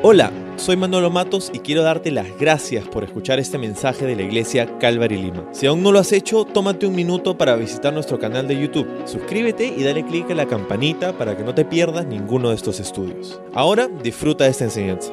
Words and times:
Hola, 0.00 0.30
soy 0.54 0.76
Manolo 0.76 1.10
Matos 1.10 1.50
y 1.52 1.58
quiero 1.58 1.82
darte 1.82 2.12
las 2.12 2.38
gracias 2.38 2.86
por 2.86 3.02
escuchar 3.02 3.40
este 3.40 3.58
mensaje 3.58 4.06
de 4.06 4.14
la 4.14 4.22
iglesia 4.22 4.78
Calvary 4.78 5.16
Lima. 5.16 5.48
Si 5.50 5.66
aún 5.66 5.82
no 5.82 5.90
lo 5.90 5.98
has 5.98 6.12
hecho, 6.12 6.44
tómate 6.44 6.86
un 6.86 6.94
minuto 6.94 7.36
para 7.36 7.56
visitar 7.56 7.92
nuestro 7.92 8.16
canal 8.16 8.46
de 8.46 8.60
YouTube. 8.60 8.86
Suscríbete 9.06 9.66
y 9.66 9.82
dale 9.82 10.06
clic 10.06 10.30
a 10.30 10.36
la 10.36 10.46
campanita 10.46 11.18
para 11.18 11.36
que 11.36 11.42
no 11.42 11.52
te 11.52 11.64
pierdas 11.64 12.06
ninguno 12.06 12.50
de 12.50 12.54
estos 12.54 12.78
estudios. 12.78 13.40
Ahora 13.52 13.88
disfruta 13.88 14.44
de 14.44 14.50
esta 14.50 14.62
enseñanza. 14.62 15.10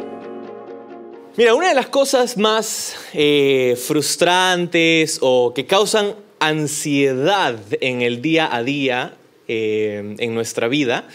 Mira, 1.35 1.55
una 1.55 1.69
de 1.69 1.75
las 1.75 1.87
cosas 1.87 2.37
más 2.37 2.95
eh, 3.13 3.75
frustrantes 3.87 5.17
o 5.19 5.51
que 5.55 5.65
causan 5.65 6.13
ansiedad 6.37 7.57
en 7.81 8.03
el 8.03 8.21
día 8.21 8.55
a 8.55 8.61
día 8.61 9.15
eh, 9.47 10.15
en 10.19 10.35
nuestra 10.35 10.67
vida 10.67 11.07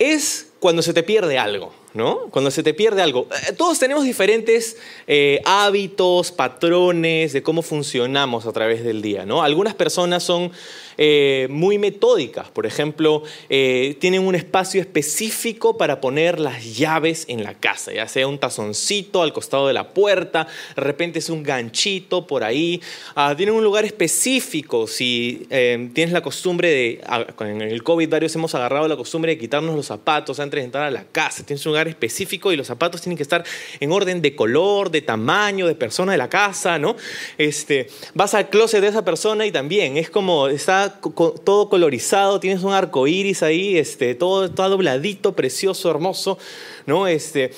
es 0.00 0.50
cuando 0.58 0.82
se 0.82 0.92
te 0.92 1.04
pierde 1.04 1.38
algo. 1.38 1.85
¿No? 1.96 2.28
Cuando 2.30 2.50
se 2.50 2.62
te 2.62 2.74
pierde 2.74 3.02
algo. 3.02 3.26
Eh, 3.48 3.52
todos 3.52 3.78
tenemos 3.78 4.04
diferentes 4.04 4.76
eh, 5.06 5.40
hábitos, 5.44 6.30
patrones 6.30 7.32
de 7.32 7.42
cómo 7.42 7.62
funcionamos 7.62 8.46
a 8.46 8.52
través 8.52 8.84
del 8.84 9.02
día, 9.02 9.26
¿no? 9.26 9.42
Algunas 9.42 9.74
personas 9.74 10.22
son 10.22 10.52
eh, 10.98 11.46
muy 11.50 11.78
metódicas, 11.78 12.50
por 12.50 12.66
ejemplo, 12.66 13.22
tienen 13.48 14.26
un 14.26 14.34
espacio 14.34 14.80
específico 14.80 15.76
para 15.76 16.00
poner 16.00 16.40
las 16.40 16.76
llaves 16.76 17.24
en 17.28 17.42
la 17.42 17.54
casa, 17.54 17.92
ya 17.92 18.08
sea 18.08 18.26
un 18.26 18.38
tazoncito 18.38 19.22
al 19.22 19.32
costado 19.32 19.66
de 19.66 19.72
la 19.72 19.88
puerta, 19.90 20.46
de 20.74 20.82
repente 20.82 21.18
es 21.18 21.30
un 21.30 21.42
ganchito 21.42 22.26
por 22.26 22.44
ahí, 22.44 22.80
ah, 23.14 23.34
tienen 23.36 23.54
un 23.54 23.64
lugar 23.64 23.84
específico, 23.84 24.86
si 24.86 25.46
tienes 25.48 26.12
la 26.12 26.22
costumbre 26.22 26.70
de, 26.70 27.00
ah, 27.06 27.26
en 27.40 27.62
el 27.62 27.82
COVID 27.82 28.08
varios 28.08 28.34
hemos 28.34 28.54
agarrado 28.54 28.88
la 28.88 28.96
costumbre 28.96 29.32
de 29.32 29.38
quitarnos 29.38 29.74
los 29.74 29.86
zapatos 29.86 30.40
antes 30.40 30.60
de 30.60 30.64
entrar 30.64 30.84
a 30.84 30.90
la 30.90 31.04
casa, 31.04 31.44
tienes 31.44 31.64
un 31.66 31.72
lugar 31.72 31.88
específico 31.88 32.52
y 32.52 32.56
los 32.56 32.66
zapatos 32.66 33.00
tienen 33.00 33.16
que 33.16 33.22
estar 33.22 33.44
en 33.80 33.92
orden 33.92 34.22
de 34.22 34.34
color, 34.34 34.90
de 34.90 35.02
tamaño, 35.02 35.66
de 35.66 35.74
persona 35.74 36.12
de 36.12 36.18
la 36.18 36.28
casa, 36.28 36.78
¿no? 36.78 36.96
Este, 37.38 37.88
vas 38.14 38.34
al 38.34 38.48
closet 38.48 38.80
de 38.80 38.88
esa 38.88 39.04
persona 39.04 39.46
y 39.46 39.52
también 39.52 39.96
es 39.96 40.10
como 40.10 40.48
está 40.48 40.85
todo 40.90 41.68
colorizado, 41.68 42.40
tienes 42.40 42.62
un 42.62 42.72
arco 42.72 43.06
iris 43.06 43.42
ahí, 43.42 43.76
este, 43.76 44.14
todo, 44.14 44.50
todo 44.50 44.70
dobladito, 44.70 45.34
precioso, 45.34 45.90
hermoso, 45.90 46.38
¿no? 46.86 47.06
Este, 47.06 47.52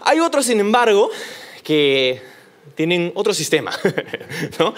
hay 0.00 0.20
otros, 0.20 0.46
sin 0.46 0.60
embargo, 0.60 1.10
que 1.62 2.20
tienen 2.74 3.12
otro 3.14 3.34
sistema, 3.34 3.72
¿no? 4.58 4.74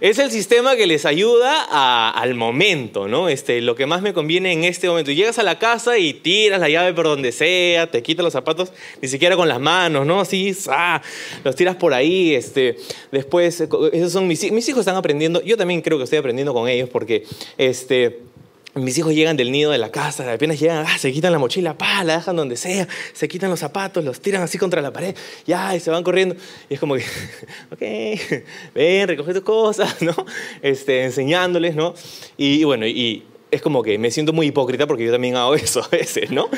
Es 0.00 0.18
el 0.18 0.30
sistema 0.30 0.76
que 0.76 0.86
les 0.86 1.04
ayuda 1.04 2.10
al 2.10 2.34
momento, 2.34 3.06
¿no? 3.06 3.28
Este, 3.28 3.60
lo 3.60 3.74
que 3.74 3.86
más 3.86 4.02
me 4.02 4.14
conviene 4.14 4.52
en 4.52 4.64
este 4.64 4.88
momento. 4.88 5.10
Llegas 5.10 5.38
a 5.38 5.42
la 5.42 5.58
casa 5.58 5.98
y 5.98 6.14
tiras 6.14 6.60
la 6.60 6.68
llave 6.68 6.94
por 6.94 7.06
donde 7.06 7.32
sea, 7.32 7.90
te 7.90 8.02
quitas 8.02 8.24
los 8.24 8.32
zapatos, 8.32 8.72
ni 9.02 9.08
siquiera 9.08 9.36
con 9.36 9.48
las 9.48 9.60
manos, 9.60 10.06
¿no? 10.06 10.20
Así, 10.20 10.56
¡ah! 10.68 11.02
los 11.44 11.54
tiras 11.54 11.76
por 11.76 11.92
ahí. 11.92 12.34
Este, 12.34 12.76
después, 13.12 13.60
esos 13.92 14.12
son 14.12 14.26
mis, 14.26 14.50
mis 14.50 14.68
hijos 14.68 14.80
están 14.80 14.96
aprendiendo. 14.96 15.42
Yo 15.42 15.56
también 15.56 15.82
creo 15.82 15.98
que 15.98 16.04
estoy 16.04 16.18
aprendiendo 16.18 16.54
con 16.54 16.68
ellos 16.68 16.88
porque, 16.88 17.24
este, 17.58 18.29
mis 18.74 18.96
hijos 18.98 19.14
llegan 19.14 19.36
del 19.36 19.50
nido 19.50 19.72
de 19.72 19.78
la 19.78 19.90
casa, 19.90 20.32
apenas 20.32 20.60
llegan, 20.60 20.84
ah, 20.86 20.98
se 20.98 21.12
quitan 21.12 21.32
la 21.32 21.38
mochila, 21.38 21.76
pa, 21.76 22.04
la 22.04 22.16
dejan 22.16 22.36
donde 22.36 22.56
sea, 22.56 22.86
se 23.12 23.28
quitan 23.28 23.50
los 23.50 23.60
zapatos, 23.60 24.04
los 24.04 24.20
tiran 24.20 24.42
así 24.42 24.58
contra 24.58 24.80
la 24.80 24.92
pared, 24.92 25.14
ya, 25.46 25.74
y 25.74 25.80
se 25.80 25.90
van 25.90 26.04
corriendo. 26.04 26.36
Y 26.68 26.74
es 26.74 26.80
como 26.80 26.94
que, 26.94 27.04
ok, 27.72 28.44
ven, 28.74 29.08
recoge 29.08 29.34
tus 29.34 29.42
cosas, 29.42 30.00
¿no? 30.02 30.14
Este, 30.62 31.04
enseñándoles, 31.04 31.74
¿no? 31.74 31.94
Y, 32.36 32.62
bueno, 32.64 32.86
y, 32.86 33.24
es 33.50 33.62
como 33.62 33.82
que 33.82 33.98
me 33.98 34.10
siento 34.10 34.32
muy 34.32 34.46
hipócrita 34.46 34.86
porque 34.86 35.04
yo 35.04 35.12
también 35.12 35.36
hago 35.36 35.54
eso 35.56 35.82
a 35.82 35.88
veces, 35.88 36.30
¿no? 36.30 36.48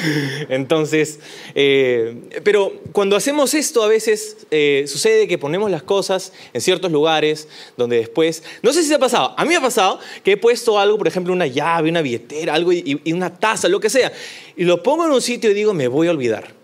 Entonces, 0.49 1.21
eh, 1.55 2.17
pero 2.45 2.73
cuando 2.93 3.17
hacemos 3.17 3.55
esto 3.55 3.83
a 3.83 3.89
veces 3.89 4.47
eh, 4.51 4.85
sucede 4.87 5.29
que 5.29 5.39
ponemos 5.39 5.71
las 5.71 5.83
cosas 5.83 6.33
en 6.53 6.61
ciertos 6.61 6.91
lugares 6.91 7.49
donde 7.77 7.97
después, 7.97 8.43
no 8.63 8.73
sé 8.73 8.83
si 8.83 8.89
se 8.89 8.95
ha 8.95 8.99
pasado, 8.99 9.35
a 9.37 9.45
mí 9.45 9.51
me 9.51 9.57
ha 9.57 9.61
pasado 9.61 9.99
que 10.23 10.33
he 10.33 10.37
puesto 10.37 10.79
algo, 10.79 10.99
por 10.99 11.09
ejemplo, 11.09 11.33
una 11.33 11.47
llave, 11.47 11.91
una 11.91 12.03
billetera, 12.03 12.55
algo 12.55 12.73
y 12.73 13.13
una 13.13 13.39
taza, 13.39 13.69
lo 13.69 13.81
que 13.81 13.91
sea, 13.91 14.13
y 14.57 14.65
lo 14.65 14.83
pongo 14.83 15.07
en 15.07 15.13
un 15.13 15.23
sitio 15.23 15.51
y 15.51 15.55
digo, 15.55 15.75
me 15.75 15.89
voy 15.89 16.09
a 16.09 16.11
olvidar. 16.11 16.62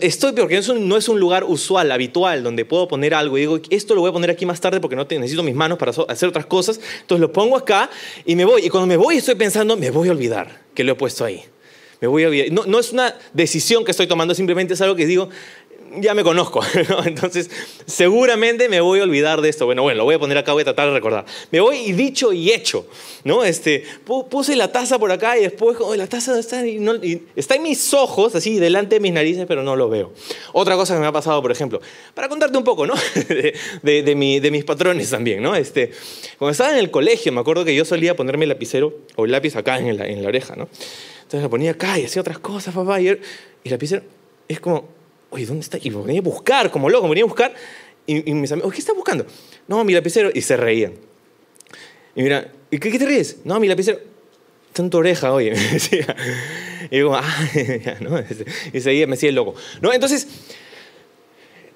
Estoy 0.00 0.32
porque 0.32 0.60
no 0.80 0.96
es 0.96 1.08
un 1.08 1.20
lugar 1.20 1.44
usual, 1.44 1.92
habitual, 1.92 2.42
donde 2.42 2.64
puedo 2.64 2.88
poner 2.88 3.12
algo 3.12 3.36
y 3.36 3.42
digo, 3.42 3.60
esto 3.68 3.94
lo 3.94 4.00
voy 4.00 4.10
a 4.10 4.12
poner 4.12 4.30
aquí 4.30 4.46
más 4.46 4.60
tarde 4.60 4.80
porque 4.80 4.96
no 4.96 5.04
necesito 5.04 5.42
mis 5.42 5.54
manos 5.54 5.76
para 5.76 5.92
hacer 6.08 6.28
otras 6.28 6.46
cosas. 6.46 6.80
Entonces 7.00 7.20
lo 7.20 7.30
pongo 7.30 7.56
acá 7.56 7.90
y 8.24 8.36
me 8.36 8.44
voy. 8.46 8.64
Y 8.64 8.70
cuando 8.70 8.86
me 8.86 8.96
voy 8.96 9.18
estoy 9.18 9.34
pensando, 9.34 9.76
me 9.76 9.90
voy 9.90 10.08
a 10.08 10.12
olvidar 10.12 10.62
que 10.74 10.82
lo 10.82 10.92
he 10.92 10.94
puesto 10.94 11.24
ahí. 11.24 11.42
Me 12.00 12.08
voy 12.08 12.24
a 12.24 12.28
olvidar. 12.28 12.52
No 12.52 12.78
es 12.78 12.92
una 12.92 13.14
decisión 13.34 13.84
que 13.84 13.90
estoy 13.90 14.06
tomando, 14.06 14.34
simplemente 14.34 14.74
es 14.74 14.80
algo 14.80 14.96
que 14.96 15.04
digo, 15.04 15.28
ya 16.00 16.14
me 16.14 16.22
conozco, 16.22 16.60
entonces 17.04 17.50
seguramente 17.86 18.68
me 18.68 18.80
voy 18.80 19.00
a 19.00 19.02
olvidar 19.04 19.40
de 19.40 19.48
esto. 19.48 19.66
Bueno, 19.66 19.82
bueno, 19.82 19.98
lo 19.98 20.04
voy 20.04 20.14
a 20.14 20.18
poner 20.18 20.38
acá, 20.38 20.52
voy 20.52 20.62
a 20.62 20.64
tratar 20.64 20.88
de 20.88 20.94
recordar. 20.94 21.24
Me 21.50 21.60
voy 21.60 21.76
y 21.78 21.92
dicho 21.92 22.32
y 22.32 22.52
hecho, 22.52 22.86
¿no? 23.24 23.44
Este, 23.44 23.84
puse 24.04 24.56
la 24.56 24.72
taza 24.72 24.98
por 24.98 25.10
acá 25.10 25.38
y 25.38 25.42
después, 25.42 25.76
oh, 25.80 25.94
la 25.94 26.06
taza 26.06 26.38
está, 26.38 26.64
está 26.64 27.54
en 27.54 27.62
mis 27.62 27.94
ojos, 27.94 28.34
así, 28.34 28.58
delante 28.58 28.96
de 28.96 29.00
mis 29.00 29.12
narices, 29.12 29.46
pero 29.46 29.62
no 29.62 29.76
lo 29.76 29.88
veo. 29.88 30.12
Otra 30.52 30.76
cosa 30.76 30.94
que 30.94 31.00
me 31.00 31.06
ha 31.06 31.12
pasado, 31.12 31.40
por 31.42 31.52
ejemplo, 31.52 31.80
para 32.14 32.28
contarte 32.28 32.56
un 32.56 32.64
poco, 32.64 32.86
¿no? 32.86 32.94
De, 33.82 34.02
de, 34.02 34.14
mi, 34.14 34.40
de 34.40 34.50
mis 34.50 34.64
patrones 34.64 35.10
también, 35.10 35.42
¿no? 35.42 35.54
Este, 35.54 35.90
cuando 36.38 36.52
estaba 36.52 36.72
en 36.72 36.78
el 36.78 36.90
colegio, 36.90 37.32
me 37.32 37.40
acuerdo 37.40 37.64
que 37.64 37.74
yo 37.74 37.84
solía 37.84 38.16
ponerme 38.16 38.44
el 38.44 38.50
lapicero 38.50 38.94
o 39.16 39.24
el 39.24 39.32
lápiz 39.32 39.56
acá 39.56 39.78
en 39.78 39.96
la, 39.96 40.06
en 40.06 40.22
la 40.22 40.28
oreja, 40.28 40.56
¿no? 40.56 40.68
Entonces 41.26 41.42
lo 41.42 41.50
ponía 41.50 41.72
acá 41.72 41.98
y 41.98 42.04
hacía 42.04 42.22
otras 42.22 42.38
cosas, 42.38 42.74
papá, 42.74 43.00
y, 43.00 43.08
el 43.08 43.20
lapicero 43.64 44.02
es 44.48 44.60
como 44.60 44.88
oye, 45.36 45.46
¿dónde 45.46 45.60
está? 45.60 45.78
Y 45.80 45.90
venía 45.90 46.20
a 46.20 46.22
buscar, 46.22 46.70
como 46.70 46.88
loco, 46.88 47.08
venía 47.08 47.24
a 47.24 47.26
buscar. 47.26 47.54
Y, 48.06 48.32
mis 48.32 48.50
amigos, 48.52 48.72
¿qué 48.72 48.80
estás 48.80 48.96
buscando? 48.96 49.26
No, 49.68 49.84
mi 49.84 49.92
lapicero. 49.92 50.30
Y 50.32 50.40
se 50.40 50.56
reían. 50.56 50.94
Y 52.14 52.22
mira, 52.22 52.50
¿y 52.70 52.78
qué, 52.78 52.98
te 52.98 53.04
ríes? 53.04 53.38
No, 53.44 53.60
mi 53.60 53.68
lapicero. 53.68 53.98
Tu 54.72 54.96
oreja, 54.96 55.32
oye. 55.32 55.54
Y 56.88 56.96
digo, 56.96 57.16
ah, 57.16 57.24
¿no? 58.00 58.22
Y 58.72 58.80
seguía, 58.80 59.08
me 59.08 59.16
el 59.16 59.34
loco. 59.34 59.56
¿No? 59.80 59.92
Entonces, 59.92 60.28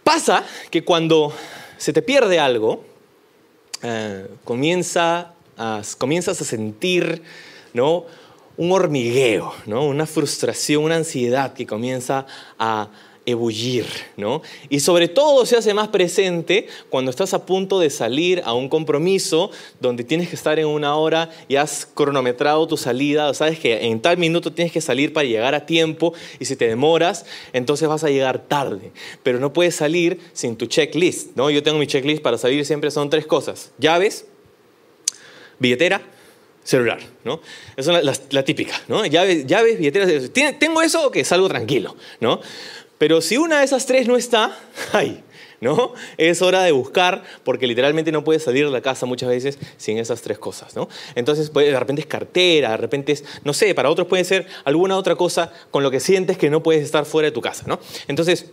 pasa 0.05 0.45
que 0.71 0.85
cuando 0.85 1.35
se 1.79 1.93
te 1.93 2.01
pierde 2.01 2.39
algo, 2.39 2.85
eh, 3.83 4.29
comienza 4.45 5.35
a, 5.57 5.83
comienzas 5.99 6.41
a 6.41 6.45
sentir, 6.45 7.23
¿no? 7.73 8.05
Un 8.57 8.71
hormigueo, 8.71 9.53
¿no? 9.67 9.85
Una 9.85 10.07
frustración, 10.07 10.85
una 10.85 10.97
ansiedad 10.97 11.55
que 11.55 11.67
comienza 11.67 12.27
a 12.57 12.91
ebullir, 13.31 13.87
¿no? 14.17 14.43
Y 14.69 14.81
sobre 14.81 15.09
todo 15.09 15.47
se 15.47 15.57
hace 15.57 15.75
más 15.75 15.89
presente 15.89 16.67
cuando 16.89 17.11
estás 17.11 17.35
a 17.35 17.47
punto 17.47 17.79
de 17.79 17.91
salir 17.91 18.43
a 18.45 18.53
un 18.53 18.69
compromiso 18.69 19.51
donde 19.81 20.05
tienes 20.05 20.29
que 20.29 20.37
estar 20.37 20.59
en 20.59 20.67
una 20.67 20.97
hora 20.97 21.31
y 21.49 21.57
has 21.57 21.87
cronometrado 21.87 22.67
tu 22.67 22.77
salida, 22.77 23.33
sabes 23.35 23.59
que 23.59 23.87
en 23.87 24.01
tal 24.01 24.19
minuto 24.19 24.53
tienes 24.53 24.73
que 24.73 24.81
salir 24.81 25.13
para 25.13 25.27
llegar 25.27 25.55
a 25.55 25.67
tiempo 25.67 26.13
y 26.39 26.45
si 26.45 26.57
te 26.57 26.69
demoras, 26.69 27.27
entonces 27.53 27.89
vas 27.89 28.05
a 28.05 28.11
llegar 28.11 28.47
tarde, 28.47 28.93
pero 29.23 29.39
no 29.39 29.53
puedes 29.53 29.75
salir 29.75 30.21
sin 30.33 30.57
tu 30.57 30.67
checklist, 30.67 31.37
¿no? 31.37 31.51
Yo 31.51 31.63
tengo 31.63 31.79
mi 31.79 31.87
checklist 31.87 32.23
para 32.23 32.39
salir 32.39 32.65
siempre 32.65 32.91
son 32.91 33.11
tres 33.11 33.27
cosas, 33.27 33.73
llaves, 33.79 34.27
billetera, 35.59 36.03
celular, 36.65 37.01
¿no? 37.25 37.41
Esa 37.77 37.99
es 37.99 38.23
la, 38.31 38.45
típica, 38.45 38.81
¿no? 38.89 39.05
Llaves, 39.07 39.47
llaves 39.47 39.79
billetera, 39.79 40.59
tengo 40.59 40.83
eso 40.83 41.07
o 41.07 41.11
que 41.11 41.25
salgo 41.25 41.49
tranquilo, 41.49 41.97
¿no? 42.21 42.41
Pero 43.01 43.23
si 43.23 43.39
una 43.39 43.61
de 43.61 43.65
esas 43.65 43.87
tres 43.87 44.07
no 44.07 44.19
está, 44.19 44.55
¡ay! 44.93 45.25
¿no? 45.63 45.95
Es 46.19 46.43
hora 46.43 46.63
de 46.63 46.73
buscar, 46.73 47.23
porque 47.45 47.67
literalmente 47.67 48.13
no 48.13 48.25
puedes 48.25 48.43
salir 48.43 48.67
de 48.67 48.71
la 48.71 48.83
casa 48.83 49.07
muchas 49.07 49.31
veces 49.31 49.59
sin 49.79 49.97
esas 49.97 50.21
tres 50.21 50.39
cosas, 50.39 50.77
¿no? 50.77 50.87
Entonces, 51.15 51.51
de 51.51 51.79
repente 51.79 52.03
es 52.03 52.07
cartera, 52.07 52.73
de 52.73 52.77
repente 52.77 53.13
es, 53.13 53.25
no 53.43 53.55
sé, 53.55 53.75
para 53.75 53.89
otros 53.89 54.07
puede 54.07 54.25
ser 54.25 54.47
alguna 54.65 54.99
otra 54.99 55.17
cosa 55.17 55.51
con 55.71 55.83
lo 55.83 55.91
que 55.91 55.99
sientes 55.99 56.37
que 56.37 56.51
no 56.51 56.63
puedes 56.63 56.85
estar 56.85 57.07
fuera 57.07 57.29
de 57.29 57.33
tu 57.33 57.41
casa, 57.41 57.65
¿no? 57.67 57.81
Entonces, 58.07 58.51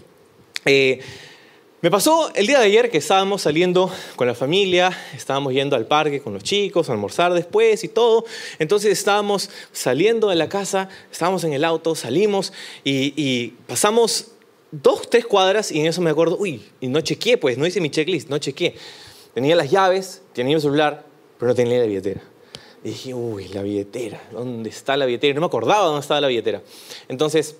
eh, 0.63 1.01
me 1.81 1.92
pasó 1.92 2.31
el 2.33 2.48
día 2.48 2.60
de 2.60 2.68
ayer 2.68 2.89
que 2.89 3.00
estábamos 3.00 3.42
saliendo 3.42 3.92
con 4.16 4.27
la 4.27 4.33
familia, 4.33 4.98
estábamos 5.13 5.51
yendo 5.54 5.75
al 5.75 5.88
parque 5.88 6.21
con 6.21 6.33
los 6.33 6.44
chicos, 6.44 6.89
a 6.89 6.94
almorzar 6.94 7.33
después 7.33 7.83
y 7.83 7.89
todo. 7.89 8.24
Entonces 8.60 8.94
estábamos 8.94 9.50
saliendo 9.74 10.30
de 10.30 10.38
la 10.38 10.48
casa, 10.48 10.88
estábamos 11.12 11.44
en 11.44 11.51
el 11.51 11.66
auto, 11.66 11.95
salimos 11.95 12.51
y 12.83 13.50
pasamos 13.68 14.31
dos, 14.72 15.10
tres 15.10 15.25
cuadras 15.25 15.72
y 15.72 15.80
en 15.80 15.88
eso 15.88 16.02
me 16.02 16.10
acuerdo, 16.10 16.38
uy, 16.38 16.62
y 16.80 16.88
no 16.88 17.02
chequeé, 17.02 17.38
pues, 17.38 17.58
no 17.58 17.66
hice 17.66 17.81
mi 17.81 17.90
checklist, 17.90 18.30
no 18.30 18.38
chequeé. 18.38 18.75
Tenía 19.34 19.56
las 19.56 19.69
llaves, 19.69 20.22
tenía 20.34 20.56
el 20.56 20.62
celular, 20.62 21.06
pero 21.38 21.50
no 21.50 21.56
tenía 21.56 21.80
la 21.80 21.86
billetera. 21.86 22.22
Dije, 22.84 23.14
uy, 23.14 23.48
la 23.50 23.62
billetera, 23.62 24.22
¿dónde 24.31 24.69
está 24.69 24.98
la 24.98 25.06
billetera? 25.06 25.34
No 25.34 25.42
me 25.42 25.48
acordaba 25.48 25.86
dónde 25.86 26.02
estaba 26.02 26.22
la 26.22 26.28
billetera. 26.28 26.62
Entonces, 27.08 27.56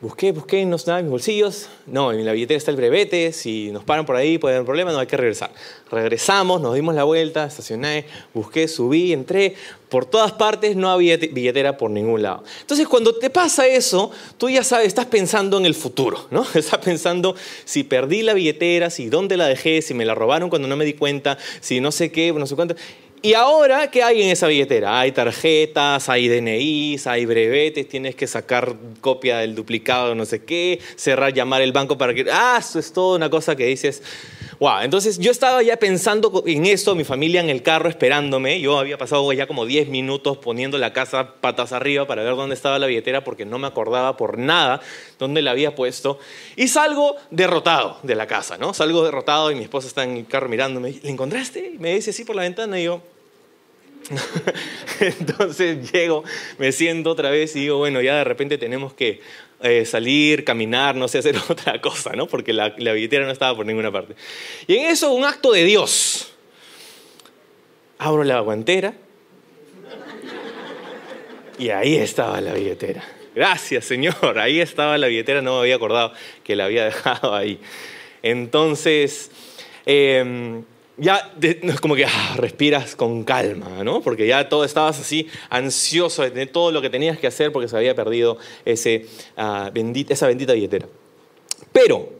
Busqué, 0.00 0.30
busqué, 0.30 0.64
no 0.64 0.76
nada 0.86 1.00
en 1.00 1.06
mis 1.06 1.10
bolsillos. 1.10 1.68
No, 1.88 2.12
en 2.12 2.24
la 2.24 2.30
billetera 2.30 2.56
está 2.56 2.70
el 2.70 2.76
brevete. 2.76 3.32
Si 3.32 3.72
nos 3.72 3.82
paran 3.82 4.06
por 4.06 4.14
ahí, 4.14 4.38
puede 4.38 4.54
haber 4.54 4.60
un 4.60 4.66
problema, 4.66 4.92
no 4.92 5.00
hay 5.00 5.08
que 5.08 5.16
regresar. 5.16 5.50
Regresamos, 5.90 6.60
nos 6.60 6.76
dimos 6.76 6.94
la 6.94 7.02
vuelta, 7.02 7.44
estacioné, 7.44 8.06
busqué, 8.32 8.68
subí, 8.68 9.12
entré. 9.12 9.56
Por 9.88 10.06
todas 10.06 10.30
partes 10.30 10.76
no 10.76 10.88
había 10.88 11.16
billetera 11.16 11.76
por 11.76 11.90
ningún 11.90 12.22
lado. 12.22 12.44
Entonces, 12.60 12.86
cuando 12.86 13.16
te 13.16 13.28
pasa 13.28 13.66
eso, 13.66 14.12
tú 14.36 14.48
ya 14.48 14.62
sabes, 14.62 14.86
estás 14.86 15.06
pensando 15.06 15.58
en 15.58 15.66
el 15.66 15.74
futuro, 15.74 16.28
¿no? 16.30 16.46
Estás 16.54 16.78
pensando 16.78 17.34
si 17.64 17.82
perdí 17.82 18.22
la 18.22 18.34
billetera, 18.34 18.90
si 18.90 19.08
dónde 19.08 19.36
la 19.36 19.48
dejé, 19.48 19.82
si 19.82 19.94
me 19.94 20.04
la 20.04 20.14
robaron 20.14 20.48
cuando 20.48 20.68
no 20.68 20.76
me 20.76 20.84
di 20.84 20.92
cuenta, 20.92 21.38
si 21.60 21.80
no 21.80 21.90
sé 21.90 22.12
qué, 22.12 22.32
no 22.32 22.46
sé 22.46 22.54
cuánto. 22.54 22.76
Y 23.20 23.34
ahora, 23.34 23.90
¿qué 23.90 24.02
hay 24.02 24.22
en 24.22 24.30
esa 24.30 24.46
billetera? 24.46 25.00
Hay 25.00 25.10
tarjetas, 25.12 26.08
hay 26.08 26.28
DNIs, 26.28 27.06
hay 27.06 27.26
brevetes, 27.26 27.88
tienes 27.88 28.14
que 28.14 28.26
sacar 28.26 28.76
copia 29.00 29.38
del 29.38 29.56
duplicado, 29.56 30.14
no 30.14 30.24
sé 30.24 30.44
qué, 30.44 30.80
cerrar, 30.94 31.32
llamar 31.32 31.62
el 31.62 31.72
banco 31.72 31.98
para 31.98 32.14
que... 32.14 32.26
Ah, 32.30 32.58
eso 32.60 32.78
es 32.78 32.92
toda 32.92 33.16
una 33.16 33.28
cosa 33.28 33.56
que 33.56 33.66
dices... 33.66 34.02
Wow, 34.60 34.80
entonces 34.82 35.18
yo 35.18 35.30
estaba 35.30 35.62
ya 35.62 35.76
pensando 35.76 36.42
en 36.44 36.66
eso, 36.66 36.96
mi 36.96 37.04
familia 37.04 37.40
en 37.40 37.48
el 37.48 37.62
carro 37.62 37.88
esperándome. 37.88 38.60
Yo 38.60 38.78
había 38.78 38.98
pasado 38.98 39.32
ya 39.32 39.46
como 39.46 39.66
10 39.66 39.88
minutos 39.88 40.38
poniendo 40.38 40.78
la 40.78 40.92
casa 40.92 41.34
patas 41.40 41.72
arriba 41.72 42.08
para 42.08 42.24
ver 42.24 42.34
dónde 42.34 42.56
estaba 42.56 42.80
la 42.80 42.88
billetera 42.88 43.22
porque 43.22 43.44
no 43.44 43.60
me 43.60 43.68
acordaba 43.68 44.16
por 44.16 44.36
nada 44.36 44.80
dónde 45.16 45.42
la 45.42 45.52
había 45.52 45.76
puesto. 45.76 46.18
Y 46.56 46.66
salgo 46.66 47.14
derrotado 47.30 47.98
de 48.02 48.16
la 48.16 48.26
casa, 48.26 48.58
¿no? 48.58 48.74
Salgo 48.74 49.04
derrotado 49.04 49.52
y 49.52 49.54
mi 49.54 49.62
esposa 49.62 49.86
está 49.86 50.02
en 50.02 50.16
el 50.16 50.26
carro 50.26 50.48
mirándome. 50.48 50.98
¿Le 51.04 51.10
encontraste? 51.10 51.76
Me 51.78 51.94
dice 51.94 52.10
así 52.10 52.24
por 52.24 52.34
la 52.34 52.42
ventana 52.42 52.80
y 52.80 52.84
yo, 52.84 53.00
Entonces 55.00 55.92
llego, 55.92 56.24
me 56.58 56.72
siento 56.72 57.10
otra 57.10 57.30
vez 57.30 57.54
y 57.56 57.60
digo, 57.60 57.78
bueno, 57.78 58.00
ya 58.00 58.16
de 58.16 58.24
repente 58.24 58.58
tenemos 58.58 58.94
que 58.94 59.20
eh, 59.60 59.84
salir, 59.84 60.44
caminar, 60.44 60.94
no 60.94 61.08
sé, 61.08 61.18
hacer 61.18 61.36
otra 61.48 61.80
cosa, 61.80 62.12
¿no? 62.12 62.26
Porque 62.26 62.52
la, 62.52 62.70
billetera 62.70 63.24
no 63.24 63.32
estaba 63.32 63.56
por 63.56 63.66
ninguna 63.66 63.90
parte. 63.90 64.14
Y 64.66 64.76
en 64.76 64.86
eso 64.86 65.12
un 65.12 65.24
acto 65.24 65.52
de 65.52 65.64
Dios. 65.64 66.32
Abro 67.98 68.22
la 68.22 68.38
guantera 68.40 68.94
y 71.58 71.70
ahí 71.70 71.96
estaba 71.96 72.40
la 72.40 72.54
billetera. 72.54 73.02
Gracias, 73.34 73.84
Señor. 73.84 74.38
Ahí 74.38 74.60
estaba 74.60 74.96
la 74.98 75.08
billetera, 75.08 75.42
no 75.42 75.54
me 75.54 75.60
había 75.62 75.74
acordado 75.74 76.12
que 76.44 76.54
la 76.54 76.66
había 76.66 76.84
dejado 76.84 77.34
ahí. 77.34 77.58
Entonces, 78.22 79.32
eh, 79.84 80.62
ya 80.98 81.32
es 81.40 81.80
como 81.80 81.94
que 81.94 82.04
ah, 82.04 82.34
respiras 82.36 82.96
con 82.96 83.24
calma, 83.24 83.82
¿no? 83.84 84.00
Porque 84.00 84.26
ya 84.26 84.48
todo 84.48 84.64
estabas 84.64 85.00
así 85.00 85.28
ansioso 85.48 86.22
de 86.22 86.30
tener 86.30 86.48
todo 86.48 86.72
lo 86.72 86.82
que 86.82 86.90
tenías 86.90 87.18
que 87.18 87.26
hacer 87.26 87.52
porque 87.52 87.68
se 87.68 87.76
había 87.76 87.94
perdido 87.94 88.38
ese, 88.64 89.06
ah, 89.36 89.70
esa 90.08 90.26
bendita 90.26 90.52
billetera. 90.52 90.88
Pero 91.72 92.10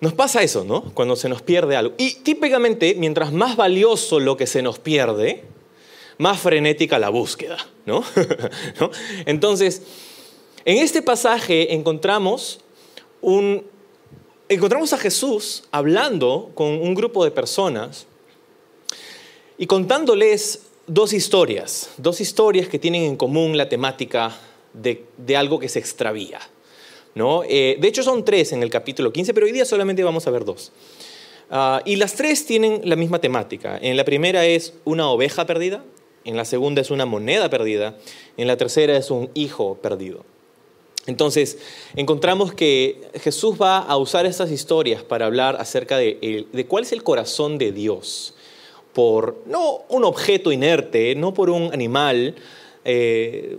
nos 0.00 0.14
pasa 0.14 0.42
eso, 0.42 0.64
¿no? 0.64 0.92
Cuando 0.94 1.16
se 1.16 1.28
nos 1.28 1.42
pierde 1.42 1.76
algo. 1.76 1.94
Y 1.98 2.14
típicamente, 2.16 2.94
mientras 2.96 3.32
más 3.32 3.56
valioso 3.56 4.20
lo 4.20 4.36
que 4.36 4.46
se 4.46 4.62
nos 4.62 4.78
pierde, 4.78 5.44
más 6.18 6.40
frenética 6.40 6.98
la 6.98 7.08
búsqueda. 7.08 7.58
¿no? 7.86 8.04
Entonces, 9.26 9.82
en 10.64 10.78
este 10.78 11.02
pasaje 11.02 11.74
encontramos 11.74 12.60
un 13.20 13.64
encontramos 14.48 14.92
a 14.92 14.98
Jesús 14.98 15.64
hablando 15.70 16.50
con 16.54 16.68
un 16.68 16.94
grupo 16.94 17.24
de 17.24 17.30
personas 17.30 18.06
y 19.58 19.66
contándoles 19.66 20.62
dos 20.86 21.12
historias, 21.12 21.90
dos 21.98 22.20
historias 22.20 22.68
que 22.68 22.78
tienen 22.78 23.02
en 23.02 23.16
común 23.16 23.56
la 23.56 23.68
temática 23.68 24.34
de, 24.72 25.04
algo 25.36 25.58
que 25.58 25.68
se 25.68 25.78
extravía. 25.78 26.40
¿no? 27.14 27.42
Eh, 27.44 27.76
de 27.80 27.88
hecho 27.88 28.02
son 28.02 28.24
tres 28.24 28.52
en 28.52 28.62
el 28.62 28.70
capítulo 28.70 29.12
15, 29.12 29.34
pero 29.34 29.46
hoy 29.46 29.52
día 29.52 29.64
solamente 29.64 30.02
vamos 30.04 30.26
a 30.26 30.30
ver 30.30 30.44
dos. 30.44 30.72
Ah, 31.50 31.82
y 31.84 31.96
las 31.96 32.14
tres 32.14 32.46
tienen 32.46 32.82
la 32.84 32.96
misma 32.96 33.20
temática. 33.20 33.78
En 33.80 33.96
la 33.96 34.04
primera 34.04 34.46
es 34.46 34.74
una 34.84 35.08
oveja 35.10 35.46
perdida, 35.46 35.84
en 36.24 36.36
la 36.36 36.44
segunda 36.44 36.80
es 36.80 36.90
una 36.90 37.06
moneda 37.06 37.50
perdida, 37.50 37.96
en 38.36 38.46
la 38.46 38.56
tercera 38.56 38.96
es 38.96 39.10
un 39.10 39.30
hijo 39.34 39.76
perdido. 39.76 40.24
Entonces, 41.08 41.56
encontramos 41.96 42.52
que 42.52 43.00
Jesús 43.22 43.56
va 43.60 43.78
a 43.78 43.96
usar 43.96 44.26
estas 44.26 44.50
historias 44.50 45.02
para 45.02 45.24
hablar 45.24 45.56
acerca 45.58 45.96
de, 45.96 46.46
cuál 46.68 46.84
es 46.84 46.92
el 46.92 47.02
corazón 47.02 47.56
de 47.56 47.72
Dios 47.72 48.34
por 48.92 49.42
no 49.46 49.84
un 49.88 50.04
objeto 50.04 50.52
inerte, 50.52 51.14
no 51.14 51.32
por 51.32 51.48
un 51.48 51.72
animal, 51.72 52.34
eh, 52.84 53.56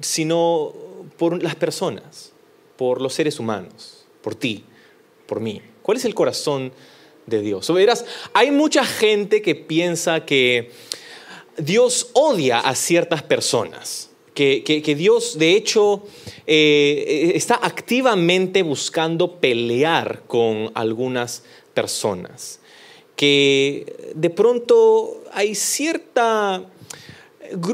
sino 0.00 0.72
por 1.18 1.42
las 1.42 1.56
personas, 1.56 2.32
por 2.76 3.00
los 3.00 3.14
seres 3.14 3.40
humanos, 3.40 4.04
por 4.22 4.36
ti, 4.36 4.62
por 5.26 5.40
mí. 5.40 5.60
¿Cuál 5.82 5.96
es 5.96 6.04
el 6.04 6.14
corazón 6.14 6.72
de 7.26 7.40
Dios? 7.40 7.68
O 7.68 7.74
verás, 7.74 8.04
hay 8.32 8.52
mucha 8.52 8.84
gente 8.84 9.42
que 9.42 9.56
piensa 9.56 10.24
que 10.24 10.70
Dios 11.56 12.10
odia 12.12 12.60
a 12.60 12.76
ciertas 12.76 13.24
personas 13.24 14.11
que, 14.34 14.94
Dios 14.96 15.38
de 15.38 15.54
hecho 15.54 16.02
eh, 16.46 17.32
está 17.34 17.56
activamente 17.62 18.62
buscando 18.62 19.36
pelear 19.36 20.22
con 20.26 20.70
algunas 20.74 21.44
personas, 21.74 22.60
que 23.16 24.12
de 24.14 24.30
pronto 24.30 25.22
hay, 25.32 25.54
cierta, 25.54 26.64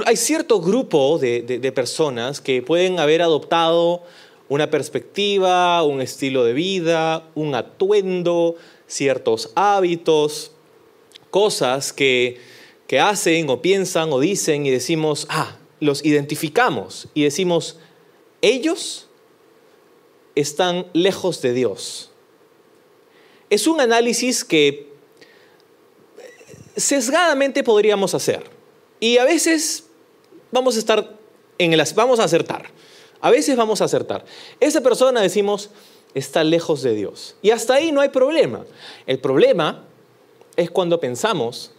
hay 0.05 0.17
cierto 0.17 0.61
grupo 0.61 1.19
de, 1.19 1.73
personas 1.75 2.41
que 2.41 2.63
pueden 2.63 2.99
haber 2.99 3.23
adoptado 3.23 4.03
una 4.49 4.71
perspectiva, 4.71 5.83
un 5.83 6.01
estilo 6.01 6.45
de 6.45 6.55
vida, 6.55 7.29
un 7.35 7.55
atuendo, 7.55 8.57
ciertos 8.87 9.53
hábitos, 9.55 10.53
cosas 11.31 11.93
que, 11.93 12.39
que 12.87 12.99
hacen 12.99 13.49
o 13.51 13.61
piensan 13.61 14.11
o 14.13 14.19
dicen 14.19 14.65
y 14.65 14.71
decimos, 14.71 15.27
ah, 15.29 15.59
los 15.81 16.05
identificamos 16.05 17.09
y 17.15 17.25
decimos, 17.25 17.79
ellos 18.43 19.09
están 20.35 20.87
lejos 20.93 21.43
de 21.43 21.53
Dios. 21.53 22.11
Es 23.51 23.67
un 23.67 23.81
análisis 23.81 24.45
que 24.45 24.93
sesgadamente 26.77 27.65
podríamos 27.65 28.15
hacer. 28.15 28.45
Y 29.01 29.19
a 29.19 29.25
veces 29.25 29.85
vamos 30.51 30.77
a 30.77 30.79
estar 30.79 31.17
en 31.59 31.73
el 31.73 31.83
vamos 31.95 32.21
a 32.21 32.25
acertar. 32.25 32.71
A 33.21 33.31
veces 33.31 33.57
vamos 33.57 33.81
a 33.81 33.85
acertar. 33.85 34.25
Esa 34.61 34.81
persona 34.81 35.21
decimos 35.21 35.71
está 36.15 36.45
lejos 36.45 36.83
de 36.83 36.95
Dios. 36.95 37.37
Y 37.43 37.51
hasta 37.51 37.75
ahí 37.75 37.93
no 37.93 38.01
hay 38.01 38.09
problema. 38.11 38.65
El 39.07 39.19
problema 39.19 39.85
es 40.57 40.71
cuando 40.71 41.01
pensamos 41.01 41.73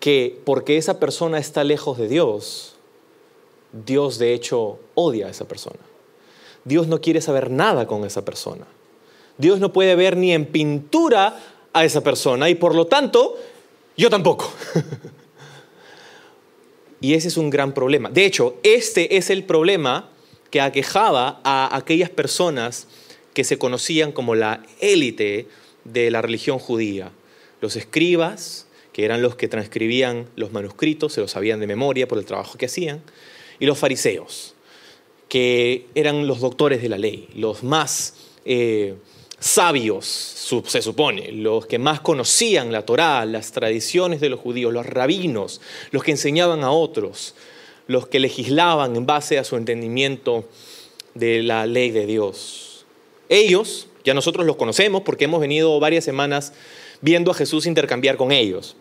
que 0.00 0.40
porque 0.44 0.76
esa 0.76 0.98
persona 0.98 1.38
está 1.38 1.62
lejos 1.62 1.98
de 1.98 2.08
Dios, 2.08 2.71
Dios 3.72 4.18
de 4.18 4.34
hecho 4.34 4.78
odia 4.94 5.26
a 5.26 5.30
esa 5.30 5.48
persona. 5.48 5.80
Dios 6.64 6.86
no 6.86 7.00
quiere 7.00 7.20
saber 7.20 7.50
nada 7.50 7.86
con 7.86 8.04
esa 8.04 8.24
persona. 8.24 8.66
Dios 9.38 9.58
no 9.58 9.72
puede 9.72 9.96
ver 9.96 10.16
ni 10.16 10.32
en 10.32 10.46
pintura 10.46 11.38
a 11.72 11.84
esa 11.84 12.02
persona 12.02 12.50
y 12.50 12.54
por 12.54 12.74
lo 12.74 12.86
tanto 12.86 13.36
yo 13.96 14.10
tampoco. 14.10 14.52
y 17.00 17.14
ese 17.14 17.28
es 17.28 17.36
un 17.36 17.50
gran 17.50 17.72
problema. 17.72 18.10
De 18.10 18.24
hecho, 18.24 18.56
este 18.62 19.16
es 19.16 19.30
el 19.30 19.44
problema 19.44 20.10
que 20.50 20.60
aquejaba 20.60 21.40
a 21.44 21.74
aquellas 21.76 22.10
personas 22.10 22.86
que 23.32 23.44
se 23.44 23.58
conocían 23.58 24.12
como 24.12 24.34
la 24.34 24.62
élite 24.80 25.48
de 25.84 26.10
la 26.10 26.20
religión 26.20 26.58
judía. 26.58 27.10
Los 27.62 27.76
escribas, 27.76 28.66
que 28.92 29.06
eran 29.06 29.22
los 29.22 29.34
que 29.34 29.48
transcribían 29.48 30.26
los 30.36 30.52
manuscritos, 30.52 31.14
se 31.14 31.22
los 31.22 31.30
sabían 31.30 31.60
de 31.60 31.66
memoria 31.66 32.06
por 32.06 32.18
el 32.18 32.26
trabajo 32.26 32.58
que 32.58 32.66
hacían 32.66 33.02
y 33.62 33.66
los 33.66 33.78
fariseos, 33.78 34.56
que 35.28 35.86
eran 35.94 36.26
los 36.26 36.40
doctores 36.40 36.82
de 36.82 36.88
la 36.88 36.98
ley, 36.98 37.28
los 37.36 37.62
más 37.62 38.14
eh, 38.44 38.96
sabios, 39.38 40.04
se 40.04 40.82
supone, 40.82 41.30
los 41.30 41.66
que 41.66 41.78
más 41.78 42.00
conocían 42.00 42.72
la 42.72 42.84
Torá, 42.84 43.24
las 43.24 43.52
tradiciones 43.52 44.20
de 44.20 44.30
los 44.30 44.40
judíos, 44.40 44.72
los 44.72 44.84
rabinos, 44.84 45.60
los 45.92 46.02
que 46.02 46.10
enseñaban 46.10 46.64
a 46.64 46.72
otros, 46.72 47.36
los 47.86 48.08
que 48.08 48.18
legislaban 48.18 48.96
en 48.96 49.06
base 49.06 49.38
a 49.38 49.44
su 49.44 49.54
entendimiento 49.56 50.44
de 51.14 51.44
la 51.44 51.64
ley 51.64 51.92
de 51.92 52.06
Dios. 52.06 52.84
Ellos, 53.28 53.86
ya 54.02 54.12
nosotros 54.12 54.44
los 54.44 54.56
conocemos 54.56 55.02
porque 55.02 55.26
hemos 55.26 55.40
venido 55.40 55.78
varias 55.78 56.04
semanas 56.04 56.52
viendo 57.00 57.30
a 57.30 57.34
Jesús 57.34 57.66
intercambiar 57.66 58.16
con 58.16 58.32
ellos. 58.32 58.74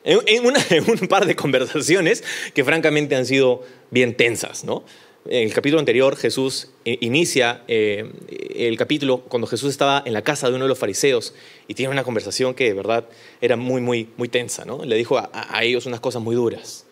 En, 0.04 0.90
un 0.90 1.08
par 1.08 1.26
de 1.26 1.36
conversaciones 1.36 2.24
que 2.54 2.64
francamente 2.64 3.16
han 3.16 3.26
sido 3.26 3.62
bien 3.90 4.16
tensas, 4.16 4.64
¿no? 4.64 4.82
En 5.26 5.46
el 5.46 5.52
capítulo 5.52 5.78
anterior 5.78 6.16
Jesús 6.16 6.68
inicia 6.84 7.62
eh, 7.68 8.10
el 8.56 8.78
capítulo 8.78 9.20
cuando 9.20 9.46
Jesús 9.46 9.68
estaba 9.70 10.02
en 10.06 10.14
la 10.14 10.22
casa 10.22 10.48
de 10.48 10.54
uno 10.54 10.64
de 10.64 10.70
los 10.70 10.78
fariseos 10.78 11.34
y 11.68 11.74
tiene 11.74 11.92
una 11.92 12.04
conversación 12.04 12.54
que 12.54 12.64
de 12.64 12.72
verdad 12.72 13.04
era 13.42 13.56
muy, 13.56 13.82
muy, 13.82 14.08
muy 14.16 14.28
tensa, 14.28 14.64
¿no? 14.64 14.82
Le 14.82 14.96
dijo 14.96 15.18
a, 15.18 15.62
ellos 15.62 15.84
unas 15.84 16.00
cosas 16.00 16.22
muy 16.22 16.34
duras. 16.34 16.86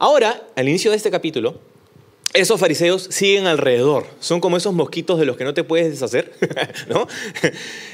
Ahora, 0.00 0.48
al 0.56 0.68
inicio 0.68 0.90
de 0.90 0.96
este 0.96 1.12
capítulo, 1.12 1.60
esos 2.38 2.60
fariseos 2.60 3.02
siguen 3.10 3.46
alrededor. 3.46 4.06
Son 4.20 4.40
como 4.40 4.56
esos 4.56 4.72
mosquitos 4.72 5.18
de 5.18 5.26
los 5.26 5.36
que 5.36 5.44
no 5.44 5.54
te 5.54 5.64
puedes 5.64 5.90
deshacer, 5.90 6.32
¿no? 6.88 7.08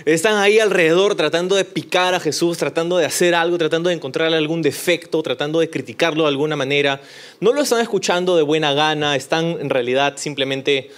Están 0.04 0.36
ahí 0.36 0.58
alrededor 0.58 1.14
tratando 1.14 1.56
de 1.56 1.64
picar 1.64 2.14
a 2.14 2.20
Jesús, 2.20 2.58
tratando 2.58 2.98
de 2.98 3.06
hacer 3.06 3.34
algo, 3.34 3.56
tratando 3.56 3.88
de 3.88 3.94
encontrarle 3.94 4.36
algún 4.36 4.60
defecto, 4.60 5.22
tratando 5.22 5.60
de 5.60 5.70
criticarlo 5.70 6.24
de 6.24 6.28
alguna 6.28 6.56
manera. 6.56 7.00
No 7.40 7.52
lo 7.54 7.62
están 7.62 7.80
escuchando 7.80 8.36
de 8.36 8.42
buena 8.42 8.74
gana, 8.74 9.16
están 9.16 9.56
en 9.60 9.70
realidad 9.70 10.14
simplemente 10.18 10.90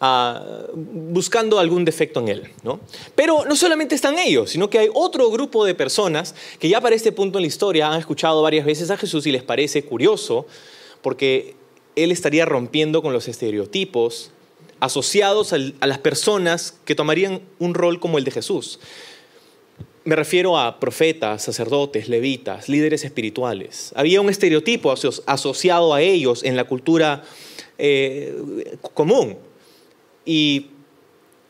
ah, 0.00 0.42
buscando 0.74 1.60
algún 1.60 1.84
defecto 1.84 2.18
en 2.20 2.28
él, 2.28 2.50
¿no? 2.64 2.80
Pero 3.14 3.44
no 3.46 3.54
solamente 3.54 3.94
están 3.94 4.18
ellos, 4.18 4.50
sino 4.50 4.68
que 4.68 4.80
hay 4.80 4.88
otro 4.92 5.30
grupo 5.30 5.64
de 5.64 5.76
personas 5.76 6.34
que 6.58 6.68
ya 6.68 6.80
para 6.80 6.96
este 6.96 7.12
punto 7.12 7.38
en 7.38 7.42
la 7.42 7.48
historia 7.48 7.88
han 7.88 8.00
escuchado 8.00 8.42
varias 8.42 8.66
veces 8.66 8.90
a 8.90 8.96
Jesús 8.96 9.26
y 9.26 9.32
les 9.32 9.44
parece 9.44 9.84
curioso 9.84 10.46
porque 11.02 11.59
él 11.96 12.12
estaría 12.12 12.44
rompiendo 12.44 13.02
con 13.02 13.12
los 13.12 13.28
estereotipos 13.28 14.30
asociados 14.80 15.52
a 15.52 15.86
las 15.86 15.98
personas 15.98 16.74
que 16.84 16.94
tomarían 16.94 17.42
un 17.58 17.74
rol 17.74 18.00
como 18.00 18.18
el 18.18 18.24
de 18.24 18.30
Jesús. 18.30 18.80
Me 20.04 20.16
refiero 20.16 20.58
a 20.58 20.80
profetas, 20.80 21.42
sacerdotes, 21.42 22.08
levitas, 22.08 22.70
líderes 22.70 23.04
espirituales. 23.04 23.92
Había 23.94 24.22
un 24.22 24.30
estereotipo 24.30 24.92
asociado 25.26 25.92
a 25.92 26.00
ellos 26.00 26.42
en 26.42 26.56
la 26.56 26.64
cultura 26.64 27.22
eh, 27.76 28.78
común 28.94 29.36
y 30.24 30.68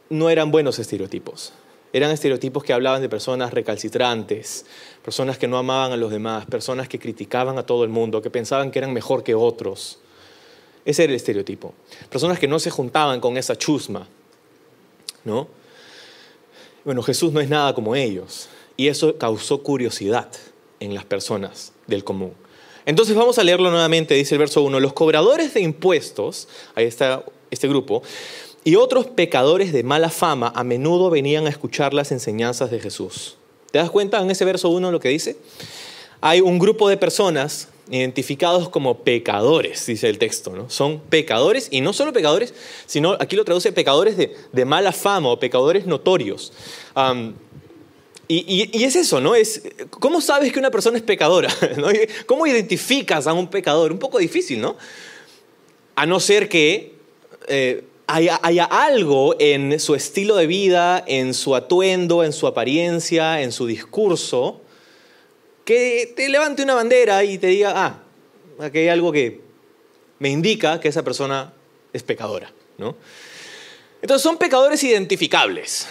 no 0.08 0.28
eran 0.28 0.50
buenos 0.50 0.80
estereotipos. 0.80 1.52
Eran 1.92 2.10
estereotipos 2.10 2.64
que 2.64 2.72
hablaban 2.72 3.00
de 3.02 3.08
personas 3.08 3.52
recalcitrantes, 3.52 4.66
personas 5.04 5.38
que 5.38 5.48
no 5.48 5.58
amaban 5.58 5.92
a 5.92 5.96
los 5.96 6.10
demás, 6.10 6.46
personas 6.46 6.88
que 6.88 6.98
criticaban 6.98 7.58
a 7.58 7.64
todo 7.64 7.84
el 7.84 7.90
mundo, 7.90 8.22
que 8.22 8.30
pensaban 8.30 8.72
que 8.72 8.80
eran 8.80 8.92
mejor 8.92 9.22
que 9.22 9.34
otros. 9.34 9.98
Ese 10.84 11.04
era 11.04 11.12
el 11.12 11.16
estereotipo. 11.16 11.74
Personas 12.08 12.38
que 12.38 12.48
no 12.48 12.58
se 12.58 12.70
juntaban 12.70 13.20
con 13.20 13.36
esa 13.36 13.56
chusma, 13.56 14.08
¿no? 15.24 15.48
Bueno, 16.84 17.02
Jesús 17.02 17.32
no 17.32 17.40
es 17.40 17.48
nada 17.48 17.74
como 17.74 17.94
ellos. 17.94 18.48
Y 18.76 18.88
eso 18.88 19.18
causó 19.18 19.62
curiosidad 19.62 20.28
en 20.80 20.94
las 20.94 21.04
personas 21.04 21.72
del 21.86 22.02
común. 22.02 22.32
Entonces 22.86 23.14
vamos 23.14 23.38
a 23.38 23.44
leerlo 23.44 23.70
nuevamente, 23.70 24.14
dice 24.14 24.34
el 24.34 24.38
verso 24.38 24.62
1, 24.62 24.80
los 24.80 24.94
cobradores 24.94 25.52
de 25.52 25.60
impuestos, 25.60 26.48
ahí 26.74 26.86
está 26.86 27.22
este 27.50 27.68
grupo, 27.68 28.02
y 28.64 28.76
otros 28.76 29.06
pecadores 29.06 29.72
de 29.72 29.82
mala 29.82 30.08
fama 30.08 30.52
a 30.54 30.64
menudo 30.64 31.10
venían 31.10 31.46
a 31.46 31.50
escuchar 31.50 31.92
las 31.92 32.10
enseñanzas 32.10 32.70
de 32.70 32.80
Jesús. 32.80 33.36
¿Te 33.70 33.78
das 33.78 33.90
cuenta 33.90 34.20
en 34.20 34.30
ese 34.30 34.44
verso 34.44 34.70
1 34.70 34.90
lo 34.90 34.98
que 34.98 35.10
dice? 35.10 35.36
Hay 36.20 36.40
un 36.40 36.58
grupo 36.58 36.88
de 36.88 36.96
personas 36.96 37.68
identificados 37.90 38.68
como 38.68 38.98
pecadores, 38.98 39.84
dice 39.86 40.08
el 40.08 40.18
texto, 40.18 40.54
¿no? 40.54 40.70
Son 40.70 41.00
pecadores, 41.00 41.68
y 41.70 41.80
no 41.80 41.92
solo 41.92 42.12
pecadores, 42.12 42.54
sino 42.86 43.16
aquí 43.18 43.36
lo 43.36 43.44
traduce 43.44 43.72
pecadores 43.72 44.16
de, 44.16 44.64
mala 44.64 44.92
fama 44.92 45.28
o 45.28 45.40
pecadores 45.40 45.86
notorios. 45.86 46.52
y, 48.28 48.84
es 48.84 48.94
eso, 48.94 49.20
¿no? 49.20 49.34
Es, 49.34 49.62
¿Cómo 49.90 50.20
sabes 50.20 50.52
que 50.52 50.58
una 50.60 50.70
persona 50.70 50.98
es 50.98 51.02
pecadora? 51.02 51.52
¿Cómo 52.26 52.46
identificas 52.46 53.26
a 53.26 53.32
un 53.32 53.48
pecador? 53.48 53.90
Un 53.90 53.98
poco 53.98 54.18
difícil, 54.18 54.60
¿no? 54.60 54.76
A 55.96 56.06
no 56.06 56.20
ser 56.20 56.48
que 56.48 56.94
eh, 57.48 57.84
haya, 58.06 58.38
haya 58.42 58.64
algo 58.64 59.34
en 59.40 59.80
su 59.80 59.96
estilo 59.96 60.36
de 60.36 60.46
vida, 60.46 61.02
en 61.06 61.34
su 61.34 61.56
atuendo, 61.56 62.22
en 62.22 62.32
su 62.32 62.46
apariencia, 62.46 63.42
en 63.42 63.50
su 63.50 63.66
discurso, 63.66 64.60
que 65.70 66.12
te 66.16 66.28
levante 66.28 66.64
una 66.64 66.74
bandera 66.74 67.22
y 67.22 67.38
te 67.38 67.46
diga, 67.46 67.72
ah, 67.76 68.02
aquí 68.58 68.78
hay 68.78 68.88
algo 68.88 69.12
que 69.12 69.40
me 70.18 70.28
indica 70.28 70.80
que 70.80 70.88
esa 70.88 71.04
persona 71.04 71.52
es 71.92 72.02
pecadora. 72.02 72.52
¿no? 72.76 72.96
Entonces 74.02 74.20
son 74.20 74.36
pecadores 74.36 74.82
identificables. 74.82 75.86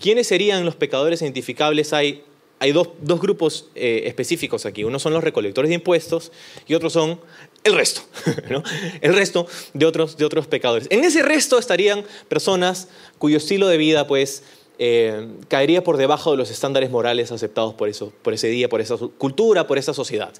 ¿Quiénes 0.00 0.28
serían 0.28 0.64
los 0.64 0.76
pecadores 0.76 1.20
identificables? 1.20 1.92
Hay, 1.92 2.24
hay 2.58 2.72
dos, 2.72 2.88
grupos 3.02 3.68
eh, 3.74 4.04
específicos 4.06 4.64
aquí. 4.64 4.82
Uno 4.82 4.98
son 4.98 5.12
los 5.12 5.22
recolectores 5.22 5.68
de 5.68 5.74
impuestos 5.74 6.32
y 6.66 6.72
otros 6.72 6.94
son 6.94 7.20
el 7.64 7.74
resto, 7.74 8.00
el 9.02 9.14
resto 9.14 9.46
de 9.74 9.84
otros, 9.84 10.16
de 10.16 10.24
otros 10.24 10.46
pecadores. 10.46 10.88
En 10.90 11.04
ese 11.04 11.20
resto 11.22 11.58
estarían 11.58 12.02
personas 12.28 12.88
cuyo 13.18 13.36
estilo 13.36 13.68
de 13.68 13.76
vida 13.76 14.06
pues 14.06 14.42
eh, 14.80 15.26
caería 15.48 15.82
por 15.82 15.96
debajo 15.96 16.30
de 16.30 16.36
los 16.36 16.52
estándares 16.52 16.88
morales 16.88 17.32
aceptados 17.32 17.74
por, 17.74 17.88
eso, 17.88 18.12
por 18.22 18.32
ese 18.32 18.46
día, 18.46 18.68
por 18.68 18.80
esa 18.80 18.96
cultura, 18.96 19.66
por 19.66 19.76
esa 19.76 19.92
sociedad. 19.92 20.32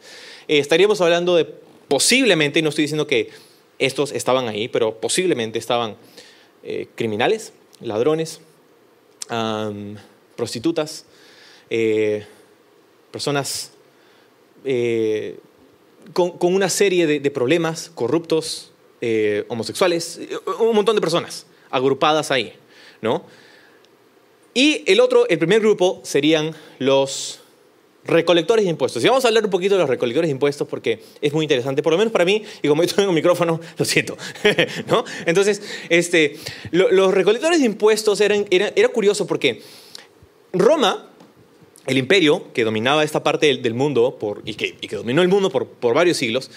Eh, 0.46 0.58
estaríamos 0.58 1.00
hablando 1.00 1.34
de 1.34 1.44
posiblemente, 1.88 2.60
y 2.60 2.62
no 2.62 2.68
estoy 2.68 2.82
diciendo 2.82 3.08
que 3.08 3.30
estos 3.80 4.12
estaban 4.12 4.46
ahí, 4.46 4.68
pero 4.68 5.00
posiblemente 5.00 5.58
estaban 5.58 5.96
eh, 6.62 6.86
criminales, 6.94 7.52
ladrones, 7.80 8.40
prostitutas, 10.36 11.04
personas 13.10 13.72
con, 16.12 16.36
una 16.40 16.68
serie 16.68 17.06
de, 17.06 17.20
de 17.20 17.30
problemas, 17.30 17.90
corruptos, 17.94 18.72
homosexuales, 19.48 20.20
un 20.60 20.74
montón 20.74 20.94
de 20.94 21.00
personas 21.00 21.46
agrupadas 21.70 22.30
ahí, 22.30 22.54
¿no? 23.02 23.24
Y 24.58 24.82
el 24.86 24.98
otro, 24.98 25.28
el 25.28 25.38
primer 25.38 25.60
grupo 25.60 26.00
serían 26.02 26.52
los 26.80 27.38
recolectores 28.04 28.64
de 28.64 28.72
impuestos. 28.72 29.04
Y 29.04 29.06
vamos 29.06 29.24
a 29.24 29.28
hablar 29.28 29.44
un 29.44 29.52
poquito 29.52 29.76
de 29.76 29.82
los 29.82 29.88
recolectores 29.88 30.26
de 30.26 30.32
impuestos 30.32 30.66
porque 30.66 31.00
es 31.20 31.32
muy 31.32 31.44
interesante, 31.44 31.80
por 31.80 31.92
lo 31.92 31.96
menos 31.96 32.12
para 32.12 32.24
mí, 32.24 32.42
y 32.60 32.66
como 32.66 32.82
yo 32.82 32.92
tengo 32.92 33.10
un 33.10 33.14
micrófono, 33.14 33.60
lo 33.76 33.84
siento. 33.84 34.18
¿no? 34.88 35.04
Entonces, 35.26 35.62
este, 35.90 36.38
los 36.72 37.14
recolectores 37.14 37.60
de 37.60 37.66
impuestos 37.66 38.20
eran, 38.20 38.46
era, 38.50 38.88
curioso 38.88 39.28
porque 39.28 39.62
Roma, 40.52 41.08
el 41.86 41.96
imperio 41.96 42.52
que 42.52 42.64
dominaba 42.64 43.04
esta 43.04 43.22
parte 43.22 43.56
del, 43.58 43.74
mundo 43.74 44.16
por, 44.18 44.42
y, 44.44 44.54
que, 44.54 44.74
y, 44.80 44.88
que, 44.88 44.96
dominó 44.96 45.22
el 45.22 45.28
mundo 45.28 45.50
por, 45.50 45.68
por 45.68 45.94
varios 45.94 46.16
siglos, 46.16 46.50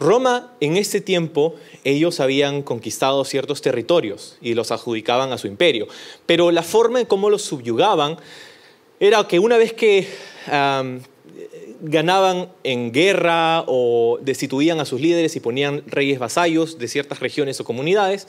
Roma 0.00 0.52
en 0.60 0.76
este 0.76 1.00
tiempo 1.00 1.56
ellos 1.84 2.20
habían 2.20 2.62
conquistado 2.62 3.24
ciertos 3.24 3.62
territorios 3.62 4.36
y 4.40 4.54
los 4.54 4.70
adjudicaban 4.70 5.32
a 5.32 5.38
su 5.38 5.46
imperio, 5.46 5.88
pero 6.26 6.50
la 6.50 6.62
forma 6.62 7.00
en 7.00 7.06
cómo 7.06 7.30
los 7.30 7.42
subyugaban 7.42 8.16
era 9.00 9.26
que 9.26 9.38
una 9.38 9.56
vez 9.56 9.72
que 9.72 10.08
ganaban 11.80 12.50
en 12.64 12.92
guerra 12.92 13.64
o 13.66 14.18
destituían 14.22 14.80
a 14.80 14.84
sus 14.84 15.00
líderes 15.00 15.36
y 15.36 15.40
ponían 15.40 15.82
reyes 15.86 16.18
vasallos 16.18 16.78
de 16.78 16.88
ciertas 16.88 17.20
regiones 17.20 17.60
o 17.60 17.64
comunidades, 17.64 18.26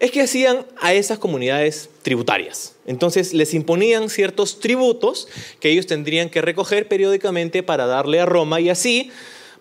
es 0.00 0.10
que 0.10 0.22
hacían 0.22 0.66
a 0.80 0.92
esas 0.92 1.18
comunidades 1.18 1.88
tributarias. 2.02 2.74
Entonces 2.86 3.32
les 3.32 3.54
imponían 3.54 4.10
ciertos 4.10 4.60
tributos 4.60 5.28
que 5.60 5.70
ellos 5.70 5.86
tendrían 5.86 6.30
que 6.30 6.42
recoger 6.42 6.88
periódicamente 6.88 7.62
para 7.62 7.86
darle 7.86 8.20
a 8.20 8.26
Roma 8.26 8.60
y 8.60 8.70
así 8.70 9.10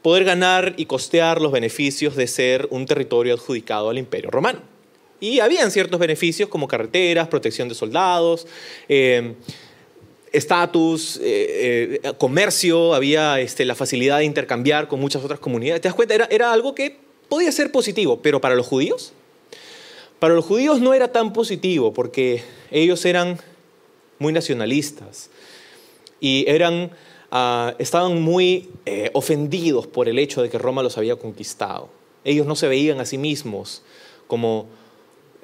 poder 0.04 0.26
ganar 0.26 0.74
y 0.78 0.86
costear 0.86 1.42
los 1.42 1.52
beneficios 1.52 2.16
de 2.16 2.28
ser 2.28 2.68
un 2.70 2.86
territorio 2.86 3.34
adjudicado 3.34 3.90
al 3.90 3.98
imperio 3.98 4.30
romano. 4.30 4.60
Y 5.20 5.40
habían 5.40 5.72
ciertos 5.72 6.00
beneficios 6.00 6.50
como 6.50 6.68
carreteras, 6.68 7.30
protección 7.30 7.70
de 7.70 7.76
soldados, 7.76 8.46
eh, 8.90 9.34
estatus, 10.34 11.18
eh, 11.24 12.02
eh, 12.04 12.14
comercio, 12.18 12.94
había 12.94 13.40
este, 13.40 13.64
la 13.64 13.76
facilidad 13.76 14.18
de 14.18 14.26
intercambiar 14.26 14.90
con 14.90 15.00
muchas 15.00 15.24
otras 15.24 15.40
comunidades. 15.40 15.82
¿Te 15.82 15.88
das 15.88 15.96
cuenta? 15.96 16.14
Era, 16.14 16.28
era 16.30 16.52
algo 16.52 16.76
que 16.76 16.98
podía 17.30 17.52
ser 17.54 17.72
positivo, 17.72 18.22
pero 18.22 18.42
para 18.42 18.56
los 18.56 18.68
judíos, 18.68 19.14
para 20.20 20.34
los 20.34 20.44
judíos 20.44 20.82
no 20.82 20.94
era 20.94 21.14
tan 21.14 21.32
positivo 21.32 21.94
porque 21.94 22.44
ellos 22.72 23.06
eran 23.06 23.40
muy 24.20 24.34
nacionalistas 24.34 25.30
y 26.20 26.46
eran 26.48 26.92
Ah, 27.36 27.74
estaban 27.80 28.22
muy 28.22 28.70
eh, 28.86 29.10
ofendidos 29.14 29.88
por 29.88 30.08
el 30.08 30.20
hecho 30.20 30.44
de 30.44 30.52
que 30.52 30.60
Roma 30.60 30.84
los 30.84 31.00
había 31.00 31.16
conquistado. 31.16 31.90
Ellos 32.24 32.46
no 32.46 32.56
se 32.56 32.68
veían 32.68 33.00
a 33.00 33.06
sí 33.06 33.18
mismos 33.18 33.82
como 34.28 34.68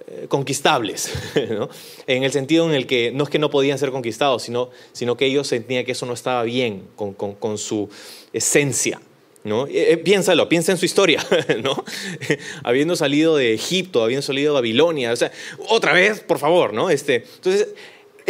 eh, 0.05 0.27
conquistables, 0.29 1.11
en 2.05 2.23
el 2.23 2.31
sentido 2.31 2.69
en 2.69 2.75
el 2.75 2.85
que 2.85 3.11
no 3.11 3.23
es 3.23 3.31
que 3.31 3.39
no 3.39 3.49
podían 3.49 3.79
ser 3.79 3.89
conquistados, 3.89 4.43
sino, 4.43 4.69
sino 4.91 5.17
que 5.17 5.25
ellos 5.25 5.47
sentían 5.47 5.83
que 5.83 5.93
eso 5.93 6.05
no 6.05 6.13
estaba 6.13 6.43
bien 6.43 6.83
con, 6.95 7.15
con, 7.15 7.57
su 7.57 7.89
esencia. 8.33 9.01
¿no? 9.43 9.65
Eh, 9.67 9.97
piénsalo, 9.97 10.47
piensa 10.47 10.71
en 10.71 10.77
su 10.77 10.85
historia, 10.85 11.25
¿no? 11.63 11.83
habiendo 12.63 12.95
salido 12.97 13.35
de 13.35 13.55
Egipto, 13.55 14.03
habiendo 14.03 14.21
salido 14.21 14.53
de 14.53 14.59
Babilonia, 14.59 15.11
o 15.11 15.15
sea, 15.15 15.31
otra 15.69 15.93
vez, 15.93 16.19
por 16.19 16.37
favor, 16.37 16.71
¿no? 16.71 16.91
Este, 16.91 17.23
entonces, 17.37 17.69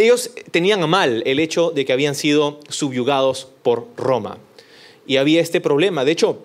ellos 0.02 0.30
tenían 0.50 0.82
a 0.82 0.86
mal 0.86 1.22
el 1.26 1.38
hecho 1.38 1.70
de 1.70 1.84
que 1.84 1.92
habían 1.92 2.14
sido 2.14 2.60
subyugados 2.68 3.48
por 3.62 3.88
Roma. 3.96 4.38
Y 5.06 5.16
había 5.16 5.40
este 5.40 5.60
problema. 5.60 6.04
De 6.04 6.12
hecho, 6.12 6.42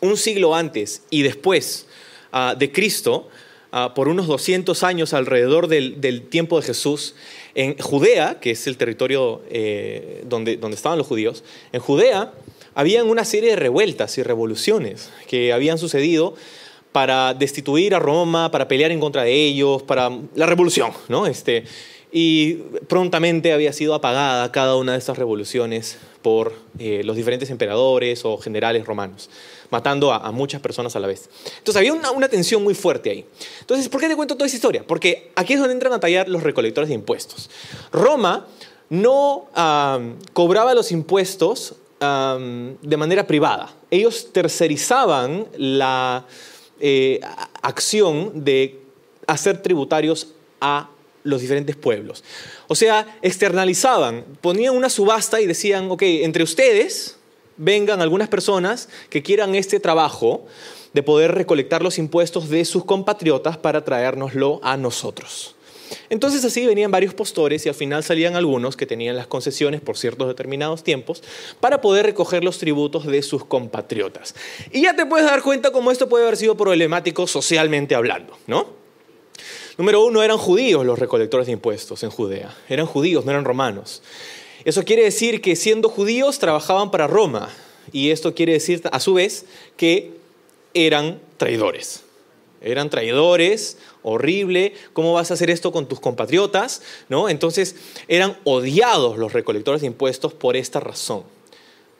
un 0.00 0.16
siglo 0.16 0.54
antes 0.54 1.02
y 1.10 1.22
después 1.22 1.86
ah, 2.32 2.54
de 2.58 2.70
Cristo, 2.72 3.28
ah, 3.72 3.94
por 3.94 4.08
unos 4.08 4.26
200 4.26 4.82
años 4.82 5.14
alrededor 5.14 5.68
del, 5.68 6.22
tiempo 6.28 6.60
de 6.60 6.66
Jesús, 6.66 7.14
en 7.54 7.78
Judea, 7.78 8.38
que 8.40 8.52
es 8.52 8.66
el 8.66 8.76
territorio 8.76 9.42
eh, 9.50 10.22
donde, 10.26 10.56
donde 10.56 10.76
estaban 10.76 10.98
los 10.98 11.06
judíos, 11.06 11.42
en 11.72 11.80
Judea 11.80 12.32
habían 12.74 13.08
una 13.08 13.24
serie 13.24 13.50
de 13.50 13.56
revueltas 13.56 14.18
y 14.18 14.22
revoluciones 14.22 15.10
que 15.26 15.52
habían 15.54 15.78
sucedido 15.78 16.34
para 16.92 17.34
destituir 17.34 17.94
a 17.94 17.98
Roma, 17.98 18.50
para 18.50 18.68
pelear 18.68 18.90
en 18.90 19.00
contra 19.00 19.22
de 19.22 19.32
ellos, 19.32 19.82
para 19.82 20.10
la 20.34 20.46
revolución, 20.46 20.92
¿no? 21.08 21.26
Este, 21.26 21.64
y 22.18 22.54
prontamente 22.88 23.52
había 23.52 23.74
sido 23.74 23.92
apagada 23.92 24.50
cada 24.50 24.76
una 24.76 24.92
de 24.92 24.98
estas 24.98 25.18
revoluciones 25.18 25.98
por 26.22 26.54
eh, 26.78 27.02
los 27.04 27.14
diferentes 27.14 27.50
emperadores 27.50 28.24
o 28.24 28.38
generales 28.38 28.86
romanos, 28.86 29.28
matando 29.68 30.10
a, 30.10 30.32
muchas 30.32 30.62
personas 30.62 30.96
a 30.96 31.00
la 31.00 31.08
vez. 31.08 31.28
Entonces 31.58 31.76
había 31.76 31.92
una, 31.92 32.28
tensión 32.30 32.64
muy 32.64 32.72
fuerte 32.72 33.10
ahí. 33.10 33.26
Entonces, 33.60 33.90
¿por 33.90 34.00
qué 34.00 34.08
te 34.08 34.16
cuento 34.16 34.34
toda 34.34 34.46
esa 34.46 34.56
historia? 34.56 34.82
Porque 34.86 35.30
aquí 35.36 35.52
es 35.52 35.58
donde 35.58 35.74
entran 35.74 35.92
a 35.92 36.00
tallar 36.00 36.26
los 36.26 36.42
recolectores 36.42 36.88
de 36.88 36.94
impuestos. 36.94 37.50
Roma 37.92 38.46
no 38.88 39.50
cobraba 40.32 40.72
los 40.72 40.92
impuestos 40.92 41.74
de 42.00 42.96
manera 42.96 43.26
privada. 43.26 43.74
Ellos 43.90 44.32
tercerizaban 44.32 45.48
la 45.58 46.24
eh, 46.80 47.20
acción 47.60 48.42
de 48.42 48.80
hacer 49.26 49.60
tributarios 49.60 50.28
a 50.62 50.88
los 51.26 51.40
diferentes 51.40 51.76
pueblos. 51.76 52.24
O 52.68 52.74
sea, 52.74 53.18
externalizaban, 53.22 54.24
ponían 54.40 54.74
una 54.74 54.88
subasta 54.88 55.40
y 55.40 55.46
decían, 55.46 55.90
ok, 55.90 56.02
entre 56.02 56.42
ustedes 56.42 57.16
vengan 57.56 58.00
algunas 58.00 58.28
personas 58.28 58.88
que 59.10 59.22
quieran 59.22 59.54
este 59.54 59.80
trabajo 59.80 60.46
de 60.92 61.02
poder 61.02 61.32
recolectar 61.32 61.82
los 61.82 61.98
impuestos 61.98 62.48
de 62.48 62.64
sus 62.64 62.84
compatriotas 62.84 63.56
para 63.58 63.84
traérnoslo 63.84 64.60
a 64.62 64.76
nosotros. 64.76 65.54
Entonces 66.10 66.44
así 66.44 66.66
venían 66.66 66.90
varios 66.90 67.14
postores 67.14 67.64
y 67.64 67.68
al 67.68 67.74
final 67.74 68.02
salían 68.02 68.36
algunos 68.36 68.76
que 68.76 68.86
tenían 68.86 69.16
las 69.16 69.26
concesiones 69.26 69.80
por 69.80 69.96
ciertos 69.96 70.28
determinados 70.28 70.82
tiempos 70.82 71.22
para 71.60 71.80
poder 71.80 72.06
recoger 72.06 72.44
los 72.44 72.58
tributos 72.58 73.06
de 73.06 73.22
sus 73.22 73.44
compatriotas. 73.44 74.34
Y 74.72 74.82
ya 74.82 74.96
te 74.96 75.06
puedes 75.06 75.26
dar 75.26 75.42
cuenta 75.42 75.70
cómo 75.70 75.90
esto 75.90 76.08
puede 76.08 76.24
haber 76.24 76.36
sido 76.36 76.56
problemático 76.56 77.26
socialmente 77.26 77.94
hablando, 77.94 78.36
¿no? 78.46 78.85
Número 79.78 80.04
uno, 80.04 80.22
eran 80.22 80.38
judíos 80.38 80.84
los 80.86 80.98
recolectores 80.98 81.46
de 81.46 81.52
impuestos 81.52 82.02
en 82.02 82.10
Judea. 82.10 82.54
Eran 82.68 82.86
judíos, 82.86 83.24
no 83.24 83.30
eran 83.30 83.44
romanos. 83.44 84.02
Eso 84.64 84.84
quiere 84.84 85.04
decir 85.04 85.40
que 85.40 85.54
siendo 85.56 85.88
judíos 85.88 86.38
trabajaban 86.38 86.90
para 86.90 87.06
Roma. 87.06 87.50
Y 87.92 88.10
esto 88.10 88.34
quiere 88.34 88.52
decir 88.52 88.82
a 88.90 89.00
su 89.00 89.14
vez 89.14 89.44
que 89.76 90.14
eran 90.74 91.20
traidores. 91.36 92.02
Eran 92.60 92.90
traidores, 92.90 93.78
horrible, 94.02 94.74
¿cómo 94.92 95.12
vas 95.12 95.30
a 95.30 95.34
hacer 95.34 95.50
esto 95.50 95.72
con 95.72 95.86
tus 95.86 96.00
compatriotas? 96.00 96.82
¿No? 97.08 97.28
Entonces 97.28 97.76
eran 98.08 98.36
odiados 98.44 99.18
los 99.18 99.32
recolectores 99.32 99.82
de 99.82 99.86
impuestos 99.86 100.32
por 100.32 100.56
esta 100.56 100.80
razón. 100.80 101.22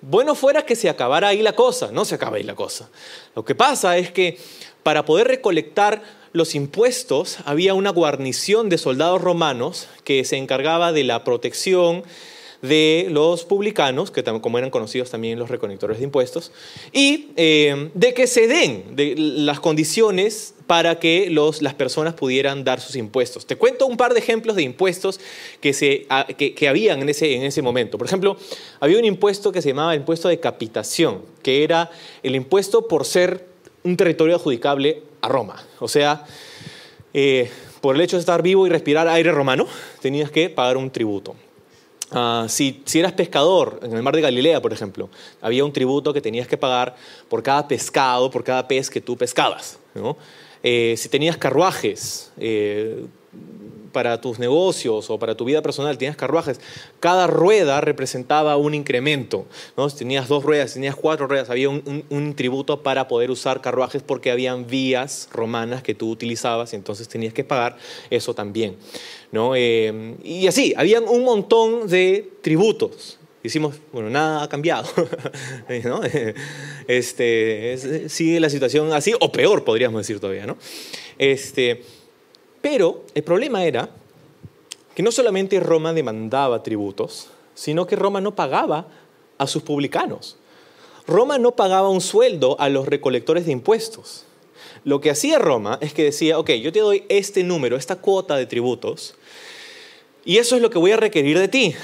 Bueno 0.00 0.34
fuera 0.34 0.66
que 0.66 0.76
se 0.76 0.88
acabara 0.88 1.28
ahí 1.28 1.42
la 1.42 1.54
cosa, 1.54 1.90
no 1.92 2.04
se 2.04 2.14
acaba 2.14 2.36
ahí 2.36 2.42
la 2.42 2.54
cosa. 2.54 2.90
Lo 3.34 3.44
que 3.44 3.54
pasa 3.54 3.96
es 3.96 4.10
que 4.10 4.38
para 4.82 5.04
poder 5.04 5.26
recolectar 5.26 6.02
los 6.36 6.54
impuestos 6.54 7.38
había 7.46 7.72
una 7.72 7.90
guarnición 7.90 8.68
de 8.68 8.76
soldados 8.76 9.22
romanos 9.22 9.88
que 10.04 10.22
se 10.24 10.36
encargaba 10.36 10.92
de 10.92 11.02
la 11.02 11.24
protección 11.24 12.04
de 12.60 13.06
los 13.10 13.44
publicanos, 13.44 14.10
que 14.10 14.22
como 14.22 14.58
eran 14.58 14.70
conocidos 14.70 15.10
también 15.10 15.38
los 15.38 15.48
reconectores 15.48 15.98
de 15.98 16.04
impuestos, 16.04 16.52
y 16.92 17.28
eh, 17.36 17.90
de 17.94 18.12
que 18.12 18.26
se 18.26 18.48
den 18.48 18.96
de 18.96 19.14
las 19.16 19.60
condiciones 19.60 20.54
para 20.66 20.98
que 20.98 21.30
las 21.30 21.74
personas 21.74 22.12
pudieran 22.12 22.64
dar 22.64 22.80
sus 22.80 22.96
impuestos. 22.96 23.46
Te 23.46 23.56
cuento 23.56 23.86
un 23.86 23.96
par 23.96 24.12
de 24.12 24.18
ejemplos 24.18 24.56
de 24.56 24.62
impuestos 24.62 25.20
que, 25.60 25.72
se, 25.72 26.06
que, 26.36 26.54
que 26.54 26.68
habían 26.68 27.00
en 27.00 27.08
ese, 27.08 27.34
en 27.34 27.44
ese 27.44 27.62
momento. 27.62 27.96
Por 27.96 28.06
ejemplo, 28.06 28.36
había 28.80 28.98
un 28.98 29.04
impuesto 29.06 29.52
que 29.52 29.62
se 29.62 29.68
llamaba 29.70 29.94
impuesto 29.94 30.28
de 30.28 30.38
capitación, 30.38 31.22
que 31.42 31.62
era 31.62 31.90
el 32.22 32.34
impuesto 32.34 32.88
por 32.88 33.06
ser 33.06 33.46
un 33.84 33.96
territorio 33.96 34.34
adjudicable 34.34 35.02
a 35.26 35.28
Roma. 35.28 35.56
O 35.80 35.88
sea, 35.88 36.24
eh, 37.12 37.50
por 37.80 37.96
el 37.96 38.00
hecho 38.00 38.16
de 38.16 38.20
estar 38.20 38.42
vivo 38.42 38.66
y 38.66 38.70
respirar 38.70 39.08
aire 39.08 39.32
romano, 39.32 39.66
tenías 40.00 40.30
que 40.30 40.48
pagar 40.48 40.76
un 40.76 40.90
tributo. 40.90 41.34
Ah, 42.12 42.46
si, 42.48 42.82
si, 42.84 43.00
eras 43.00 43.12
pescador 43.12 43.80
en 43.82 43.92
el 43.92 44.02
mar 44.02 44.14
de 44.14 44.22
Galilea, 44.22 44.62
por 44.62 44.72
ejemplo, 44.72 45.10
había 45.40 45.64
un 45.64 45.72
tributo 45.72 46.12
que 46.12 46.20
tenías 46.20 46.46
que 46.46 46.56
pagar 46.56 46.94
por 47.28 47.42
cada 47.42 47.66
pescado, 47.66 48.30
por 48.30 48.44
cada 48.44 48.66
pez 48.68 48.88
que 48.88 49.00
tú 49.00 49.16
pescabas. 49.16 49.78
Eh, 50.62 50.94
si 50.96 51.08
tenías 51.08 51.36
carruajes, 51.36 52.30
eh, 52.38 53.06
para 53.96 54.20
tus 54.20 54.38
negocios 54.38 55.08
o 55.08 55.18
para 55.18 55.34
tu 55.38 55.46
vida 55.46 55.62
personal, 55.62 55.96
tenías 55.96 56.18
carruajes, 56.18 56.60
cada 57.00 57.26
rueda 57.26 57.80
representaba 57.80 58.58
un 58.58 58.74
incremento. 58.74 59.46
¿no? 59.74 59.88
Si 59.88 59.96
tenías 59.96 60.28
dos 60.28 60.44
ruedas, 60.44 60.72
si 60.72 60.74
tenías 60.74 60.94
cuatro 60.94 61.26
ruedas, 61.26 61.48
había 61.48 61.70
un, 61.70 62.34
tributo 62.36 62.82
para 62.82 63.08
poder 63.08 63.30
usar 63.30 63.62
carruajes 63.62 64.02
porque 64.02 64.30
habían 64.30 64.66
vías 64.66 65.30
romanas 65.32 65.82
que 65.82 65.94
tú 65.94 66.10
utilizabas 66.10 66.74
y 66.74 66.76
entonces 66.76 67.08
tenías 67.08 67.32
que 67.32 67.42
pagar 67.42 67.78
eso 68.10 68.34
también. 68.34 68.76
¿no? 69.32 69.56
Eh, 69.56 70.16
y 70.22 70.46
así, 70.46 70.74
habían 70.76 71.04
un 71.08 71.24
montón 71.24 71.88
de 71.88 72.32
tributos. 72.42 73.18
Hicimos, 73.42 73.76
bueno, 73.94 74.10
nada 74.10 74.42
ha 74.42 74.48
cambiado. 74.50 74.86
¿no? 75.84 76.02
este, 76.86 78.10
sigue 78.10 78.40
la 78.40 78.50
situación 78.50 78.92
así, 78.92 79.14
o 79.18 79.32
peor, 79.32 79.64
podríamos 79.64 80.02
decir 80.02 80.20
todavía. 80.20 80.44
¿no? 80.44 80.58
Este, 81.16 81.82
pero 82.60 83.04
el 83.14 83.22
problema 83.22 83.64
era 83.64 83.88
que 84.94 85.02
no 85.02 85.12
solamente 85.12 85.60
Roma 85.60 85.92
demandaba 85.92 86.62
tributos, 86.62 87.28
sino 87.54 87.86
que 87.86 87.96
Roma 87.96 88.20
no 88.20 88.34
pagaba 88.34 88.86
a 89.38 89.46
sus 89.46 89.62
publicanos. 89.62 90.36
Roma 91.06 91.38
no 91.38 91.52
pagaba 91.52 91.88
un 91.90 92.00
sueldo 92.00 92.56
a 92.58 92.68
los 92.68 92.86
recolectores 92.86 93.46
de 93.46 93.52
impuestos. 93.52 94.24
Lo 94.84 95.00
que 95.00 95.10
hacía 95.10 95.38
Roma 95.38 95.78
es 95.80 95.92
que 95.92 96.04
decía, 96.04 96.38
ok, 96.38 96.50
yo 96.52 96.72
te 96.72 96.80
doy 96.80 97.04
este 97.08 97.44
número, 97.44 97.76
esta 97.76 97.96
cuota 97.96 98.36
de 98.36 98.46
tributos, 98.46 99.14
y 100.24 100.38
eso 100.38 100.56
es 100.56 100.62
lo 100.62 100.70
que 100.70 100.78
voy 100.78 100.92
a 100.92 100.96
requerir 100.96 101.38
de 101.38 101.48
ti. 101.48 101.74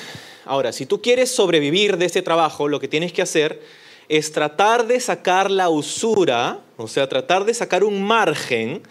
Ahora, 0.45 0.73
si 0.73 0.87
tú 0.87 1.01
quieres 1.01 1.31
sobrevivir 1.31 1.97
de 1.97 2.07
este 2.07 2.23
trabajo, 2.23 2.67
lo 2.67 2.81
que 2.81 2.89
tienes 2.89 3.13
que 3.13 3.23
hacer 3.23 3.63
es 4.09 4.33
tratar 4.33 4.87
de 4.87 4.99
sacar 4.99 5.51
la 5.51 5.69
usura, 5.69 6.61
o 6.77 6.89
sea, 6.89 7.09
tratar 7.09 7.45
de 7.45 7.55
sacar 7.55 7.85
un 7.85 8.03
margen 8.03 8.83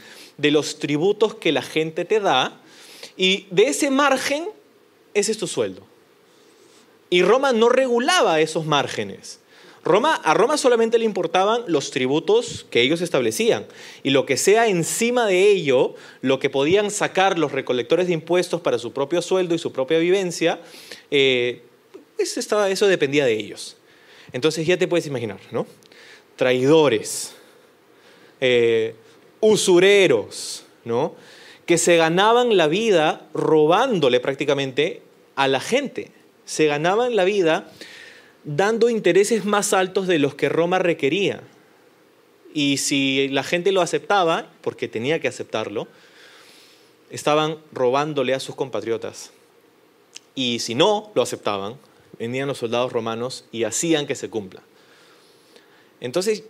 de 0.42 0.52
los 0.52 0.80
tributos 0.80 1.36
que 1.36 1.52
la 1.52 1.62
gente 1.62 2.04
te 2.04 2.20
da 2.20 2.60
y 3.16 3.46
de 3.52 3.68
ese 3.68 3.92
margen, 3.92 4.50
ese 5.14 5.32
es 5.32 5.38
tu 5.38 5.48
sueldo. 5.48 5.84
Y 7.10 7.22
Roma 7.22 7.54
no 7.54 7.70
regulaba 7.70 8.40
esos 8.40 8.66
márgenes. 8.66 9.40
Roma, 9.84 10.16
a 10.16 10.34
Roma 10.34 10.58
solamente 10.58 11.00
le 11.00 11.06
importaban 11.06 11.64
los 11.68 11.92
tributos 11.92 12.66
que 12.70 12.82
ellos 12.82 13.02
establecían 13.02 13.66
y 14.04 14.12
lo 14.12 14.26
que 14.26 14.38
sea 14.38 14.68
encima 14.68 15.26
de 15.26 15.50
ello, 15.50 15.96
lo 16.22 16.40
que 16.40 16.52
podían 16.52 16.92
sacar 16.92 17.40
los 17.40 17.52
recolectores 17.52 18.08
de 18.08 18.14
impuestos 18.14 18.62
para 18.62 18.78
su 18.78 18.94
propio 18.94 19.22
sueldo 19.22 19.56
y 19.56 19.60
su 19.60 19.72
propia 19.72 19.98
vivencia, 19.98 20.62
eh, 21.10 21.64
eso, 22.18 22.40
estaba, 22.40 22.70
eso 22.70 22.88
dependía 22.88 23.26
de 23.26 23.34
ellos. 23.34 23.76
Entonces 24.34 24.66
ya 24.68 24.78
te 24.78 24.88
puedes 24.88 25.08
imaginar, 25.08 25.40
¿no? 25.52 25.66
Traidores, 26.36 27.34
eh, 28.40 28.96
usureros, 29.42 30.64
¿no? 30.86 31.16
que 31.72 31.78
se 31.78 31.96
ganaban 31.96 32.58
la 32.58 32.68
vida 32.68 33.28
robándole 33.34 34.20
prácticamente 34.20 35.02
a 35.36 35.48
la 35.48 35.60
gente. 35.62 36.12
Se 36.46 36.66
ganaban 36.66 37.16
la 37.16 37.24
vida 37.24 37.72
dando 38.44 38.90
intereses 38.90 39.46
más 39.46 39.72
altos 39.72 40.08
de 40.08 40.20
los 40.20 40.36
que 40.36 40.50
Roma 40.50 40.80
requería. 40.80 41.44
Y 42.54 42.78
si 42.78 43.30
la 43.30 43.44
gente 43.44 43.72
lo 43.72 43.80
aceptaba, 43.80 44.50
porque 44.60 44.90
tenía 44.90 45.22
que 45.22 45.30
aceptarlo, 45.30 45.88
estaban 47.10 47.58
robándole 47.72 48.34
a 48.34 48.42
sus 48.42 48.56
compatriotas. 48.56 49.32
Y 50.36 50.60
si 50.60 50.76
no 50.76 51.12
lo 51.16 51.22
aceptaban, 51.22 51.78
venían 52.20 52.50
los 52.50 52.58
soldados 52.58 52.92
romanos 52.92 53.46
y 53.52 53.64
hacían 53.64 54.08
que 54.08 54.16
se 54.16 54.30
cumpla. 54.30 54.62
Entonces, 56.02 56.44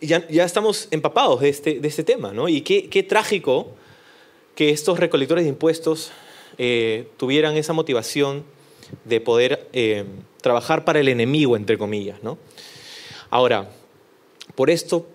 ya, 0.00 0.44
estamos 0.44 0.88
empapados 0.90 1.40
de 1.40 1.48
este, 1.48 1.80
de 1.80 1.88
este 1.88 2.04
tema, 2.04 2.32
¿no? 2.32 2.48
Y 2.48 2.60
qué, 2.60 2.88
qué, 2.88 3.02
trágico 3.02 3.68
que 4.54 4.70
estos 4.70 4.98
recolectores 4.98 5.44
de 5.44 5.50
impuestos 5.50 6.12
eh, 6.58 7.08
tuvieran 7.16 7.56
esa 7.56 7.72
motivación 7.72 8.44
de 9.04 9.20
poder 9.20 9.68
eh, 9.72 10.04
trabajar 10.40 10.84
para 10.84 11.00
el 11.00 11.08
enemigo, 11.08 11.56
entre 11.56 11.78
comillas, 11.78 12.22
¿no? 12.22 12.38
Ahora, 13.30 13.70
por 14.54 14.70
esto, 14.70 15.06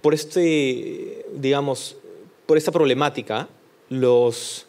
por 0.00 0.14
este, 0.14 1.26
digamos, 1.34 1.96
por 2.46 2.56
esta 2.56 2.72
problemática, 2.72 3.48
los 3.88 4.66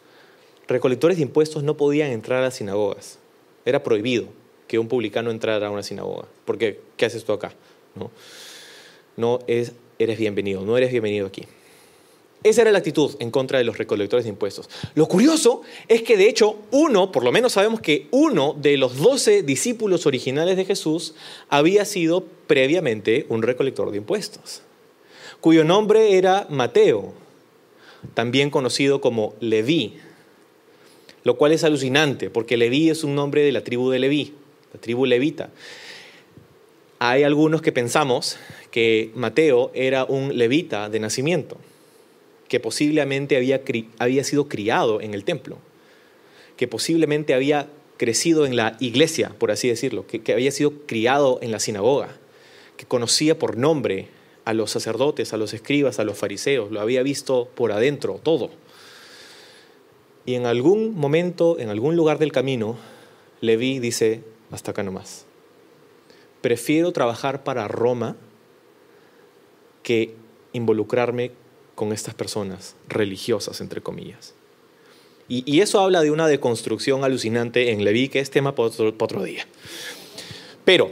recolectores 0.67 1.17
de 1.17 1.23
impuestos 1.23 1.63
no 1.63 1.77
podían 1.77 2.12
entrar 2.12 2.39
a 2.39 2.43
las 2.43 2.56
sinagogas. 2.56 3.19
Era 3.65 3.84
prohibido 3.84 4.27
que 4.67 4.80
un 4.80 4.88
publicano 4.88 5.32
entrara 5.32 5.67
a 5.67 5.69
una 5.71 5.84
sinagoga. 5.84 6.25
Porque, 6.45 6.82
¿qué 6.97 7.06
haces 7.06 7.23
tú 7.23 7.34
acá? 7.34 7.53
¿No? 7.95 8.12
No 9.17 9.39
es, 9.47 9.73
eres 9.99 10.17
bienvenido, 10.17 10.62
no 10.62 10.77
eres 10.77 10.91
bienvenido 10.91 11.27
aquí. 11.27 11.43
Esa 12.43 12.62
era 12.62 12.71
la 12.71 12.77
actitud 12.77 13.15
en 13.19 13.32
contra 13.32 13.58
de 13.58 13.63
los 13.63 13.77
recolectores 13.77 14.23
de 14.23 14.30
impuestos. 14.30 14.69
Lo 14.93 15.08
curioso 15.08 15.63
es 15.88 16.03
que 16.03 16.17
de 16.17 16.30
hecho 16.30 16.58
uno, 16.71 17.12
por 17.12 17.23
lo 17.23 17.32
menos 17.32 17.53
sabemos 17.53 17.82
que 17.82 18.08
uno 18.12 18.56
de 18.58 18.77
los 18.77 18.97
doce 18.97 19.41
discípulos 19.41 20.06
originales 20.06 20.56
de 20.56 20.63
Jesús 20.63 21.15
había 21.49 21.84
sido 21.84 22.23
previamente 22.45 23.25
un 23.30 23.41
recolector 23.41 23.91
de 23.91 23.97
impuestos. 23.97 24.62
cuyo 25.41 25.63
nombre 25.63 26.17
era 26.17 26.47
Mateo, 26.49 27.13
también 28.13 28.49
conocido 28.49 29.01
como 29.01 29.36
Leví, 29.39 29.95
lo 31.23 31.38
cual 31.38 31.51
es 31.51 31.63
alucinante, 31.63 32.30
porque 32.30 32.58
Leví 32.58 32.89
es 32.89 33.03
un 33.03 33.15
nombre 33.15 33.41
de 33.41 33.51
la 33.51 33.63
tribu 33.63 33.89
de 33.89 33.99
Leví, 33.99 34.34
la 34.73 34.80
tribu 34.80 35.06
levita. 35.06 35.49
Hay 36.99 37.23
algunos 37.23 37.62
que 37.62 37.71
pensamos 37.71 38.38
que 38.77 39.09
Mateo 39.15 39.71
era 39.73 40.05
un 40.05 40.37
levita 40.37 40.87
de 40.87 40.99
nacimiento, 40.99 41.57
que 42.47 42.59
posiblemente 42.59 43.35
había, 43.35 43.63
había 43.97 44.23
sido 44.23 44.47
criado 44.47 45.01
en 45.01 45.15
el 45.15 45.23
templo, 45.23 45.57
que 46.57 46.67
posiblemente 46.67 47.33
había 47.33 47.69
crecido 47.97 48.45
en 48.45 48.55
la 48.55 48.77
iglesia, 48.79 49.33
por 49.39 49.49
así 49.49 49.67
decirlo, 49.67 50.05
que, 50.05 50.31
había 50.31 50.51
sido 50.51 50.85
criado 50.85 51.39
en 51.41 51.51
la 51.51 51.59
sinagoga, 51.59 52.09
que 52.77 52.85
conocía 52.85 53.39
por 53.39 53.57
nombre 53.57 54.09
a 54.45 54.53
los 54.53 54.69
sacerdotes, 54.69 55.33
a 55.33 55.37
los 55.37 55.55
escribas, 55.55 55.97
a 55.97 56.03
los 56.03 56.15
fariseos, 56.15 56.69
lo 56.69 56.79
había 56.79 57.01
visto 57.01 57.49
por 57.55 57.71
adentro, 57.71 58.19
todo. 58.21 58.51
Y 60.27 60.35
en 60.35 60.45
algún 60.45 60.93
momento, 60.93 61.57
en 61.57 61.69
algún 61.69 61.95
lugar 61.95 62.19
del 62.19 62.31
camino, 62.31 62.77
Leví 63.41 63.79
dice, 63.79 64.21
hasta 64.51 64.69
acá 64.69 64.83
nomás. 64.83 65.25
Prefiero 66.41 66.91
trabajar 66.91 67.43
para 67.43 67.67
Roma 67.67 68.17
que 69.88 70.13
involucrarme 70.52 71.32
con 71.73 71.93
estas 71.93 72.13
personas 72.13 72.76
religiosas, 72.89 73.62
entre 73.62 73.80
comillas. 73.80 74.34
Y, 75.30 75.62
eso 75.62 75.80
habla 75.80 76.02
de 76.02 76.12
una 76.12 76.28
deconstrucción 76.28 77.06
alucinante 77.06 77.71
en 77.71 77.86
Leví, 77.86 78.10
que 78.10 78.19
es 78.19 78.30
tema 78.30 78.54
para 78.54 78.67
otro, 78.67 79.23
día. 79.23 79.47
Pero 80.65 80.91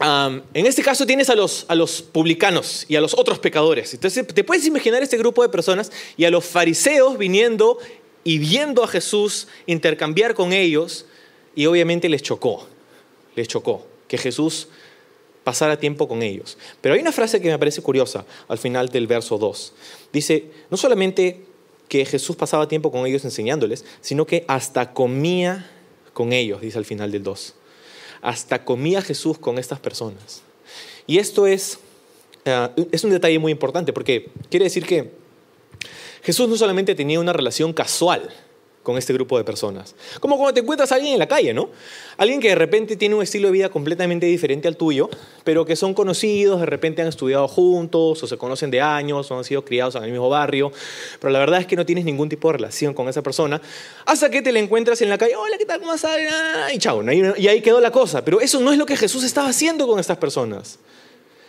en 0.00 0.66
este 0.66 0.82
caso 0.82 1.04
tienes 1.04 1.28
a 1.28 1.34
los, 1.34 1.66
a 1.68 1.74
los 1.74 2.00
publicanos 2.00 2.86
y 2.88 2.96
a 2.96 3.02
los 3.02 3.12
otros 3.12 3.38
pecadores. 3.40 3.92
Entonces 3.92 4.26
te 4.26 4.42
puedes 4.42 4.64
imaginar 4.64 5.02
este 5.02 5.18
grupo 5.18 5.42
de 5.42 5.50
personas 5.50 5.92
y 6.16 6.24
a 6.24 6.30
los 6.30 6.46
fariseos 6.46 7.18
viniendo 7.18 7.76
y 8.24 8.38
viendo 8.38 8.84
a 8.84 8.88
Jesús 8.88 9.48
intercambiar 9.66 10.32
con 10.32 10.54
ellos 10.54 11.04
y 11.54 11.66
obviamente 11.66 12.08
les 12.08 12.22
chocó, 12.22 12.66
les 13.36 13.48
chocó 13.48 13.86
que 14.06 14.16
Jesús 14.16 14.68
pasara 15.44 15.78
tiempo 15.78 16.08
con 16.08 16.22
ellos. 16.22 16.58
Pero 16.80 16.94
hay 16.94 17.00
una 17.00 17.12
frase 17.12 17.40
que 17.40 17.48
me 17.48 17.58
parece 17.58 17.82
curiosa 17.82 18.24
al 18.48 18.58
final 18.58 18.88
del 18.88 19.06
verso 19.06 19.38
2. 19.38 19.72
Dice, 20.12 20.50
no 20.70 20.76
solamente 20.76 21.42
que 21.88 22.04
Jesús 22.04 22.36
pasaba 22.36 22.68
tiempo 22.68 22.92
con 22.92 23.06
ellos 23.06 23.24
enseñándoles, 23.24 23.84
sino 24.00 24.26
que 24.26 24.44
hasta 24.46 24.92
comía 24.92 25.70
con 26.12 26.32
ellos, 26.32 26.60
dice 26.60 26.78
al 26.78 26.84
final 26.84 27.10
del 27.10 27.22
2. 27.22 27.54
Hasta 28.20 28.64
comía 28.64 29.00
Jesús 29.02 29.38
con 29.38 29.58
estas 29.58 29.80
personas. 29.80 30.42
Y 31.06 31.18
esto 31.18 31.46
es, 31.46 31.78
eh, 32.44 32.68
es 32.92 33.04
un 33.04 33.10
detalle 33.10 33.38
muy 33.38 33.52
importante 33.52 33.92
porque 33.92 34.30
quiere 34.50 34.64
decir 34.64 34.84
que 34.84 35.12
Jesús 36.22 36.48
no 36.48 36.56
solamente 36.56 36.94
tenía 36.94 37.20
una 37.20 37.32
relación 37.32 37.72
casual 37.72 38.28
con 38.88 38.96
este 38.96 39.12
grupo 39.12 39.36
de 39.36 39.44
personas. 39.44 39.94
Como 40.18 40.38
cuando 40.38 40.54
te 40.54 40.60
encuentras 40.60 40.90
a 40.92 40.94
alguien 40.94 41.12
en 41.12 41.18
la 41.18 41.28
calle, 41.28 41.52
¿no? 41.52 41.68
Alguien 42.16 42.40
que 42.40 42.48
de 42.48 42.54
repente 42.54 42.96
tiene 42.96 43.14
un 43.14 43.22
estilo 43.22 43.48
de 43.48 43.52
vida 43.52 43.68
completamente 43.68 44.24
diferente 44.24 44.66
al 44.66 44.78
tuyo, 44.78 45.10
pero 45.44 45.66
que 45.66 45.76
son 45.76 45.92
conocidos, 45.92 46.60
de 46.60 46.64
repente 46.64 47.02
han 47.02 47.08
estudiado 47.08 47.46
juntos, 47.48 48.22
o 48.22 48.26
se 48.26 48.38
conocen 48.38 48.70
de 48.70 48.80
años, 48.80 49.30
o 49.30 49.36
han 49.36 49.44
sido 49.44 49.62
criados 49.62 49.94
en 49.96 50.04
el 50.04 50.10
mismo 50.10 50.30
barrio, 50.30 50.72
pero 51.20 51.30
la 51.30 51.38
verdad 51.38 51.60
es 51.60 51.66
que 51.66 51.76
no 51.76 51.84
tienes 51.84 52.06
ningún 52.06 52.30
tipo 52.30 52.48
de 52.48 52.54
relación 52.54 52.94
con 52.94 53.10
esa 53.10 53.20
persona, 53.22 53.60
hasta 54.06 54.30
que 54.30 54.40
te 54.40 54.52
la 54.52 54.58
encuentras 54.58 55.02
en 55.02 55.10
la 55.10 55.18
calle, 55.18 55.36
hola, 55.36 55.58
¿qué 55.58 55.66
tal? 55.66 55.80
¿Cómo 55.80 55.92
estás? 55.92 56.16
Y 56.72 56.78
chao, 56.78 57.02
y 57.02 57.46
ahí 57.46 57.60
quedó 57.60 57.82
la 57.82 57.90
cosa. 57.90 58.24
Pero 58.24 58.40
eso 58.40 58.58
no 58.58 58.72
es 58.72 58.78
lo 58.78 58.86
que 58.86 58.96
Jesús 58.96 59.22
estaba 59.22 59.50
haciendo 59.50 59.86
con 59.86 60.00
estas 60.00 60.16
personas. 60.16 60.78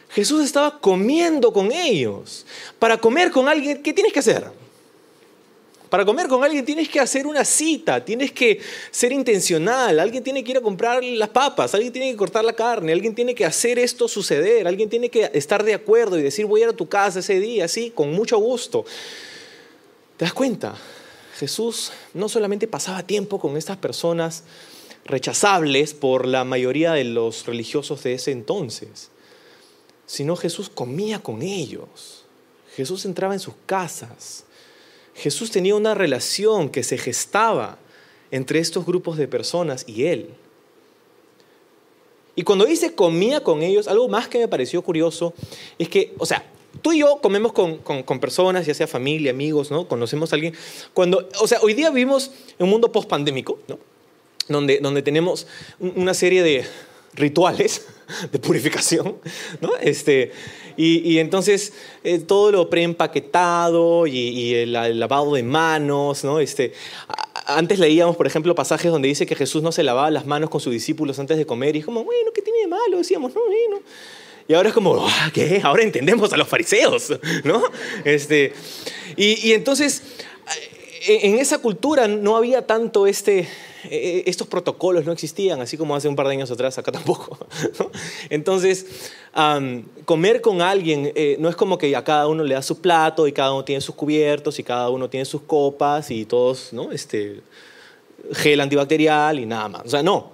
Jesús 0.10 0.43
estaba 0.43 0.82
comiendo 0.82 1.54
con 1.54 1.71
ellos. 1.71 2.45
Para 2.80 2.97
comer 2.97 3.32
con 3.32 3.47
alguien, 3.47 3.82
¿qué 3.82 3.93
tienes 3.93 4.12
que 4.12 4.19
hacer? 4.19 4.68
Para 5.89 6.06
comer 6.06 6.28
con 6.28 6.43
alguien 6.43 6.63
tienes 6.63 6.88
que 6.88 6.99
hacer 6.99 7.25
una 7.25 7.43
cita, 7.43 8.06
tienes 8.06 8.32
que 8.32 8.60
ser 8.91 9.12
intencional, 9.12 9.99
alguien 9.99 10.23
tiene 10.23 10.43
que 10.43 10.52
ir 10.52 10.58
a 10.58 10.62
comprar 10.62 11.04
las 11.04 11.30
papas, 11.30 11.73
alguien 11.73 11.91
tiene 11.91 12.12
que 12.12 12.17
cortar 12.17 12.45
la 12.45 12.54
carne, 12.54 12.93
alguien 12.93 13.15
tiene 13.15 13.34
que 13.34 13.43
hacer 13.43 13.80
esto 13.80 14.08
suceder, 14.08 14.67
alguien 14.67 14.88
tiene 14.88 15.10
que 15.10 15.32
estar 15.34 15.63
de 15.63 15.73
acuerdo 15.73 16.19
y 16.19 16.21
decir 16.21 16.45
voy 16.45 16.62
a 16.62 16.63
ir 16.65 16.69
a 16.69 16.73
tu 16.73 16.88
casa 16.88 17.19
ese 17.19 17.39
día, 17.39 17.67
sí, 17.67 17.91
con 17.93 18.12
mucho 18.12 18.38
gusto. 18.38 18.86
¿Te 20.17 20.25
das 20.25 20.34
cuenta? 20.34 20.75
Jesús 21.39 21.91
no 22.13 22.30
solamente 22.30 22.67
pasaba 22.67 23.02
tiempo 23.02 23.39
con 23.39 23.58
estas 23.58 23.78
personas 23.78 24.43
rechazables 25.06 25.95
por 25.95 26.28
la 26.28 26.43
mayoría 26.43 26.91
de 26.91 27.06
los 27.06 27.47
religiosos 27.47 28.04
de 28.04 28.13
ese 28.13 28.32
entonces, 28.32 29.10
sino 30.06 30.36
Jesús 30.36 30.69
comía 30.69 31.19
con 31.19 31.41
ellos. 31.41 32.25
Jesús 32.75 33.06
entraba 33.06 33.34
en 33.34 33.39
sus 33.39 33.56
casas. 33.65 34.43
Jesús 35.19 35.51
tenía 35.51 35.75
una 35.75 35.93
relación 35.93 36.69
que 36.69 36.84
se 36.84 36.97
gestaba 36.97 37.77
entre 38.32 38.60
estos 38.60 38.86
grupos 38.86 39.17
de 39.17 39.27
personas 39.27 39.84
y 39.88 40.05
él. 40.05 40.29
Y 42.36 42.43
cuando 42.43 42.65
dice 42.65 42.95
comía 42.95 43.43
con 43.43 43.62
ellos, 43.62 43.88
algo 43.88 44.08
más 44.08 44.29
que 44.29 44.39
me 44.39 44.47
pareció 44.47 44.82
curioso 44.82 45.34
es 45.77 45.89
que, 45.89 46.13
o 46.17 46.25
sea, 46.25 46.45
tú 46.82 46.93
y 46.93 46.99
yo 46.99 47.19
comemos 47.21 47.51
con, 47.51 48.19
personas, 48.19 48.65
ya 48.65 48.73
sea 48.73 48.88
familia, 48.88 49.32
amigos, 49.32 49.71
¿no? 49.71 49.88
Conocemos 49.88 50.32
a 50.32 50.36
alguien. 50.36 50.53
Cuando, 50.93 51.27
o 51.41 51.47
sea, 51.47 51.60
hoy 51.62 51.73
día 51.73 51.89
vivimos 51.89 52.32
en 52.58 52.63
un 52.63 52.69
mundo 52.69 52.91
post-pandémico, 52.91 53.60
¿no? 53.67 53.77
Donde, 54.47 54.79
donde 54.79 55.01
tenemos 55.01 55.47
una 55.79 56.13
serie 56.13 56.41
de 56.41 56.65
rituales 57.13 57.88
de 58.32 58.39
purificación, 58.39 59.17
¿no? 59.62 59.75
Este, 59.82 60.32
y, 60.82 61.20
entonces 61.20 61.74
eh, 62.06 62.20
todo 62.20 62.54
lo 62.54 62.70
preempaquetado 62.70 64.08
y, 64.08 64.54
el, 64.54 64.72
lavado 64.72 65.34
de 65.34 65.44
manos, 65.44 66.24
¿no? 66.24 66.39
Este, 66.39 66.72
antes 67.48 67.80
leíamos, 67.80 68.15
por 68.15 68.26
ejemplo, 68.26 68.56
pasajes 68.56 68.89
donde 68.89 69.10
dice 69.10 69.26
que 69.26 69.36
Jesús 69.36 69.62
no 69.62 69.74
se 69.74 69.84
lavaba 69.84 70.10
las 70.10 70.26
manos 70.26 70.50
con 70.50 70.62
sus 70.62 70.72
discípulos 70.72 71.20
antes 71.20 71.38
de 71.38 71.46
comer 71.46 71.76
y 71.76 71.80
es 71.80 71.86
como, 71.86 72.06
bueno, 72.06 72.32
¿qué 72.34 72.42
tiene 72.42 72.60
de 72.60 72.68
malo? 72.68 72.98
Decíamos, 72.98 73.36
no, 73.36 73.42
bueno. 73.46 73.82
Y 74.48 74.54
ahora 74.54 74.70
es 74.70 74.74
como, 74.74 75.06
ah, 75.06 75.32
¿qué? 75.34 75.60
Ahora 75.62 75.84
entendemos 75.84 76.32
a 76.32 76.38
los 76.38 76.48
fariseos, 76.48 77.12
¿no? 77.44 77.62
Este, 78.06 78.54
y, 79.18 79.50
y 79.50 79.52
entonces, 79.52 80.02
eh, 81.08 81.20
en 81.24 81.39
esa 81.39 81.58
cultura 81.58 82.08
no 82.08 82.38
había 82.38 82.65
tanto 82.65 83.06
este, 83.06 83.50
eh, 83.86 84.24
estos 84.26 84.48
protocolos 84.48 85.06
no 85.06 85.12
existían, 85.12 85.62
así 85.62 85.78
como 85.78 85.96
hace 85.96 86.08
un 86.08 86.15
par 86.15 86.28
de 86.28 86.34
años 86.34 86.52
atrás, 86.52 86.78
acá 86.78 86.92
tampoco. 86.94 87.38
Entonces, 88.30 89.12
comer 90.06 90.42
con 90.42 90.62
alguien 90.62 91.12
eh, 91.15 91.38
no 91.39 91.50
es 91.50 91.56
como 91.56 91.78
que 91.78 91.96
a 91.96 92.04
cada 92.04 92.28
uno 92.28 92.44
le 92.44 92.56
da 92.56 92.62
su 92.62 92.80
plato 92.80 93.28
y 93.28 93.32
cada 93.32 93.54
uno 93.54 93.63
tiene 93.63 93.82
sus 93.82 93.96
cubiertos 93.96 94.60
y 94.60 94.63
cada 94.63 94.89
uno 94.89 95.10
tiene 95.10 95.26
sus 95.26 95.42
copas 95.42 96.12
y 96.12 96.26
todos, 96.26 96.74
¿no? 96.74 96.92
Este, 96.92 97.42
gel 98.34 98.60
antibacterial 98.60 99.39
y 99.39 99.46
nada 99.46 99.70
más. 99.70 99.82
O 99.86 99.89
sea, 99.89 100.04
no. 100.04 100.32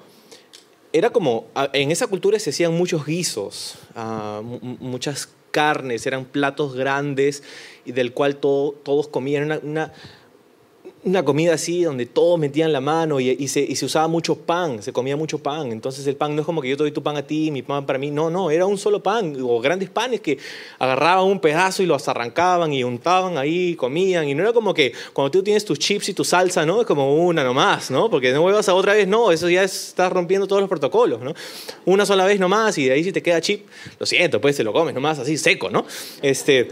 Era 0.91 1.09
como, 1.09 1.47
en 1.73 1.91
esa 1.91 2.07
cultura 2.07 2.39
se 2.39 2.51
hacían 2.51 2.73
muchos 2.73 3.05
guisos, 3.05 3.75
ah, 3.95 4.41
muchas 4.41 5.27
carnes, 5.51 6.07
eran 6.07 6.23
platos 6.23 6.73
grandes 6.73 7.43
y 7.85 7.91
del 7.91 8.13
cual 8.13 8.37
todos 8.37 9.07
comían. 9.09 9.43
una 9.43 9.59
una 9.61 9.93
comida 11.23 11.53
así 11.53 11.83
donde 11.83 12.05
todos 12.07 12.39
metían 12.39 12.73
la 12.73 12.81
mano 12.81 13.19
y, 13.19 13.47
se, 13.47 13.61
y, 13.61 13.75
se, 13.75 13.85
usaba 13.85 14.07
mucho 14.07 14.35
pan, 14.35 14.81
se 14.81 14.91
comía 14.91 15.15
mucho 15.15 15.37
pan. 15.37 15.71
Entonces 15.71 16.05
el 16.07 16.15
pan 16.15 16.35
no 16.35 16.41
es 16.41 16.45
como 16.45 16.61
que 16.61 16.69
yo 16.69 16.77
te 16.77 16.83
doy 16.83 16.91
tu 16.91 17.03
pan 17.03 17.15
a 17.15 17.21
ti, 17.21 17.51
mi 17.51 17.61
pan 17.61 17.85
para 17.85 17.99
mí. 17.99 18.09
No, 18.09 18.29
no, 18.29 18.49
era 18.49 18.65
un 18.65 18.77
solo 18.77 19.03
pan 19.03 19.37
o 19.41 19.59
grandes 19.61 19.89
panes 19.89 20.21
que 20.21 20.39
agarraban 20.79 21.25
un 21.25 21.39
pedazo 21.39 21.83
y 21.83 21.85
los 21.85 22.07
arrancaban 22.07 22.73
y 22.73 22.83
untaban 22.83 23.37
ahí, 23.37 23.75
comían. 23.75 24.27
Y 24.27 24.33
no 24.33 24.41
era 24.41 24.53
como 24.53 24.73
que 24.73 24.93
cuando 25.13 25.29
tú 25.29 25.43
tienes 25.43 25.63
tus 25.63 25.77
chips 25.77 26.09
y 26.09 26.13
tu 26.13 26.23
salsa, 26.23 26.65
¿no? 26.65 26.81
Es 26.81 26.87
como 26.87 27.15
una 27.15 27.43
nomás, 27.43 27.91
¿no? 27.91 28.09
Porque 28.09 28.31
no 28.31 28.41
vuelvas 28.41 28.67
a 28.67 28.73
otra 28.73 28.93
vez, 28.93 29.07
no, 29.07 29.31
eso 29.31 29.47
ya 29.49 29.63
estás 29.63 30.11
rompiendo 30.11 30.47
todos 30.47 30.61
los 30.61 30.69
protocolos, 30.69 31.21
¿no? 31.21 31.33
Una 31.85 32.05
sola 32.05 32.25
vez 32.25 32.39
nomás 32.39 32.77
y 32.77 32.85
de 32.85 32.93
ahí 32.93 33.03
si 33.03 33.11
te 33.11 33.21
queda 33.21 33.39
chip, 33.41 33.67
lo 33.99 34.05
siento, 34.05 34.41
pues 34.41 34.57
te 34.57 34.63
lo 34.63 34.73
comes 34.73 34.95
nomás 34.95 35.19
así 35.19 35.37
seco, 35.37 35.69
¿no? 35.69 35.85
Este... 36.21 36.69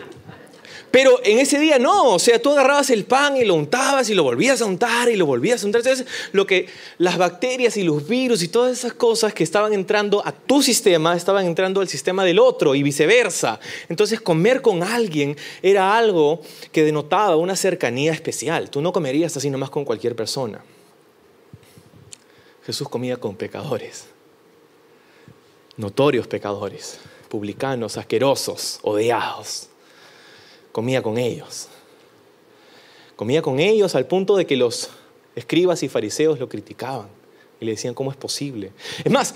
Pero 0.94 1.20
en 1.24 1.40
ese 1.40 1.58
día 1.58 1.80
no, 1.80 2.12
o 2.12 2.20
sea, 2.20 2.40
tú 2.40 2.52
agarrabas 2.52 2.92
el 2.92 3.06
pan 3.06 3.36
y 3.36 3.44
lo 3.44 3.56
untabas 3.56 4.12
y 4.12 4.14
lo 4.14 4.22
volvías 4.22 4.62
a 4.62 4.66
untar 4.66 5.10
y 5.10 5.16
lo 5.16 5.26
volvías 5.26 5.64
a 5.64 5.66
untar. 5.66 5.82
Entonces, 5.82 6.06
lo 6.34 6.46
que 6.46 6.68
las 7.00 7.18
bacterias 7.18 7.78
y 7.78 7.84
los 7.84 8.08
virus 8.08 8.44
y 8.44 8.48
todas 8.48 8.78
esas 8.78 8.94
cosas 8.94 9.34
que 9.34 9.44
estaban 9.44 9.74
entrando 9.74 10.22
a 10.24 10.32
tu 10.32 10.62
sistema 10.62 11.16
estaban 11.16 11.48
entrando 11.48 11.82
al 11.82 11.88
sistema 11.88 12.24
del 12.24 12.38
otro 12.38 12.76
y 12.76 12.84
viceversa. 12.84 13.60
Entonces, 13.90 14.22
comer 14.22 14.62
con 14.62 14.84
alguien 14.84 15.36
era 15.64 15.98
algo 15.98 16.42
que 16.72 16.84
denotaba 16.84 17.38
una 17.38 17.56
cercanía 17.56 18.14
especial. 18.14 18.70
Tú 18.70 18.80
no 18.80 18.94
comerías 18.94 19.36
así 19.36 19.50
nomás 19.50 19.72
con 19.72 19.86
cualquier 19.86 20.16
persona. 20.16 20.64
Jesús 22.68 22.88
comía 22.88 23.18
con 23.18 23.36
pecadores, 23.36 24.06
notorios 25.76 26.28
pecadores, 26.28 27.00
publicanos, 27.30 27.98
asquerosos, 27.98 28.78
odiados 28.84 29.70
comía 30.74 31.02
con 31.02 31.18
ellos. 31.18 31.70
Comía 33.16 33.42
con 33.42 33.62
ellos 33.62 33.96
al 33.96 34.08
punto 34.08 34.36
de 34.36 34.46
que 34.46 34.58
los 34.58 34.90
escribas 35.36 35.84
y 35.84 35.88
fariseos 35.88 36.40
lo 36.40 36.50
criticaban 36.50 37.08
y 37.62 37.66
le 37.66 37.72
decían, 37.72 37.94
¿cómo 37.94 38.12
es 38.12 38.18
posible? 38.18 38.72
Es 39.06 39.12
más, 39.12 39.36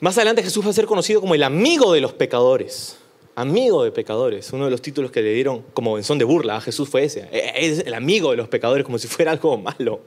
más 0.00 0.16
adelante 0.16 0.42
Jesús 0.42 0.64
va 0.64 0.70
a 0.70 0.72
ser 0.72 0.86
conocido 0.86 1.20
como 1.20 1.34
el 1.34 1.42
amigo 1.42 1.92
de 1.92 2.00
los 2.00 2.14
pecadores. 2.14 2.96
amigo 3.34 3.82
de 3.82 3.90
pecadores. 3.90 4.52
Uno 4.52 4.66
de 4.66 4.70
los 4.70 4.80
títulos 4.80 5.10
que 5.10 5.20
le 5.20 5.34
dieron 5.34 5.62
como 5.74 5.98
en 5.98 6.04
son 6.04 6.18
de 6.18 6.24
burla 6.24 6.56
a 6.56 6.60
Jesús 6.60 6.88
fue 6.88 7.02
ese. 7.02 7.28
E, 7.32 7.66
es 7.66 7.80
el 7.80 7.92
amigo 7.92 8.30
de 8.30 8.36
los 8.36 8.48
pecadores 8.48 8.84
como 8.84 8.96
si 8.98 9.08
fuera 9.08 9.32
algo 9.32 9.58
malo. 9.58 10.00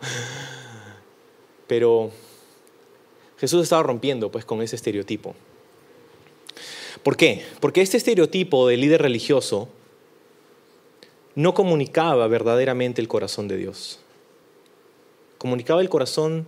Pero 1.68 2.10
Jesús 3.38 3.64
estaba 3.64 3.84
rompiendo 3.84 4.32
pues 4.32 4.46
con 4.46 4.62
ese 4.62 4.78
estereotipo. 4.78 5.36
¿Por 7.04 7.18
qué? 7.18 7.44
Porque 7.60 7.82
este 7.82 7.98
estereotipo 7.98 8.66
de 8.68 8.78
líder 8.78 9.02
religioso 9.02 9.68
no 11.38 11.54
comunicaba 11.54 12.28
verdaderamente 12.28 13.00
el 13.00 13.08
corazón 13.08 13.48
de 13.48 13.58
Dios. 13.58 14.00
Comunicaba 15.38 15.82
el 15.82 15.88
corazón 15.88 16.48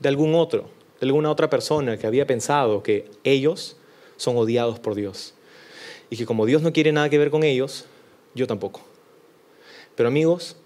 de 0.00 0.08
algún 0.08 0.34
otro, 0.34 0.68
de 0.98 1.06
alguna 1.06 1.30
otra 1.30 1.48
persona 1.48 1.96
que 1.96 2.08
había 2.08 2.26
pensado 2.26 2.82
que 2.82 3.08
ellos 3.22 3.76
son 4.16 4.36
odiados 4.38 4.80
por 4.80 4.96
Dios. 4.96 5.34
Y 6.10 6.16
que 6.16 6.26
como 6.26 6.46
Dios 6.46 6.62
no 6.62 6.72
quiere 6.72 6.90
nada 6.90 7.08
que 7.08 7.16
ver 7.16 7.30
con 7.30 7.44
ellos, 7.44 7.84
yo 8.34 8.48
tampoco. 8.48 8.80
Pero 9.94 10.08
amigos, 10.08 10.56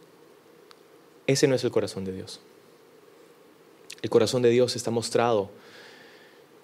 ese 1.26 1.46
no 1.46 1.54
es 1.54 1.62
el 1.62 1.70
corazón 1.70 2.06
de 2.06 2.14
Dios. 2.14 2.40
El 4.00 4.08
corazón 4.08 4.40
de 4.40 4.48
Dios 4.48 4.76
está 4.76 4.90
mostrado 4.90 5.50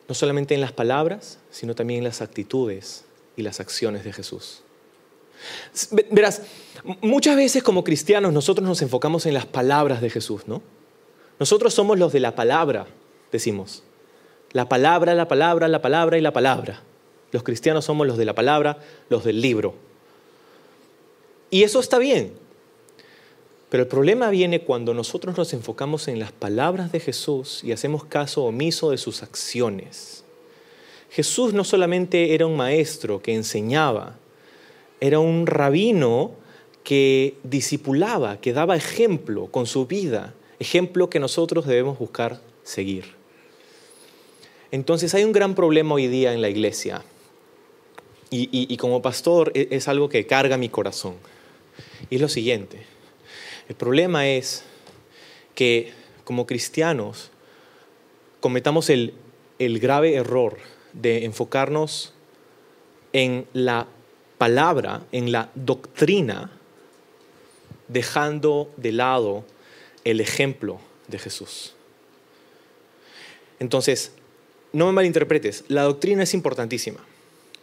no 0.09 0.15
solamente 0.15 0.55
en 0.55 0.63
las 0.63 0.73
palabras, 0.73 1.39
sino 1.51 1.75
también 1.75 1.99
en 1.99 2.05
las 2.05 2.23
actitudes 2.23 3.05
y 3.37 3.43
las 3.43 3.61
acciones 3.61 4.05
de 4.05 4.15
Jesús. 4.15 4.63
Verás, 6.11 6.43
muchas 7.01 7.37
veces 7.37 7.63
como 7.63 7.85
cristianos 7.85 8.33
nosotros 8.33 8.67
nos 8.67 8.83
enfocamos 8.83 9.27
en 9.27 9.35
las 9.35 9.47
palabras 9.47 10.01
de 10.01 10.11
Jesús, 10.11 10.43
¿no? 10.47 10.63
Nosotros 11.39 11.75
somos 11.75 11.99
los 11.99 12.13
de 12.13 12.21
la 12.21 12.35
palabra, 12.35 12.87
decimos. 13.31 13.83
La 14.53 14.69
palabra, 14.69 15.15
la 15.15 15.29
palabra, 15.29 15.69
la 15.69 15.83
palabra 15.83 16.17
y 16.17 16.21
la 16.21 16.33
palabra. 16.33 16.83
Los 17.33 17.43
cristianos 17.43 17.85
somos 17.85 18.07
los 18.07 18.17
de 18.17 18.25
la 18.25 18.35
palabra, 18.35 18.79
los 19.09 19.25
del 19.25 19.41
libro. 19.41 19.75
Y 21.51 21.63
eso 21.63 21.81
está 21.81 21.99
bien. 21.99 22.33
Pero 23.69 23.83
el 23.83 23.89
problema 23.89 24.31
viene 24.31 24.63
cuando 24.63 24.95
nosotros 24.95 25.37
nos 25.37 25.53
enfocamos 25.53 26.09
en 26.09 26.19
las 26.19 26.33
palabras 26.33 26.93
de 26.93 27.01
Jesús 27.01 27.63
y 27.65 27.73
hacemos 27.73 28.05
caso 28.05 28.45
omiso 28.45 28.91
de 28.91 28.99
sus 28.99 29.23
acciones. 29.23 30.25
Jesús 31.11 31.53
no 31.53 31.65
solamente 31.65 32.35
era 32.35 32.47
un 32.47 32.57
maestro 32.57 33.21
que 33.21 33.35
enseñaba, 33.35 34.19
era 35.01 35.19
un 35.19 35.47
rabino 35.47 36.33
que 36.85 37.35
discipulaba, 37.43 38.41
que 38.41 38.53
daba 38.53 38.77
ejemplo 38.77 39.49
con 39.49 39.67
su 39.67 39.87
vida, 39.87 40.35
ejemplo 40.59 41.11
que 41.11 41.19
nosotros 41.19 41.67
debemos 41.67 41.99
buscar 41.99 42.41
seguir. 42.63 43.15
Entonces 44.71 45.15
hay 45.15 45.25
un 45.25 45.33
gran 45.33 45.55
problema 45.55 45.95
hoy 45.95 46.07
día 46.07 46.33
en 46.33 46.43
la 46.43 46.49
iglesia 46.49 47.03
y, 48.31 48.77
como 48.77 49.03
pastor 49.03 49.53
e, 49.55 49.69
es 49.71 49.89
algo 49.89 50.09
que 50.09 50.27
carga 50.27 50.57
mi 50.57 50.69
corazón. 50.69 51.15
Y 52.11 52.17
es 52.17 52.21
lo 52.21 52.29
siguiente, 52.29 52.83
el 53.69 53.75
problema 53.75 54.29
es 54.29 54.65
que 55.55 55.93
como 56.25 56.47
cristianos 56.47 57.31
cometamos 58.41 58.91
el 58.91 59.13
grave 59.59 60.15
error 60.15 60.59
de 60.93 61.25
enfocarnos 61.25 62.15
en 63.13 63.47
la 63.53 63.89
palabra, 64.39 65.03
en 65.13 65.33
la 65.33 65.51
doctrina, 65.55 66.51
dejando 67.89 68.73
de 68.77 68.93
lado 68.93 69.45
el 70.05 70.21
ejemplo 70.21 70.81
de 71.09 71.19
Jesús. 71.19 71.75
Entonces, 73.59 74.13
no 74.73 74.87
me 74.87 74.93
malinterpretes, 74.93 75.65
la 75.69 75.83
doctrina 75.83 76.23
es 76.23 76.35
importantísima 76.35 77.01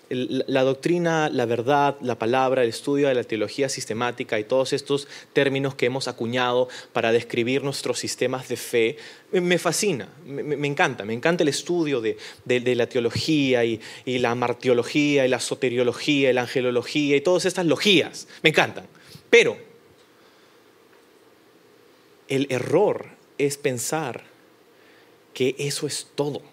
la 0.10 0.64
doctrina, 0.64 1.30
la 1.30 1.46
verdad, 1.46 1.96
la 2.02 2.20
palabra, 2.20 2.64
el 2.64 2.70
estudio 2.70 3.08
de 3.08 3.16
la 3.16 3.24
teología 3.24 3.70
sistemática 3.70 4.40
y 4.40 4.44
todos 4.44 4.74
estos 4.74 5.08
términos 5.32 5.76
que 5.76 5.86
hemos 5.86 6.08
acuñado 6.08 6.68
para 6.92 7.12
describir 7.12 7.64
nuestros 7.64 8.00
sistemas 8.00 8.48
de 8.48 8.58
fe, 8.58 8.98
me 9.32 9.58
fascina, 9.58 10.10
me, 10.26 10.68
encanta, 10.68 11.06
me 11.06 11.14
encanta 11.14 11.44
el 11.44 11.50
estudio 11.50 12.02
de, 12.02 12.18
la 12.46 12.88
teología 12.88 13.66
y, 13.66 13.80
la 14.06 14.36
martiología 14.36 15.26
y 15.26 15.30
la 15.30 15.40
soteriología 15.40 16.30
y 16.30 16.34
la 16.34 16.42
angelología 16.42 17.16
y 17.16 17.22
todas 17.22 17.46
estas 17.46 17.66
logías, 17.66 18.28
me 18.44 18.50
encantan. 18.50 18.86
Pero 19.30 19.58
el 22.28 22.48
error 22.50 23.08
es 23.38 23.58
pensar 23.58 24.24
que 25.34 25.56
eso 25.58 25.88
es 25.88 26.08
todo 26.14 26.53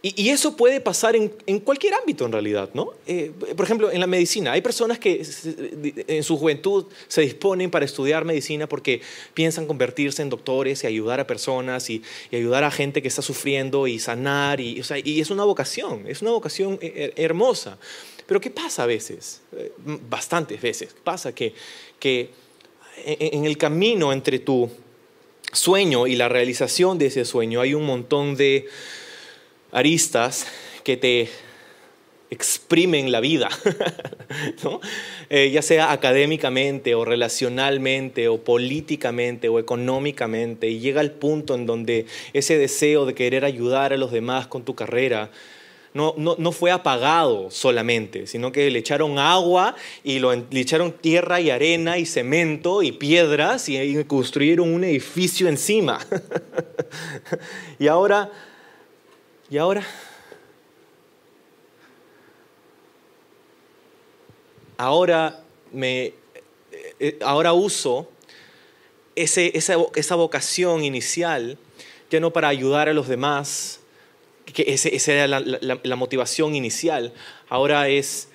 y, 0.00 0.28
eso 0.28 0.56
puede 0.56 0.80
pasar 0.80 1.16
en, 1.16 1.58
cualquier 1.60 1.94
ámbito 1.94 2.24
en 2.24 2.30
realidad, 2.30 2.70
¿no? 2.72 2.92
Eh, 3.08 3.32
por 3.56 3.64
ejemplo, 3.64 3.90
en 3.90 3.98
la 3.98 4.06
medicina. 4.06 4.52
Hay 4.52 4.60
personas 4.60 5.00
que 5.00 5.26
en 6.06 6.22
su 6.22 6.36
juventud 6.36 6.86
se 7.08 7.22
disponen 7.22 7.68
para 7.68 7.84
estudiar 7.84 8.24
medicina 8.24 8.68
porque 8.68 9.00
piensan 9.34 9.66
convertirse 9.66 10.22
en 10.22 10.30
doctores 10.30 10.84
y 10.84 10.86
ayudar 10.86 11.18
a 11.18 11.26
personas 11.26 11.90
y, 11.90 12.02
ayudar 12.30 12.62
a 12.62 12.70
gente 12.70 13.02
que 13.02 13.08
está 13.08 13.22
sufriendo 13.22 13.88
y 13.88 13.98
sanar. 13.98 14.60
Y, 14.60 14.80
y 15.02 15.20
es 15.20 15.30
una 15.30 15.42
vocación, 15.42 16.04
es 16.06 16.22
una 16.22 16.30
vocación 16.30 16.78
eh, 16.80 17.12
hermosa. 17.16 17.76
Pero 18.24 18.40
¿qué 18.40 18.50
pasa 18.50 18.84
a 18.84 18.86
veces? 18.86 19.40
Eh, 19.56 19.72
bastantes 20.08 20.62
veces. 20.62 20.94
Pasa 21.02 21.34
que, 21.34 21.54
que 21.98 22.30
en 23.04 23.44
el 23.44 23.58
camino 23.58 24.12
entre 24.12 24.38
tu 24.38 24.70
sueño 25.52 26.06
y 26.06 26.14
la 26.14 26.28
realización 26.28 26.98
de 26.98 27.06
ese 27.06 27.24
sueño 27.24 27.60
hay 27.60 27.74
un 27.74 27.84
montón 27.84 28.36
de 28.36 28.68
aristas 29.72 30.46
que 30.84 30.96
te 30.96 31.28
exprimen 32.30 33.10
la 33.10 33.20
vida, 33.20 33.48
eh, 35.30 35.50
ya 35.50 35.62
sea 35.62 35.92
académicamente 35.92 36.94
o 36.94 37.04
relacionalmente 37.04 38.28
o 38.28 38.38
políticamente 38.42 39.48
o 39.48 39.58
económicamente, 39.58 40.68
y 40.68 40.78
llega 40.78 41.00
el 41.00 41.10
punto 41.10 41.54
en 41.54 41.64
donde 41.64 42.06
ese 42.34 42.58
deseo 42.58 43.06
de 43.06 43.14
querer 43.14 43.44
ayudar 43.44 43.92
a 43.92 43.96
los 43.96 44.12
demás 44.12 44.46
con 44.46 44.64
tu 44.64 44.74
carrera 44.74 45.30
no, 45.94 46.14
no, 46.16 46.52
fue 46.52 46.70
apagado 46.70 47.50
solamente, 47.50 48.26
sino 48.26 48.52
que 48.52 48.70
le 48.70 48.78
echaron 48.78 49.18
agua 49.18 49.74
y 50.04 50.20
lo, 50.20 50.32
le 50.32 50.60
echaron 50.60 50.92
tierra 50.92 51.40
y 51.40 51.50
arena 51.50 51.98
y 51.98 52.06
cemento 52.06 52.82
y 52.82 52.92
piedras 52.92 53.68
y 53.68 54.04
construyeron 54.04 54.72
un 54.72 54.84
edificio 54.84 55.48
encima. 55.48 55.98
y 57.80 57.88
ahora 57.88 58.30
¿Y 59.50 59.56
ahora? 59.56 59.86
Ahora, 64.76 65.42
me, 65.72 66.06
eh, 66.06 66.14
eh, 67.00 67.18
ahora 67.22 67.52
uso 67.52 68.10
ese, 69.16 69.56
esa, 69.56 69.74
esa, 69.94 70.14
vocación 70.14 70.84
inicial 70.84 71.58
ya 72.10 72.20
no 72.20 72.32
para 72.32 72.48
ayudar 72.48 72.88
a 72.88 72.92
los 72.92 73.08
demás, 73.08 73.80
que 74.44 74.64
ese, 74.68 74.94
esa 74.94 75.12
era 75.12 75.26
la, 75.26 75.96
motivación 75.96 76.54
inicial, 76.54 77.12
ahora 77.48 77.88
es 77.88 78.28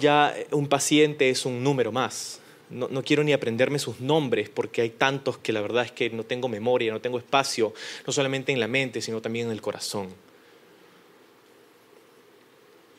ya 0.00 0.34
un 0.50 0.68
paciente 0.68 1.30
es 1.30 1.46
un 1.46 1.62
número 1.62 1.92
más. 1.92 2.40
No, 2.70 2.88
no, 2.88 3.02
quiero 3.02 3.24
ni 3.24 3.32
aprenderme 3.32 3.78
sus 3.78 4.00
nombres 4.00 4.48
porque 4.50 4.82
hay 4.82 4.90
tantos 4.90 5.38
que 5.38 5.52
la 5.52 5.60
verdad 5.60 5.84
es 5.84 5.92
que 5.92 6.10
no 6.10 6.24
tengo 6.24 6.48
memoria, 6.48 6.92
no 6.92 7.00
tengo 7.00 7.18
espacio, 7.18 7.72
no 8.06 8.12
solamente 8.12 8.52
en 8.52 8.60
la 8.60 8.68
mente, 8.68 9.00
sino 9.00 9.22
también 9.22 9.46
en 9.46 9.52
el 9.52 9.62
corazón. 9.62 10.08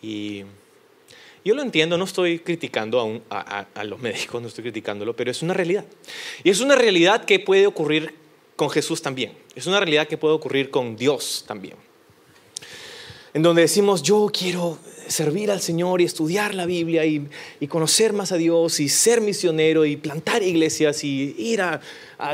Y 0.02 0.44
yo 1.46 1.56
lo 1.56 1.62
entiendo, 1.62 1.98
no 1.98 2.06
estoy 2.06 2.40
criticando 2.40 3.22
a, 3.30 3.68
a, 3.74 3.84
los 3.84 4.00
médicos, 4.00 4.42
no 4.42 4.48
estoy 4.48 4.64
criticándolo, 4.64 5.16
pero 5.16 5.32
es 5.32 5.42
una 5.42 5.54
realidad. 5.54 5.86
Y 6.44 6.50
es 6.50 6.62
una 6.62 6.76
realidad 6.76 7.26
que 7.26 7.40
puede 7.40 7.66
ocurrir 7.66 8.14
con 8.56 8.70
Jesús 8.70 9.02
también. 9.02 9.34
Es 9.56 9.68
una 9.68 9.80
realidad 9.80 10.08
que 10.08 10.18
puede 10.18 10.36
ocurrir 10.36 10.70
con 10.70 10.96
Dios 10.96 11.46
también. 11.48 11.76
En 13.34 13.42
donde 13.42 13.62
decimos, 13.62 14.04
yo 14.04 14.30
quiero 14.34 14.80
servir 15.10 15.52
al 15.52 15.60
Señor 15.60 16.02
y 16.02 16.06
estudiar 16.06 16.56
la 16.56 16.66
Biblia 16.66 17.06
y, 17.06 17.28
conocer 17.68 18.14
más 18.14 18.32
a 18.32 18.38
Dios 18.38 18.80
y 18.80 18.90
ser 18.90 19.22
misionero 19.22 19.86
y 19.86 19.98
plantar 19.98 20.44
iglesias 20.44 21.04
y 21.04 21.36
ir 21.38 21.62
a, 21.62 21.82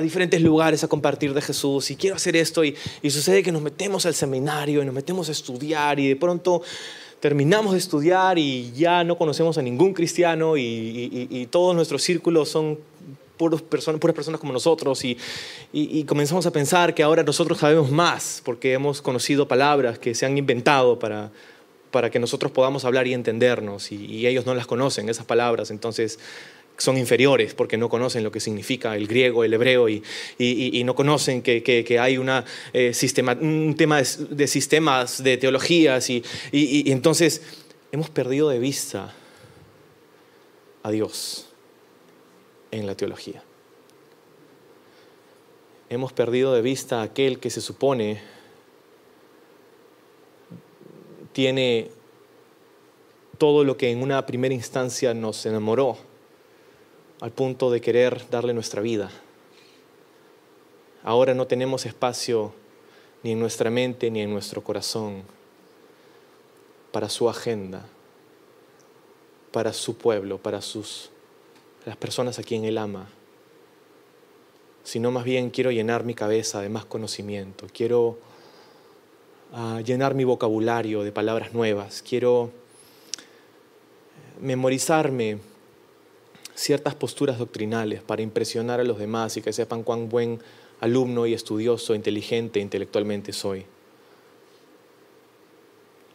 diferentes 0.01 0.41
lugares 0.41 0.83
a 0.83 0.87
compartir 0.87 1.33
de 1.33 1.41
Jesús 1.41 1.91
y 1.91 1.95
quiero 1.95 2.15
hacer 2.15 2.35
esto 2.35 2.63
y, 2.63 2.75
y 3.03 3.11
sucede 3.11 3.43
que 3.43 3.51
nos 3.51 3.61
metemos 3.61 4.05
al 4.05 4.15
seminario 4.15 4.81
y 4.81 4.85
nos 4.85 4.95
metemos 4.95 5.29
a 5.29 5.31
estudiar 5.31 5.99
y 5.99 6.07
de 6.07 6.15
pronto 6.15 6.63
terminamos 7.19 7.73
de 7.73 7.79
estudiar 7.79 8.37
y 8.37 8.71
ya 8.73 9.03
no 9.03 9.17
conocemos 9.17 9.57
a 9.57 9.61
ningún 9.61 9.93
cristiano 9.93 10.57
y, 10.57 11.47
todos 11.51 11.75
nuestros 11.75 12.01
círculos 12.01 12.49
son 12.49 12.79
puras 13.37 13.61
personas, 13.61 13.99
puras 13.99 14.15
personas 14.15 14.39
como 14.39 14.53
nosotros 14.53 15.03
y, 15.05 15.17
y, 15.73 16.03
comenzamos 16.03 16.45
a 16.45 16.51
pensar 16.51 16.93
que 16.93 17.03
ahora 17.03 17.23
nosotros 17.23 17.59
sabemos 17.59 17.91
más 17.91 18.41
porque 18.43 18.73
hemos 18.73 19.01
conocido 19.01 19.47
palabras 19.47 19.99
que 19.99 20.15
se 20.15 20.25
han 20.25 20.37
inventado 20.37 20.99
para, 20.99 21.31
para 21.95 22.09
que 22.09 22.19
nosotros 22.19 22.51
podamos 22.51 22.83
hablar 22.83 23.07
y 23.07 23.13
entendernos 23.13 23.89
y, 23.89 24.27
ellos 24.27 24.45
no 24.45 24.53
las 24.53 24.67
conocen, 24.67 25.07
esas 25.07 25.25
palabras, 25.25 25.71
entonces 25.71 26.19
son 26.75 26.97
inferiores 26.97 27.53
porque 27.53 27.77
no 27.77 27.87
conocen 27.87 28.21
lo 28.21 28.33
que 28.33 28.41
significa 28.41 28.97
el 28.97 29.07
griego, 29.07 29.45
el 29.45 29.53
hebreo 29.53 29.87
y, 29.87 30.03
y 30.37 30.83
no 30.83 30.93
conocen 30.93 31.41
que, 31.41 31.63
que, 31.63 31.97
hay 31.97 32.17
una, 32.17 32.43
eh, 32.73 32.93
sistema, 32.93 33.31
un 33.39 33.75
tema 33.77 34.01
de, 34.01 34.47
sistemas, 34.47 35.23
de 35.23 35.37
teologías 35.37 36.09
y, 36.09 36.21
entonces 36.91 37.41
hemos 37.93 38.09
perdido 38.09 38.49
de 38.49 38.59
vista 38.59 39.15
a 40.83 40.91
Dios 40.91 41.47
en 42.71 42.87
la 42.87 42.95
teología. 42.97 43.41
Hemos 45.89 46.11
perdido 46.11 46.53
de 46.53 46.61
vista 46.61 46.99
a 46.99 47.03
aquel 47.03 47.39
que 47.39 47.49
se 47.49 47.61
supone 47.61 48.34
tiene 51.35 51.91
todo 53.37 53.65
lo 53.65 53.75
que 53.75 53.91
en 53.91 54.01
una 54.01 54.25
primera 54.25 54.53
instancia 54.53 55.13
nos 55.13 55.45
enamoró, 55.45 55.97
al 57.19 57.31
punto 57.31 57.69
de 57.69 57.81
querer 57.81 58.29
darle 58.29 58.53
nuestra 58.53 58.81
vida. 58.81 59.11
Ahora 61.03 61.33
no 61.33 61.45
tenemos 61.45 61.85
espacio 61.85 62.53
ni 63.21 63.33
en 63.33 63.39
nuestra 63.41 63.69
mente 63.69 64.09
ni 64.09 64.21
en 64.21 64.31
nuestro 64.31 64.63
corazón 64.63 65.23
para 66.93 67.09
su 67.09 67.29
agenda, 67.29 67.85
para 69.51 69.73
su 69.73 69.97
pueblo, 69.97 70.37
para 70.37 70.61
sus 70.61 71.09
las 71.85 71.97
personas 71.97 72.39
a 72.39 72.43
quien 72.43 72.63
él 72.63 72.77
ama, 72.77 73.09
sino 74.85 75.11
más 75.11 75.25
bien 75.25 75.49
quiero 75.49 75.69
llenar 75.69 76.05
mi 76.05 76.13
cabeza 76.13 76.61
de 76.61 76.69
más 76.69 76.85
conocimiento, 76.85 77.67
quiero 77.73 78.19
uh, 79.53 79.79
llenar 79.79 80.15
mi 80.15 80.23
vocabulario 80.23 81.03
de 81.03 81.11
palabras 81.11 81.53
nuevas, 81.53 82.01
quiero 82.01 82.51
memorizarme 84.39 85.39
ciertas 86.55 86.95
posturas 86.95 87.37
doctrinales 87.37 88.01
para 88.01 88.21
impresionar 88.21 88.79
a 88.79 88.83
los 88.83 88.97
demás 88.97 89.37
y 89.37 89.41
que 89.41 89.53
sepan 89.53 89.83
cuán 89.83 90.09
buen 90.09 90.39
alumno 90.79 91.25
y 91.25 91.33
estudioso, 91.33 91.95
inteligente, 91.95 92.59
intelectualmente 92.59 93.33
soy. 93.33 93.65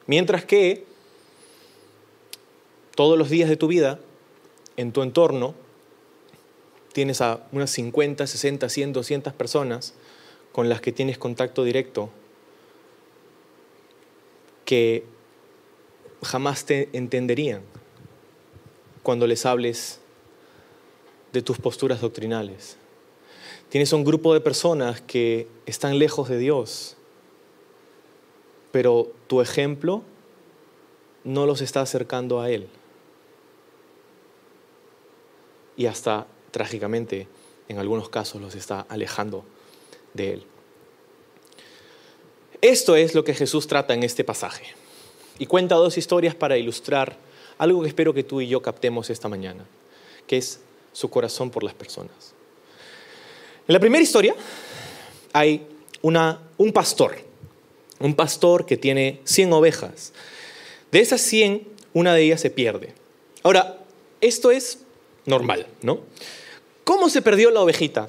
Mientras 0.06 0.44
que 0.44 0.84
todos 2.94 3.16
los 3.18 3.30
días 3.30 3.48
de 3.48 3.56
tu 3.56 3.68
vida, 3.68 4.00
en 4.76 4.92
tu 4.92 5.02
entorno, 5.02 5.54
tienes 6.92 7.20
a 7.20 7.46
unas 7.52 7.70
50, 7.70 8.26
60, 8.26 8.68
100, 8.68 8.92
200 8.92 9.32
personas 9.32 9.94
con 10.52 10.68
las 10.68 10.80
que 10.80 10.92
tienes 10.92 11.18
contacto 11.18 11.64
directo 11.64 12.10
que 14.70 15.02
jamás 16.22 16.64
te 16.64 16.90
entenderían 16.92 17.62
cuando 19.02 19.26
les 19.26 19.44
hables 19.44 19.98
de 21.32 21.42
tus 21.42 21.58
posturas 21.58 22.00
doctrinales. 22.00 22.76
Tienes 23.68 23.92
un 23.92 24.04
grupo 24.04 24.32
de 24.32 24.40
personas 24.40 25.00
que 25.00 25.48
están 25.66 25.98
lejos 25.98 26.28
de 26.28 26.38
Dios, 26.38 26.96
pero 28.70 29.10
tu 29.26 29.40
ejemplo 29.40 30.04
no 31.24 31.46
los 31.46 31.62
está 31.62 31.80
acercando 31.80 32.40
a 32.40 32.48
Él. 32.48 32.68
Y 35.76 35.86
hasta, 35.86 36.28
trágicamente, 36.52 37.26
en 37.66 37.80
algunos 37.80 38.08
casos 38.08 38.40
los 38.40 38.54
está 38.54 38.82
alejando 38.82 39.44
de 40.14 40.34
Él. 40.34 40.46
Esto 42.60 42.96
es 42.96 43.14
lo 43.14 43.24
que 43.24 43.34
Jesús 43.34 43.66
trata 43.66 43.94
en 43.94 44.02
este 44.02 44.24
pasaje. 44.24 44.74
Y 45.38 45.46
cuenta 45.46 45.76
dos 45.76 45.96
historias 45.96 46.34
para 46.34 46.58
ilustrar 46.58 47.16
algo 47.58 47.82
que 47.82 47.88
espero 47.88 48.14
que 48.14 48.24
tú 48.24 48.40
y 48.40 48.48
yo 48.48 48.62
captemos 48.62 49.10
esta 49.10 49.28
mañana, 49.28 49.64
que 50.26 50.36
es 50.36 50.60
su 50.92 51.08
corazón 51.10 51.50
por 51.50 51.62
las 51.62 51.74
personas. 51.74 52.34
En 53.68 53.72
la 53.72 53.80
primera 53.80 54.02
historia 54.02 54.34
hay 55.32 55.66
una, 56.02 56.40
un 56.56 56.72
pastor, 56.72 57.16
un 57.98 58.14
pastor 58.14 58.66
que 58.66 58.76
tiene 58.76 59.20
100 59.24 59.52
ovejas. 59.52 60.12
De 60.90 61.00
esas 61.00 61.20
100, 61.20 61.68
una 61.92 62.14
de 62.14 62.22
ellas 62.22 62.40
se 62.40 62.50
pierde. 62.50 62.94
Ahora, 63.42 63.78
esto 64.20 64.50
es 64.50 64.80
normal, 65.26 65.66
¿no? 65.82 66.00
¿Cómo 66.84 67.08
se 67.08 67.22
perdió 67.22 67.50
la 67.50 67.60
ovejita? 67.60 68.08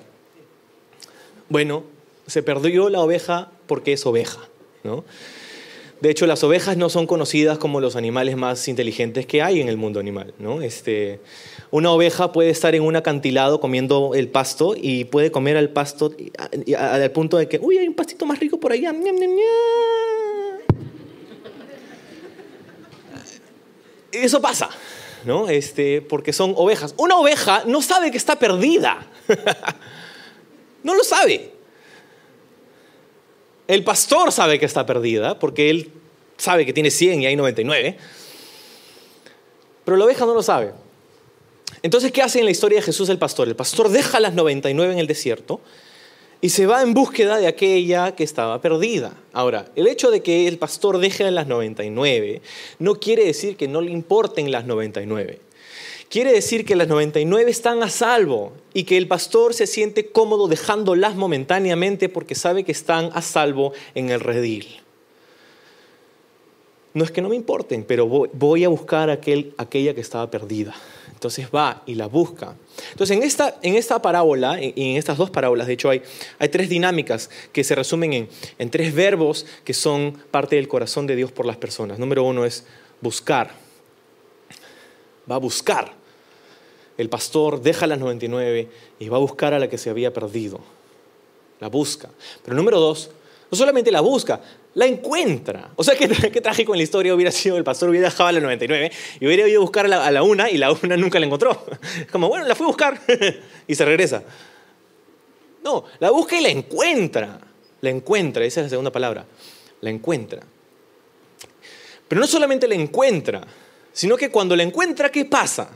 Bueno, 1.49 1.83
se 2.27 2.41
perdió 2.41 2.89
la 2.89 3.01
oveja 3.01 3.51
porque 3.71 3.93
es 3.93 4.05
oveja, 4.05 4.41
¿no? 4.83 5.05
De 6.01 6.09
hecho, 6.09 6.27
las 6.27 6.43
ovejas 6.43 6.75
no 6.75 6.89
son 6.89 7.07
conocidas 7.07 7.57
como 7.57 7.79
los 7.79 7.95
animales 7.95 8.35
más 8.35 8.67
inteligentes 8.67 9.25
que 9.25 9.41
hay 9.41 9.61
en 9.61 9.69
el 9.69 9.77
mundo 9.77 10.01
animal. 10.01 10.33
¿no? 10.39 10.61
Este, 10.61 11.21
una 11.69 11.89
oveja 11.89 12.33
puede 12.33 12.49
estar 12.49 12.75
en 12.75 12.83
un 12.83 12.97
acantilado 12.97 13.61
comiendo 13.61 14.11
el 14.13 14.27
pasto 14.27 14.75
y 14.75 15.05
puede 15.05 15.31
comer 15.31 15.55
al 15.55 15.69
pasto 15.69 16.13
al 16.77 17.11
punto 17.11 17.37
de 17.37 17.47
que, 17.47 17.59
uy, 17.61 17.77
hay 17.77 17.87
un 17.87 17.93
pastito 17.93 18.25
más 18.25 18.41
rico 18.41 18.59
por 18.59 18.73
allá. 18.73 18.93
Eso 24.11 24.41
pasa, 24.41 24.69
¿no? 25.23 25.47
Este, 25.47 26.01
porque 26.01 26.33
son 26.33 26.55
ovejas. 26.57 26.93
Una 26.97 27.15
oveja 27.15 27.63
no 27.65 27.81
sabe 27.81 28.11
que 28.11 28.17
está 28.17 28.37
perdida. 28.37 29.07
no 30.83 30.93
lo 30.93 31.05
sabe. 31.05 31.60
El 33.67 33.83
pastor 33.83 34.31
sabe 34.31 34.59
que 34.59 34.65
está 34.65 34.85
perdida 34.85 35.39
porque 35.39 35.69
él 35.69 35.91
sabe 36.37 36.65
que 36.65 36.73
tiene 36.73 36.91
100 36.91 37.21
y 37.21 37.25
hay 37.27 37.35
99. 37.35 37.97
Pero 39.85 39.97
la 39.97 40.05
oveja 40.05 40.25
no 40.25 40.33
lo 40.33 40.43
sabe. 40.43 40.71
Entonces, 41.83 42.11
¿qué 42.11 42.21
hace 42.21 42.39
en 42.39 42.45
la 42.45 42.51
historia 42.51 42.79
de 42.79 42.83
Jesús 42.83 43.09
el 43.09 43.17
pastor? 43.17 43.47
El 43.47 43.55
pastor 43.55 43.89
deja 43.89 44.19
las 44.19 44.33
99 44.33 44.93
en 44.93 44.99
el 44.99 45.07
desierto 45.07 45.61
y 46.41 46.49
se 46.49 46.65
va 46.65 46.81
en 46.81 46.93
búsqueda 46.93 47.37
de 47.37 47.47
aquella 47.47 48.15
que 48.15 48.23
estaba 48.23 48.61
perdida. 48.61 49.13
Ahora, 49.31 49.67
el 49.75 49.87
hecho 49.87 50.11
de 50.11 50.21
que 50.21 50.47
el 50.47 50.57
pastor 50.57 50.97
deje 50.97 51.29
las 51.31 51.47
99 51.47 52.41
no 52.79 52.95
quiere 52.95 53.25
decir 53.25 53.55
que 53.55 53.67
no 53.67 53.81
le 53.81 53.91
importen 53.91 54.51
las 54.51 54.65
99. 54.65 55.39
Quiere 56.11 56.33
decir 56.33 56.65
que 56.65 56.75
las 56.75 56.89
99 56.89 57.49
están 57.49 57.81
a 57.83 57.89
salvo 57.89 58.51
y 58.73 58.83
que 58.83 58.97
el 58.97 59.07
pastor 59.07 59.53
se 59.53 59.65
siente 59.65 60.11
cómodo 60.11 60.49
dejándolas 60.49 61.15
momentáneamente 61.15 62.09
porque 62.09 62.35
sabe 62.35 62.65
que 62.65 62.73
están 62.73 63.11
a 63.13 63.21
salvo 63.21 63.71
en 63.95 64.09
el 64.09 64.19
redil. 64.19 64.81
No 66.93 67.05
es 67.05 67.11
que 67.11 67.21
no 67.21 67.29
me 67.29 67.37
importen, 67.37 67.85
pero 67.85 68.07
voy, 68.07 68.65
a 68.65 68.67
buscar 68.67 69.09
aquel, 69.09 69.53
aquella 69.57 69.95
que 69.95 70.01
estaba 70.01 70.29
perdida. 70.29 70.75
Entonces 71.13 71.47
va 71.55 71.81
y 71.85 71.95
la 71.95 72.07
busca. 72.07 72.57
Entonces 72.91 73.15
en 73.15 73.23
esta, 73.23 73.57
en 73.61 73.75
esta 73.75 74.01
parábola, 74.01 74.61
y 74.61 74.73
en 74.75 74.97
estas 74.97 75.17
dos 75.17 75.29
parábolas, 75.29 75.67
de 75.67 75.73
hecho 75.73 75.89
hay, 75.89 76.01
hay 76.39 76.49
tres 76.49 76.67
dinámicas 76.67 77.29
que 77.53 77.63
se 77.63 77.73
resumen 77.73 78.11
en, 78.11 78.29
en 78.59 78.69
tres 78.69 78.93
verbos 78.93 79.45
que 79.63 79.73
son 79.73 80.21
parte 80.29 80.57
del 80.57 80.67
corazón 80.67 81.07
de 81.07 81.15
Dios 81.15 81.31
por 81.31 81.45
las 81.45 81.55
personas. 81.55 81.99
Número 81.99 82.25
uno 82.25 82.43
es 82.43 82.65
buscar. 82.99 83.51
Va 85.31 85.35
a 85.35 85.39
buscar 85.39 86.00
el 87.01 87.09
pastor 87.09 87.61
deja 87.61 87.87
las 87.87 87.99
99 87.99 88.67
y 88.99 89.09
va 89.09 89.17
a 89.17 89.19
buscar 89.19 89.53
a 89.53 89.59
la 89.59 89.69
que 89.69 89.77
se 89.77 89.89
había 89.89 90.13
perdido. 90.13 90.59
La 91.59 91.67
busca. 91.67 92.09
Pero 92.43 92.55
número 92.55 92.79
dos, 92.79 93.11
no 93.49 93.57
solamente 93.57 93.91
la 93.91 94.01
busca, 94.01 94.41
la 94.75 94.85
encuentra. 94.85 95.71
O 95.75 95.83
sea, 95.83 95.95
qué, 95.97 96.07
trágico 96.07 96.73
en 96.73 96.79
la 96.79 96.83
historia 96.83 97.13
hubiera 97.13 97.31
sido 97.31 97.57
el 97.57 97.63
pastor 97.63 97.89
hubiera 97.89 98.09
dejado 98.09 98.29
a 98.29 98.31
la 98.31 98.39
99 98.39 98.91
y 99.19 99.25
hubiera 99.25 99.47
ido 99.47 99.59
a 99.59 99.61
buscar 99.61 99.85
a 99.85 100.11
la, 100.11 100.23
una 100.23 100.49
y 100.49 100.57
la 100.57 100.71
una 100.71 100.95
nunca 100.97 101.19
la 101.19 101.25
encontró. 101.25 101.65
Como, 102.11 102.29
bueno, 102.29 102.47
la 102.47 102.55
fue 102.55 102.65
a 102.65 102.67
buscar 102.67 103.01
y 103.67 103.75
se 103.75 103.85
regresa. 103.85 104.23
No, 105.63 105.85
la 105.99 106.09
busca 106.11 106.39
y 106.39 106.41
la 106.41 106.49
encuentra. 106.49 107.39
La 107.81 107.89
encuentra, 107.89 108.45
esa 108.45 108.61
es 108.61 108.65
la 108.65 108.69
segunda 108.69 108.91
palabra. 108.91 109.25
La 109.81 109.89
encuentra. 109.89 110.41
Pero 112.07 112.21
no 112.21 112.27
solamente 112.27 112.67
la 112.67 112.75
encuentra, 112.75 113.41
sino 113.91 114.17
que 114.17 114.29
cuando 114.29 114.55
la 114.55 114.63
encuentra, 114.63 115.09
¿qué 115.09 115.25
pasa? 115.25 115.69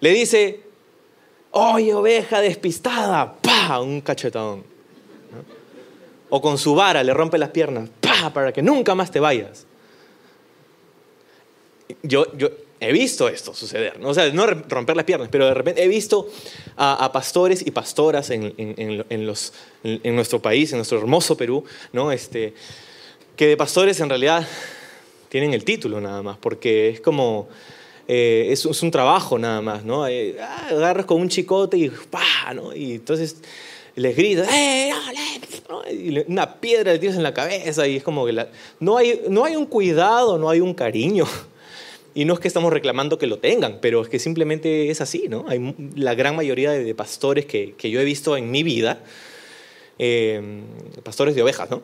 Le 0.00 0.10
dice, 0.10 0.60
oye 1.52 1.94
oveja 1.94 2.40
despistada, 2.40 3.34
pa, 3.40 3.80
un 3.80 4.00
cachetón. 4.00 4.64
O 6.30 6.40
con 6.40 6.58
su 6.58 6.74
vara 6.74 7.02
le 7.02 7.12
rompe 7.12 7.38
las 7.38 7.50
piernas, 7.50 7.88
pa, 8.00 8.32
para 8.32 8.52
que 8.52 8.62
nunca 8.62 8.94
más 8.94 9.10
te 9.10 9.20
vayas. 9.20 9.66
Yo, 12.02 12.36
yo 12.36 12.50
he 12.80 12.92
visto 12.92 13.28
esto 13.28 13.52
suceder, 13.52 14.00
¿no? 14.00 14.08
o 14.08 14.14
sea, 14.14 14.32
no 14.32 14.46
romper 14.46 14.96
las 14.96 15.04
piernas, 15.04 15.28
pero 15.30 15.44
de 15.46 15.52
repente 15.52 15.84
he 15.84 15.88
visto 15.88 16.28
a, 16.76 17.10
pastores 17.12 17.66
y 17.66 17.70
pastoras 17.72 18.30
en, 18.30 18.54
en, 18.56 19.26
los, 19.26 19.52
en, 19.84 20.16
nuestro 20.16 20.40
país, 20.40 20.72
en 20.72 20.78
nuestro 20.78 20.98
hermoso 20.98 21.36
Perú, 21.36 21.64
¿no? 21.92 22.10
este, 22.10 22.54
que 23.36 23.48
de 23.48 23.56
pastores 23.56 24.00
en 24.00 24.08
realidad 24.08 24.46
tienen 25.28 25.52
el 25.52 25.64
título 25.64 26.00
nada 26.00 26.22
más, 26.22 26.38
porque 26.38 26.88
es 26.88 27.00
como 27.00 27.48
eh, 28.12 28.50
es, 28.50 28.64
un 28.64 28.90
trabajo 28.90 29.38
nada 29.38 29.60
más, 29.60 29.84
¿no? 29.84 30.04
Eh, 30.08 30.34
ah, 30.40 30.66
agarras 30.70 31.06
con 31.06 31.20
un 31.20 31.28
chicote 31.28 31.78
y 31.78 31.90
¡pah! 31.90 32.52
¿no? 32.52 32.74
Y 32.74 32.94
entonces 32.94 33.36
les 33.94 34.16
gritas, 34.16 34.48
¡eh! 34.52 34.90
Y 35.92 36.18
una 36.28 36.56
piedra 36.56 36.92
le 36.92 36.98
tiras 36.98 37.14
en 37.14 37.22
la 37.22 37.32
cabeza 37.32 37.86
y 37.86 37.94
es 37.94 38.02
como 38.02 38.26
que 38.26 38.48
no, 38.80 38.96
hay, 38.96 39.22
no 39.28 39.44
hay 39.44 39.54
un 39.54 39.64
cuidado, 39.64 40.38
no 40.38 40.50
hay 40.50 40.60
un 40.60 40.74
cariño. 40.74 41.24
Y 42.12 42.24
no 42.24 42.34
es 42.34 42.40
que 42.40 42.48
estamos 42.48 42.72
reclamando 42.72 43.18
que 43.18 43.28
lo 43.28 43.38
tengan, 43.38 43.78
pero 43.80 44.02
es 44.02 44.08
que 44.08 44.18
simplemente 44.18 44.90
es 44.90 45.00
así, 45.00 45.28
¿no? 45.28 45.44
Hay 45.46 45.76
la 45.94 46.16
gran 46.16 46.34
mayoría 46.34 46.72
de, 46.72 46.92
pastores 46.96 47.46
que, 47.46 47.76
yo 47.80 48.00
he 48.00 48.04
visto 48.04 48.36
en 48.36 48.50
mi 48.50 48.64
vida, 48.64 48.98
eh, 50.00 50.42
pastores 51.04 51.36
de 51.36 51.42
ovejas, 51.44 51.70
¿no? 51.70 51.82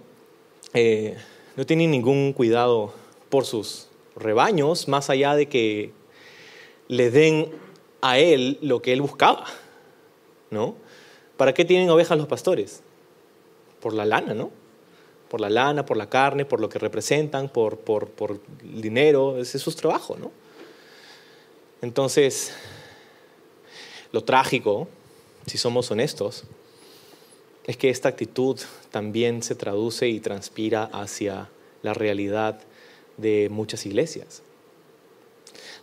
no 1.57 1.67
tienen 1.67 1.93
ningún 1.93 2.33
cuidado 2.33 2.93
por 3.29 3.45
sus 3.47 3.87
rebaños 4.17 4.89
más 4.89 5.11
allá 5.11 5.37
de 5.37 5.47
que 5.47 5.93
le 6.89 7.11
den 7.11 7.51
a 8.01 8.19
él 8.19 8.59
lo 8.63 8.83
que 8.83 8.93
él 8.93 9.03
buscaba, 9.03 9.47
¿no? 10.51 10.75
¿Para 11.37 11.53
qué 11.55 11.65
tienen 11.65 11.91
ovejas 11.91 12.17
los 12.17 12.27
pastores? 12.27 12.83
Por 13.81 13.93
la 13.93 14.05
lana, 14.05 14.35
¿no? 14.35 14.51
Por 15.29 15.41
la 15.41 15.51
lana, 15.51 15.85
por 15.85 15.97
la 15.97 16.09
carne, 16.09 16.45
por 16.45 16.61
lo 16.61 16.69
que 16.69 16.79
representan, 16.79 17.49
por, 17.49 17.79
por, 17.79 18.09
por 18.09 18.41
dinero, 18.63 19.39
ese 19.39 19.59
es 19.59 19.63
su 19.63 19.73
trabajo, 19.73 20.17
¿no? 20.19 20.31
Entonces, 21.83 22.55
lo 24.13 24.25
trágico, 24.25 24.89
si 25.47 25.59
somos 25.59 25.91
honestos, 25.91 26.45
es 27.67 27.77
que 27.77 27.91
esta 27.91 28.09
actitud 28.09 28.59
también 28.91 29.43
se 29.43 29.55
traduce 29.55 30.09
y 30.09 30.21
transpira 30.21 30.85
hacia 30.85 31.51
la 31.83 31.93
realidad 31.95 32.61
de 33.17 33.49
muchas 33.51 33.85
iglesias, 33.87 34.43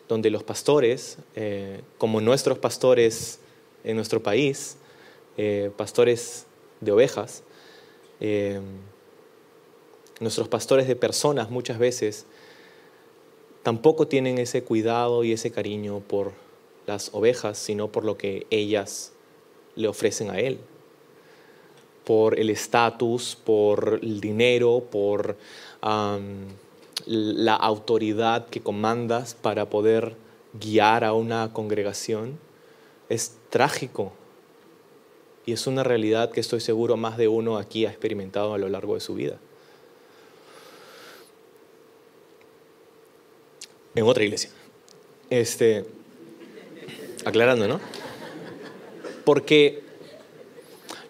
donde 0.07 0.29
los 0.29 0.43
pastores, 0.43 1.17
eh, 1.35 1.81
como 1.97 2.21
nuestros 2.21 2.57
pastores 2.57 3.39
en 3.83 3.95
nuestro 3.95 4.21
país, 4.21 4.77
eh, 5.37 5.71
pastores 5.75 6.45
de 6.81 6.91
ovejas, 6.91 7.43
eh, 8.19 8.59
nuestros 10.19 10.47
pastores 10.47 10.87
de 10.87 10.95
personas 10.95 11.49
muchas 11.49 11.79
veces 11.79 12.25
tampoco 13.63 14.07
tienen 14.07 14.37
ese 14.37 14.63
cuidado 14.63 15.23
y 15.23 15.31
ese 15.31 15.51
cariño 15.51 16.01
por 16.01 16.33
las 16.85 17.13
ovejas, 17.13 17.57
sino 17.57 17.91
por 17.91 18.03
lo 18.03 18.17
que 18.17 18.45
ellas 18.49 19.13
le 19.75 19.87
ofrecen 19.87 20.29
a 20.29 20.39
él, 20.39 20.59
por 22.03 22.37
el 22.37 22.49
estatus, 22.49 23.37
por 23.43 23.99
el 24.01 24.19
dinero, 24.19 24.83
por 24.91 25.37
la 27.05 27.55
autoridad 27.55 28.47
que 28.47 28.61
comandas 28.61 29.33
para 29.33 29.69
poder 29.69 30.15
guiar 30.53 31.03
a 31.03 31.13
una 31.13 31.51
congregación. 31.53 32.39
Es 33.09 33.37
trágico 33.49 34.13
y 35.45 35.51
es 35.51 35.67
una 35.67 35.83
realidad 35.83 36.31
que 36.31 36.39
estoy 36.39 36.61
seguro 36.61 36.95
más 36.97 37.17
de 37.17 37.27
uno 37.27 37.57
aquí 37.57 37.85
ha 37.85 37.89
experimentado 37.89 38.53
a 38.53 38.57
lo 38.57 38.69
largo 38.69 38.95
de 38.95 39.01
su 39.01 39.15
vida. 39.15 39.37
En 43.95 44.05
otra 44.05 44.23
iglesia. 44.23 44.49
Este, 45.29 45.85
aclarando, 47.25 47.67
¿no? 47.67 47.79
Porque 49.25 49.83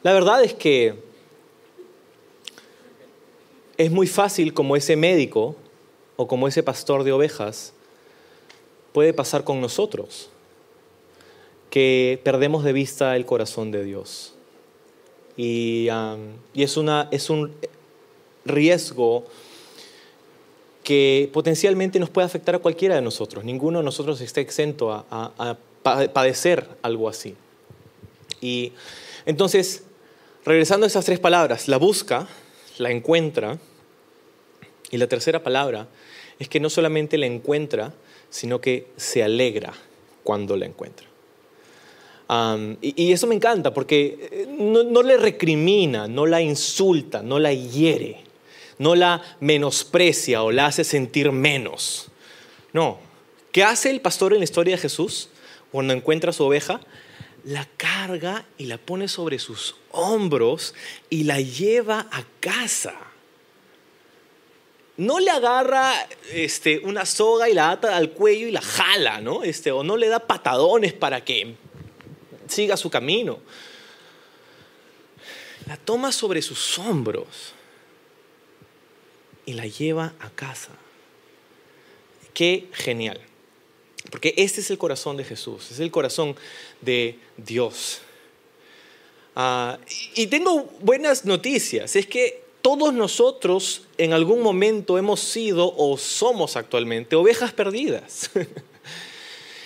la 0.02 0.14
verdad 0.14 0.44
es 0.44 0.54
que 0.54 0.96
es 3.78 3.92
muy 3.92 4.08
fácil 4.08 4.54
como 4.54 4.76
ese 4.76 4.96
médico 4.96 5.56
o 6.16 6.28
como 6.28 6.48
ese 6.48 6.64
pastor 6.64 7.04
de 7.04 7.12
ovejas 7.12 7.74
puede 8.92 9.14
pasar 9.14 9.44
con 9.44 9.62
nosotros 9.62 10.30
que 11.70 12.22
perdemos 12.24 12.64
de 12.64 12.74
vista 12.74 13.16
el 13.16 13.26
corazón 13.26 13.72
de 13.72 13.84
Dios. 13.84 14.36
Y, 15.36 15.88
es, 16.54 16.78
una, 16.78 17.08
es 17.10 17.32
un 17.32 17.52
riesgo 18.46 19.26
que 20.84 21.32
potencialmente 21.34 22.00
nos 22.00 22.12
puede 22.12 22.28
afectar 22.28 22.54
a 22.54 22.60
cualquiera 22.60 22.94
de 22.94 23.02
nosotros. 23.02 23.44
Ninguno 23.44 23.80
de 23.80 23.86
nosotros 23.86 24.22
está 24.22 24.42
exento 24.42 24.92
a, 24.92 25.06
a 25.10 25.58
padecer 25.82 26.68
algo 26.84 27.10
así. 27.10 27.36
Y 28.40 28.74
entonces, 29.26 29.84
regresando 30.46 30.86
a 30.86 30.88
esas 30.88 31.06
tres 31.06 31.20
palabras, 31.20 31.68
la 31.68 31.78
busca, 31.78 32.28
la 32.78 32.92
encuentra, 32.92 33.58
y 34.94 34.98
la 34.98 35.08
tercera 35.08 35.42
palabra 35.42 35.88
es 36.44 36.50
que 36.50 36.60
no 36.60 36.70
solamente 36.70 37.18
la 37.18 37.26
encuentra, 37.26 37.94
sino 38.30 38.62
que 38.62 38.88
se 38.98 39.24
alegra 39.24 39.74
cuando 40.24 40.56
la 40.56 40.66
encuentra 40.66 41.08
y, 42.82 43.12
eso 43.12 43.28
me 43.28 43.36
encanta 43.36 43.74
porque 43.74 44.30
eh, 44.32 44.48
no, 44.48 45.04
le 45.04 45.18
recrimina, 45.18 46.08
no 46.08 46.26
la 46.26 46.42
insulta, 46.42 47.22
no 47.22 47.40
la 47.40 47.54
hiere, 47.54 48.22
no 48.80 48.96
la 48.96 49.22
menosprecia 49.40 50.44
o 50.44 50.52
la 50.52 50.68
hace 50.68 50.84
sentir 50.84 51.32
menos. 51.32 52.10
No. 52.72 53.00
¿Qué 53.52 53.64
hace 53.64 53.92
el 53.92 54.02
pastor 54.02 54.34
en 54.34 54.40
la 54.40 54.46
historia 54.46 54.76
de 54.76 54.82
Jesús 54.82 55.30
cuando 55.72 55.94
encuentra 55.94 56.32
a 56.32 56.34
su 56.34 56.44
oveja? 56.44 56.82
La 57.44 57.68
carga 57.78 58.46
y 58.58 58.66
la 58.66 58.78
pone 58.78 59.08
sobre 59.08 59.38
sus 59.38 59.76
hombros 59.92 60.74
y 61.10 61.26
la 61.26 61.40
lleva 61.40 62.08
a 62.12 62.24
casa 62.40 62.96
no 64.98 65.20
le 65.20 65.32
agarra 65.32 66.08
este, 66.32 66.80
una 66.80 67.06
soga 67.06 67.50
y 67.50 67.54
la 67.54 67.72
ata 67.72 67.96
al 67.98 68.12
cuello 68.12 68.48
y 68.48 68.52
la 68.52 68.62
jala, 68.62 69.22
¿no? 69.22 69.44
Este, 69.44 69.72
o 69.72 69.84
no 69.84 69.98
le 69.98 70.08
da 70.08 70.20
patadones 70.20 70.94
para 70.94 71.24
que 71.24 71.56
siga 72.48 72.78
su 72.78 72.90
camino. 72.90 73.40
La 75.68 75.78
toma 75.78 76.12
sobre 76.12 76.42
sus 76.42 76.78
hombros 76.78 77.54
y 79.46 79.54
la 79.54 79.66
lleva 79.66 80.14
a 80.20 80.30
casa. 80.30 80.72
Qué 82.34 82.68
genial. 82.74 83.20
Porque 84.12 84.34
este 84.38 84.62
es 84.62 84.70
el 84.70 84.78
corazón 84.78 85.18
de 85.18 85.24
Jesús, 85.24 85.72
es 85.72 85.80
el 85.80 85.90
corazón 85.90 86.36
de 86.82 87.18
Dios. 87.38 88.02
Ah, 89.36 89.80
y 90.14 90.28
tengo 90.28 90.66
buenas 90.82 91.26
noticias, 91.26 91.96
es 91.96 92.06
que 92.06 92.43
todos 92.64 92.94
nosotros 92.94 93.84
en 94.00 94.14
algún 94.14 94.42
momento 94.42 94.98
hemos 94.98 95.20
sido 95.20 95.72
o 95.78 95.98
somos 95.98 96.56
actualmente 96.56 97.16
ovejas 97.16 97.54
perdidas. 97.54 98.32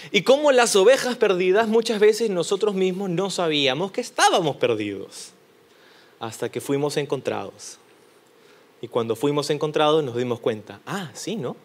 Y 0.10 0.22
como 0.22 0.54
las 0.54 0.74
ovejas 0.78 1.18
perdidas, 1.18 1.68
muchas 1.68 2.00
veces 2.00 2.30
nosotros 2.30 2.76
mismos 2.76 3.10
no 3.10 3.30
sabíamos 3.30 3.92
que 3.92 4.00
estábamos 4.00 4.56
perdidos 4.56 5.32
hasta 6.20 6.50
que 6.50 6.62
fuimos 6.62 6.96
encontrados. 6.96 7.78
Y 8.82 8.88
cuando 8.88 9.18
fuimos 9.18 9.50
encontrados 9.50 10.04
nos 10.04 10.16
dimos 10.16 10.40
cuenta, 10.40 10.80
ah, 10.86 11.12
sí, 11.14 11.36
¿no? 11.36 11.58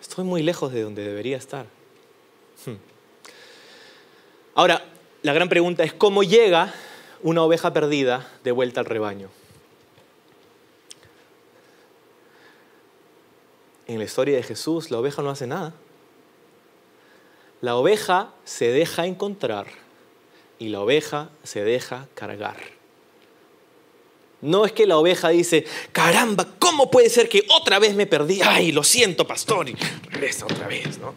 Estoy 0.00 0.24
muy 0.24 0.42
lejos 0.42 0.72
de 0.72 0.82
donde 0.82 1.04
debería 1.04 1.36
estar. 1.36 1.66
Hmm. 2.64 2.76
Ahora, 4.54 4.82
la 5.22 5.32
gran 5.32 5.50
pregunta 5.50 5.84
es, 5.84 5.92
¿cómo 5.92 6.22
llega 6.22 6.72
una 7.22 7.42
oveja 7.42 7.72
perdida 7.72 8.26
de 8.42 8.52
vuelta 8.52 8.80
al 8.80 8.86
rebaño? 8.86 9.28
En 13.86 13.98
la 13.98 14.04
historia 14.04 14.36
de 14.36 14.42
Jesús, 14.42 14.90
la 14.90 14.98
oveja 14.98 15.22
no 15.22 15.30
hace 15.30 15.46
nada. 15.46 15.74
La 17.60 17.76
oveja 17.76 18.32
se 18.44 18.68
deja 18.68 19.06
encontrar 19.06 19.66
y 20.58 20.68
la 20.68 20.80
oveja 20.80 21.30
se 21.42 21.64
deja 21.64 22.08
cargar. 22.14 22.56
No 24.40 24.66
es 24.66 24.72
que 24.72 24.86
la 24.86 24.98
oveja 24.98 25.30
dice, 25.30 25.64
caramba, 25.92 26.46
¿cómo 26.58 26.90
puede 26.90 27.08
ser 27.08 27.28
que 27.28 27.46
otra 27.48 27.78
vez 27.78 27.94
me 27.94 28.06
perdí? 28.06 28.40
Ay, 28.42 28.72
lo 28.72 28.84
siento, 28.84 29.26
pastor, 29.26 29.70
y 29.70 29.76
regresa 30.10 30.44
otra 30.44 30.68
vez, 30.68 30.98
¿no? 30.98 31.14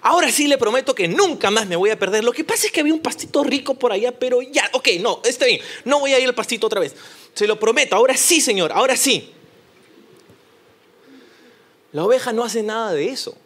Ahora 0.00 0.32
sí 0.32 0.48
le 0.48 0.58
prometo 0.58 0.96
que 0.96 1.06
nunca 1.06 1.52
más 1.52 1.68
me 1.68 1.76
voy 1.76 1.90
a 1.90 1.98
perder. 1.98 2.24
Lo 2.24 2.32
que 2.32 2.42
pasa 2.42 2.66
es 2.66 2.72
que 2.72 2.80
había 2.80 2.92
un 2.92 3.00
pastito 3.00 3.44
rico 3.44 3.74
por 3.74 3.92
allá, 3.92 4.10
pero 4.10 4.42
ya, 4.42 4.68
ok, 4.72 4.88
no, 5.00 5.20
está 5.24 5.46
bien, 5.46 5.60
no 5.84 6.00
voy 6.00 6.12
a 6.12 6.18
ir 6.18 6.26
al 6.26 6.34
pastito 6.34 6.66
otra 6.66 6.80
vez. 6.80 6.96
Se 7.34 7.46
lo 7.46 7.60
prometo, 7.60 7.94
ahora 7.94 8.16
sí, 8.16 8.40
Señor, 8.40 8.72
ahora 8.72 8.96
sí. 8.96 9.32
La 11.92 12.04
oveja 12.04 12.32
no 12.32 12.42
hace 12.42 12.62
nada 12.62 12.92
de 12.92 13.10
eso. 13.10 13.36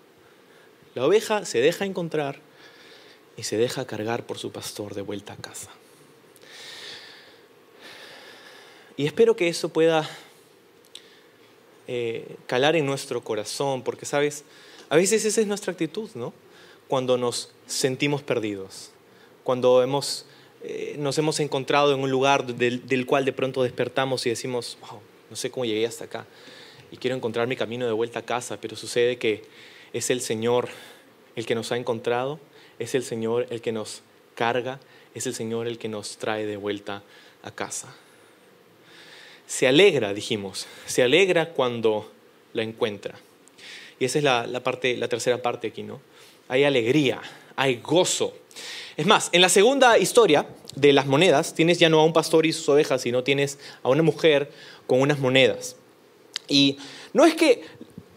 La 0.95 1.05
oveja 1.05 1.45
se 1.45 1.61
deja 1.61 1.85
encontrar 1.85 2.39
y 3.37 3.43
se 3.43 3.57
deja 3.57 3.87
cargar 3.87 4.25
por 4.25 4.39
su 4.39 4.53
pastor 4.53 4.95
de 4.95 5.03
vuelta 5.03 5.35
a 5.35 5.37
casa. 5.37 5.71
Y 8.97 9.05
espero 9.05 9.37
que 9.37 9.49
eso 9.49 9.69
pueda 9.69 10.09
eh, 11.87 12.37
calar 12.47 12.77
en 12.77 12.87
nuestro 12.87 13.23
corazón, 13.23 13.83
porque 13.83 14.07
sabes, 14.07 14.45
a 14.89 14.97
veces 14.97 15.25
esa 15.25 15.41
es 15.41 15.47
nuestra 15.47 15.73
actitud, 15.73 16.09
¿no? 16.15 16.33
Cuando 16.89 17.19
nos 17.19 17.51
sentimos 17.67 18.23
perdidos, 18.23 18.91
cuando 19.45 19.83
hemos, 19.83 20.25
eh, 20.63 20.95
nos 20.99 21.19
hemos 21.19 21.41
encontrado 21.41 21.93
en 21.93 22.01
un 22.01 22.11
lugar 22.11 22.47
del, 22.47 22.87
del, 22.87 23.05
cual 23.05 23.25
de 23.25 23.33
pronto 23.33 23.63
despertamos 23.65 24.25
y 24.25 24.31
decimos, 24.31 24.79
wow, 24.81 25.01
no 25.29 25.37
sé 25.37 25.51
cómo 25.51 25.65
llegué 25.65 25.87
hasta 25.87 26.05
acá 26.05 26.27
y 26.91 26.97
quiero 26.97 27.17
encontrar 27.17 27.47
mi 27.47 27.57
camino 27.57 27.87
de 27.87 27.93
vuelta 27.93 28.21
a 28.21 28.23
casa, 28.23 28.59
pero 28.61 28.77
sucede 28.77 29.19
que 29.19 29.43
es 29.93 30.11
el 30.11 30.21
Señor 30.21 30.69
el 31.37 31.47
que 31.47 31.55
nos 31.55 31.73
ha 31.73 31.77
encontrado, 31.77 32.41
es 32.79 32.95
el 32.95 33.03
Señor 33.03 33.47
el 33.51 33.61
que 33.61 33.73
nos 33.73 34.03
carga, 34.35 34.81
es 35.15 35.27
el 35.27 35.35
Señor 35.35 35.67
el 35.67 35.79
que 35.79 35.89
nos 35.89 36.19
trae 36.19 36.47
de 36.47 36.57
vuelta 36.57 37.03
a 37.43 37.51
casa. 37.51 37.95
Se 39.47 39.67
alegra, 39.67 40.13
dijimos, 40.13 40.67
se 40.87 41.03
alegra 41.03 41.51
cuando 41.51 42.11
la 42.53 42.63
encuentra. 42.63 43.15
Y 43.99 44.05
esa 44.05 44.19
es 44.19 44.25
la, 44.25 44.61
parte, 44.63 44.97
la 44.97 45.09
tercera 45.09 45.41
parte 45.41 45.69
aquí, 45.69 45.83
¿no? 45.83 46.01
Hay 46.49 46.65
alegría, 46.65 47.21
hay 47.55 47.77
gozo. 47.77 48.35
Es 48.97 49.07
más, 49.07 49.31
en 49.33 49.41
la 49.41 49.49
segunda 49.49 49.99
historia 49.99 50.47
de 50.75 50.93
las 50.93 51.07
monedas, 51.07 51.55
tienes 51.55 51.79
ya 51.79 51.89
no 51.89 52.01
a 52.01 52.05
un 52.05 52.13
pastor 52.13 52.45
y 52.45 52.53
sus 52.53 52.69
ovejas, 52.69 53.03
sino 53.03 53.25
tienes 53.25 53.59
a 53.83 53.89
una 53.89 54.03
mujer 54.03 54.51
con 54.87 55.01
unas 55.01 55.19
monedas. 55.19 55.77
Y 56.49 56.79
no 57.13 57.25
es 57.25 57.35
que 57.35 57.63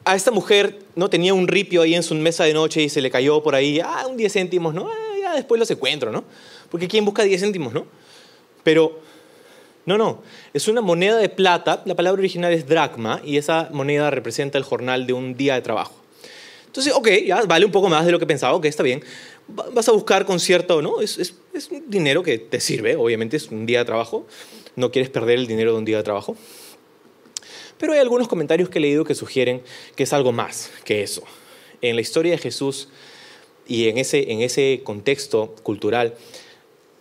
a 0.05 0.15
esta 0.15 0.32
mujer 0.32 0.80
no 0.95 1.09
tenía 1.09 1.34
un 1.34 1.47
ripio 1.47 1.82
ahí 1.82 1.95
en 1.95 2.03
su 2.03 2.15
mesa 2.15 2.43
de 2.43 2.53
noche 2.53 2.82
y 2.82 2.89
se 2.89 3.01
le 3.01 3.11
cayó 3.11 3.43
por 3.43 3.55
ahí, 3.55 3.80
ah, 3.80 4.05
un 4.09 4.17
10 4.17 4.34
céntimos, 4.34 4.73
¿no? 4.73 4.89
Ah, 4.89 5.17
ya 5.21 5.36
después 5.36 5.59
los 5.59 5.69
encuentro, 5.69 6.11
¿no? 6.11 6.23
Porque 6.69 6.88
¿quién 6.88 7.05
busca 7.05 7.23
10 7.23 7.41
céntimos, 7.41 7.73
no? 7.73 7.86
Pero, 8.63 8.99
no, 9.86 9.97
no, 9.97 10.21
es 10.53 10.67
una 10.67 10.82
moneda 10.82 11.17
de 11.17 11.30
plata, 11.30 11.84
la 11.86 11.95
palabra 11.95 12.19
original 12.19 12.51
es 12.53 12.67
dracma 12.67 13.21
y 13.23 13.38
esa 13.38 13.69
moneda 13.71 14.09
representa 14.09 14.57
el 14.57 14.63
jornal 14.63 15.05
de 15.05 15.13
un 15.13 15.36
día 15.36 15.55
de 15.55 15.61
trabajo. 15.61 15.95
Entonces, 16.65 16.93
ok, 16.93 17.07
ya 17.25 17.43
vale 17.43 17.65
un 17.65 17.71
poco 17.71 17.89
más 17.89 18.05
de 18.05 18.11
lo 18.11 18.19
que 18.19 18.27
pensaba, 18.27 18.53
ok, 18.53 18.65
está 18.65 18.84
bien. 18.84 19.03
Vas 19.47 19.89
a 19.89 19.91
buscar 19.91 20.25
con 20.25 20.39
cierto, 20.39 20.82
¿no? 20.82 21.01
Es, 21.01 21.17
es, 21.17 21.34
es 21.53 21.69
un 21.71 21.89
dinero 21.89 22.21
que 22.21 22.38
te 22.38 22.59
sirve, 22.59 22.95
obviamente 22.95 23.38
es 23.38 23.49
un 23.49 23.65
día 23.65 23.80
de 23.80 23.86
trabajo, 23.86 24.27
no 24.75 24.91
quieres 24.91 25.09
perder 25.09 25.39
el 25.39 25.47
dinero 25.47 25.71
de 25.71 25.77
un 25.80 25.86
día 25.86 25.97
de 25.97 26.03
trabajo. 26.03 26.38
Pero 27.80 27.93
hay 27.93 27.99
algunos 27.99 28.27
comentarios 28.27 28.69
que 28.69 28.77
he 28.77 28.82
leído 28.82 29.05
que 29.05 29.15
sugieren 29.15 29.63
que 29.95 30.03
es 30.03 30.13
algo 30.13 30.32
más 30.32 30.69
que 30.84 31.01
eso. 31.01 31.23
En 31.82 31.95
la 31.95 32.01
historia 32.01 32.34
de 32.34 32.38
Jesús 32.38 32.89
y 33.65 33.88
en 33.88 33.97
ese, 33.97 34.32
en 34.32 34.41
ese 34.41 34.82
contexto 34.84 35.55
cultural, 35.63 36.15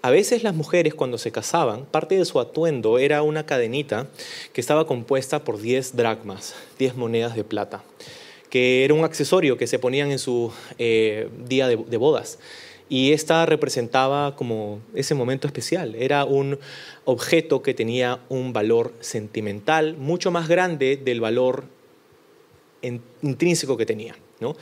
a 0.03 0.11
veces 0.11 0.45
las 0.45 0.55
mujeres 0.55 0.95
cuando 0.95 1.19
se 1.19 1.33
casaban, 1.33 1.85
parte 1.85 2.17
de 2.17 2.25
su 2.25 2.39
atuendo 2.39 2.99
era 2.99 3.23
una 3.23 3.45
cadenita 3.45 4.07
que 4.53 4.61
estaba 4.61 4.87
compuesta 4.87 5.43
por 5.43 5.61
10 5.61 5.97
dracmas, 5.97 6.55
10 6.79 6.95
monedas 6.95 7.35
de 7.35 7.43
plata, 7.43 7.83
que 8.49 8.85
era 8.85 8.95
un 8.95 9.05
accesorio 9.05 9.57
que 9.57 9.67
se 9.67 9.81
ponían 9.81 10.13
en 10.13 10.21
su 10.21 10.53
eh, 10.79 11.29
día 11.49 11.67
de, 11.67 11.77
de 11.77 11.97
bodas. 11.97 12.39
Y 12.89 13.13
esta 13.13 13.45
representaba 13.45 14.35
como 14.35 14.81
ese 14.95 15.15
momento 15.15 15.47
especial. 15.47 15.95
Era 15.95 16.25
un 16.25 16.59
objeto 17.05 17.63
que 17.63 17.75
tenía 17.75 18.21
un 18.29 18.53
valor 18.53 18.95
sentimental 19.01 19.97
mucho 19.97 20.31
más 20.31 20.49
grande 20.49 20.97
del 20.97 21.21
valor 21.21 21.65
intrínseco 23.23 23.77
que 23.77 23.87
tenía. 23.87 24.17
¿no? 24.41 24.57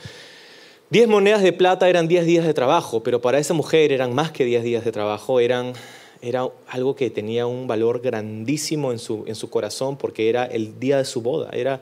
Diez 0.89 1.07
monedas 1.07 1.41
de 1.41 1.53
plata 1.53 1.89
eran 1.89 2.07
diez 2.07 2.25
días 2.25 2.45
de 2.45 2.53
trabajo, 2.53 3.03
pero 3.03 3.21
para 3.21 3.39
esa 3.39 3.53
mujer 3.53 3.91
eran 3.91 4.13
más 4.13 4.31
que 4.31 4.45
diez 4.45 4.63
días 4.63 4.85
de 4.85 4.91
trabajo, 4.91 5.39
eran, 5.39 5.73
era 6.21 6.49
algo 6.67 6.95
que 6.95 7.09
tenía 7.09 7.45
un 7.45 7.67
valor 7.67 8.01
grandísimo 8.01 8.91
en 8.91 8.99
su, 8.99 9.23
en 9.27 9.35
su 9.35 9.49
corazón 9.49 9.97
porque 9.97 10.29
era 10.29 10.45
el 10.45 10.79
día 10.79 10.97
de 10.97 11.05
su 11.05 11.21
boda, 11.21 11.49
era, 11.51 11.81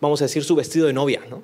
vamos 0.00 0.20
a 0.20 0.24
decir, 0.24 0.44
su 0.44 0.54
vestido 0.54 0.86
de 0.86 0.92
novia. 0.92 1.22
¿no? 1.30 1.42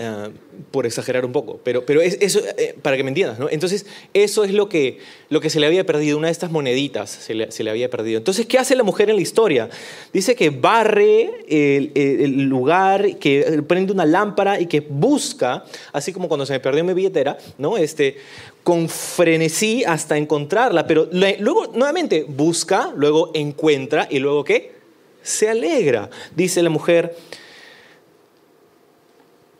Uh, 0.00 0.30
por 0.70 0.86
exagerar 0.86 1.24
un 1.24 1.32
poco, 1.32 1.58
pero, 1.64 1.84
pero 1.84 2.00
es, 2.00 2.18
eso, 2.20 2.40
eh, 2.56 2.76
para 2.82 2.96
que 2.96 3.02
me 3.02 3.08
entiendas, 3.08 3.40
¿no? 3.40 3.50
Entonces, 3.50 3.84
eso 4.14 4.44
es 4.44 4.52
lo 4.52 4.68
que, 4.68 4.98
lo 5.28 5.40
que 5.40 5.50
se 5.50 5.58
le 5.58 5.66
había 5.66 5.84
perdido, 5.84 6.16
una 6.16 6.28
de 6.28 6.32
estas 6.32 6.52
moneditas 6.52 7.10
se 7.10 7.34
le, 7.34 7.50
se 7.50 7.64
le, 7.64 7.70
había 7.70 7.90
perdido. 7.90 8.18
Entonces, 8.18 8.46
¿qué 8.46 8.58
hace 8.58 8.76
la 8.76 8.84
mujer 8.84 9.10
en 9.10 9.16
la 9.16 9.22
historia? 9.22 9.68
Dice 10.12 10.36
que 10.36 10.50
barre 10.50 11.30
el, 11.48 11.90
el, 11.96 12.44
lugar, 12.44 13.16
que 13.16 13.60
prende 13.66 13.92
una 13.92 14.04
lámpara 14.04 14.60
y 14.60 14.66
que 14.66 14.78
busca, 14.78 15.64
así 15.92 16.12
como 16.12 16.28
cuando 16.28 16.46
se 16.46 16.52
me 16.52 16.60
perdió 16.60 16.84
mi 16.84 16.92
billetera, 16.92 17.36
¿no? 17.56 17.76
Este, 17.76 18.18
con 18.62 18.88
frenesí 18.88 19.82
hasta 19.82 20.16
encontrarla, 20.16 20.86
pero 20.86 21.08
luego, 21.10 21.72
nuevamente, 21.74 22.24
busca, 22.28 22.92
luego 22.94 23.32
encuentra 23.34 24.06
y 24.08 24.20
luego, 24.20 24.44
¿qué? 24.44 24.74
Se 25.22 25.48
alegra, 25.48 26.08
dice 26.36 26.62
la 26.62 26.70
mujer 26.70 27.16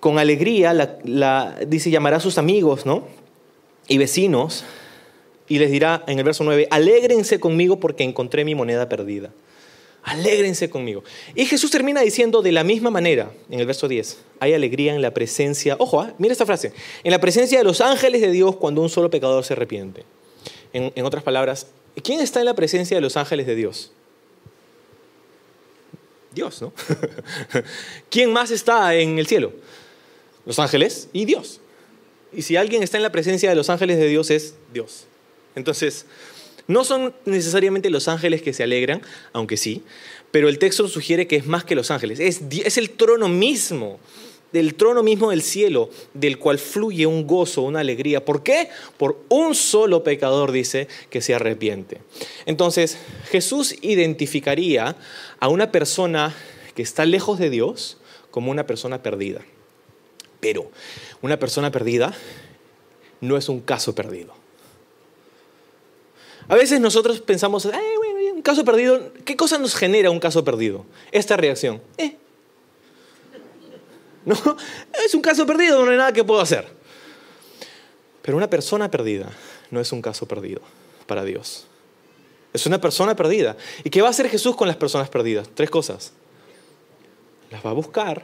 con 0.01 0.19
alegría, 0.19 0.73
la, 0.73 0.99
la, 1.05 1.57
dice, 1.67 1.91
llamará 1.91 2.19
a 2.19 2.21
sus 2.21 2.39
amigos 2.39 2.87
¿no? 2.87 3.07
y 3.89 3.99
vecinos 3.99 4.65
y 5.49 5.59
les 5.59 5.71
dirá 5.71 6.05
en 6.07 6.19
el 6.19 6.25
verso 6.25 6.45
9, 6.45 6.69
alégrense 6.71 7.41
conmigo 7.41 7.81
porque 7.81 8.05
encontré 8.05 8.45
mi 8.45 8.55
moneda 8.55 8.89
perdida. 8.89 9.31
Alégrense 10.03 10.71
conmigo. 10.71 11.03
Y 11.35 11.47
Jesús 11.47 11.71
termina 11.71 12.01
diciendo 12.01 12.41
de 12.41 12.53
la 12.53 12.65
misma 12.65 12.91
manera, 12.91 13.31
en 13.51 13.61
el 13.61 13.67
verso 13.67 13.89
10, 13.89 14.19
hay 14.41 14.55
alegría 14.55 14.95
en 14.95 15.03
la 15.03 15.13
presencia, 15.13 15.77
ojo, 15.79 16.05
¿eh? 16.05 16.15
mira 16.19 16.33
esta 16.33 16.47
frase, 16.47 16.73
en 17.03 17.11
la 17.11 17.21
presencia 17.21 17.59
de 17.59 17.65
los 17.65 17.81
ángeles 17.81 18.21
de 18.21 18.31
Dios 18.31 18.57
cuando 18.57 18.81
un 18.81 18.89
solo 18.89 19.11
pecador 19.11 19.45
se 19.45 19.55
arrepiente. 19.55 20.05
En, 20.73 20.93
en 20.95 21.05
otras 21.05 21.23
palabras, 21.23 21.67
¿quién 22.03 22.21
está 22.21 22.41
en 22.41 22.47
la 22.47 22.55
presencia 22.55 22.97
de 22.97 23.01
los 23.01 23.17
ángeles 23.17 23.47
de 23.47 23.55
Dios? 23.55 23.93
Dios, 26.33 26.63
¿no? 26.63 26.73
¿Quién 28.11 28.33
más 28.33 28.51
está 28.51 28.95
en 28.95 29.19
el 29.19 29.27
cielo? 29.27 29.53
Los 30.49 30.59
ángeles 30.59 31.11
y 31.13 31.27
Dios. 31.27 31.61
Y 32.33 32.41
si 32.41 32.57
alguien 32.57 32.83
está 32.83 32.97
en 32.97 33.03
la 33.03 33.13
presencia 33.13 33.51
de 33.51 33.55
los 33.55 33.69
ángeles 33.69 33.99
de 33.99 34.09
Dios 34.09 34.31
es 34.31 34.55
Dios. 34.73 35.05
Entonces, 35.55 36.07
no 36.67 36.85
son 36.85 37.15
necesariamente 37.27 37.91
los 37.91 38.09
ángeles 38.09 38.41
que 38.41 38.55
se 38.55 38.63
alegran, 38.63 39.03
aunque 39.35 39.59
sí, 39.59 39.83
pero 40.31 40.49
el 40.49 40.59
texto 40.59 40.89
sugiere 40.89 41.27
que 41.27 41.37
es 41.37 41.47
más 41.47 41.65
que 41.65 41.75
los 41.75 41.91
ángeles, 41.91 42.19
es, 42.19 42.79
el 42.79 42.91
trono 42.91 43.29
mismo, 43.29 44.01
del 44.51 44.75
trono 44.75 45.03
mismo 45.03 45.29
del 45.29 45.43
cielo, 45.43 45.91
del 46.15 46.39
cual 46.39 46.59
fluye 46.59 47.05
un 47.05 47.27
gozo, 47.27 47.61
una 47.61 47.81
alegría. 47.81 48.25
¿Por 48.25 48.43
qué? 48.43 48.71
Por 48.97 49.23
un 49.29 49.55
solo 49.55 50.03
pecador, 50.03 50.51
dice, 50.51 50.89
que 51.11 51.21
se 51.21 51.35
arrepiente. 51.35 51.99
Entonces, 52.47 52.97
Jesús 53.31 53.75
identificaría 53.83 54.97
a 55.41 55.49
una 55.49 55.71
persona 55.71 56.35
que 56.75 56.81
está 56.81 57.05
lejos 57.05 57.39
de 57.39 57.51
Dios 57.51 57.99
como 58.31 58.51
una 58.51 58.67
persona 58.67 59.03
perdida. 59.03 59.43
Pero 60.41 60.71
una 61.23 61.39
persona 61.39 61.71
perdida 61.71 62.15
no 63.21 63.37
es 63.37 63.49
un 63.49 63.61
caso 63.61 63.95
perdido. 63.95 64.35
A 66.49 66.55
veces 66.55 66.81
nosotros 66.81 67.21
pensamos, 67.21 67.67
un 67.67 68.43
caso 68.43 68.65
perdido, 68.65 69.13
¿qué 69.25 69.37
cosa 69.37 69.59
nos 69.59 69.75
genera 69.75 70.11
un 70.11 70.21
caso 70.21 70.45
perdido? 70.45 70.87
Esta 71.13 71.37
reacción. 71.37 71.83
Eh. 71.97 72.17
No, 74.25 74.35
es 75.07 75.15
un 75.15 75.23
caso 75.23 75.47
perdido, 75.47 75.83
no 75.87 75.91
hay 75.91 75.97
nada 75.97 76.13
que 76.13 76.23
puedo 76.23 76.43
hacer. 76.43 76.69
Pero 78.21 78.37
una 78.37 78.51
persona 78.51 78.91
perdida 78.91 79.31
no 79.71 79.81
es 79.81 79.91
un 79.91 80.03
caso 80.03 80.29
perdido 80.29 80.61
para 81.07 81.25
Dios. 81.25 81.67
Es 82.53 82.67
una 82.67 82.79
persona 82.79 83.17
perdida. 83.17 83.57
¿Y 83.85 83.91
qué 83.91 84.03
va 84.03 84.09
a 84.09 84.11
hacer 84.11 84.29
Jesús 84.29 84.55
con 84.55 84.69
las 84.69 84.77
personas 84.77 85.09
perdidas? 85.09 85.49
Tres 85.55 85.71
cosas. 85.71 86.13
Las 87.51 87.65
va 87.65 87.71
a 87.71 87.73
buscar 87.73 88.23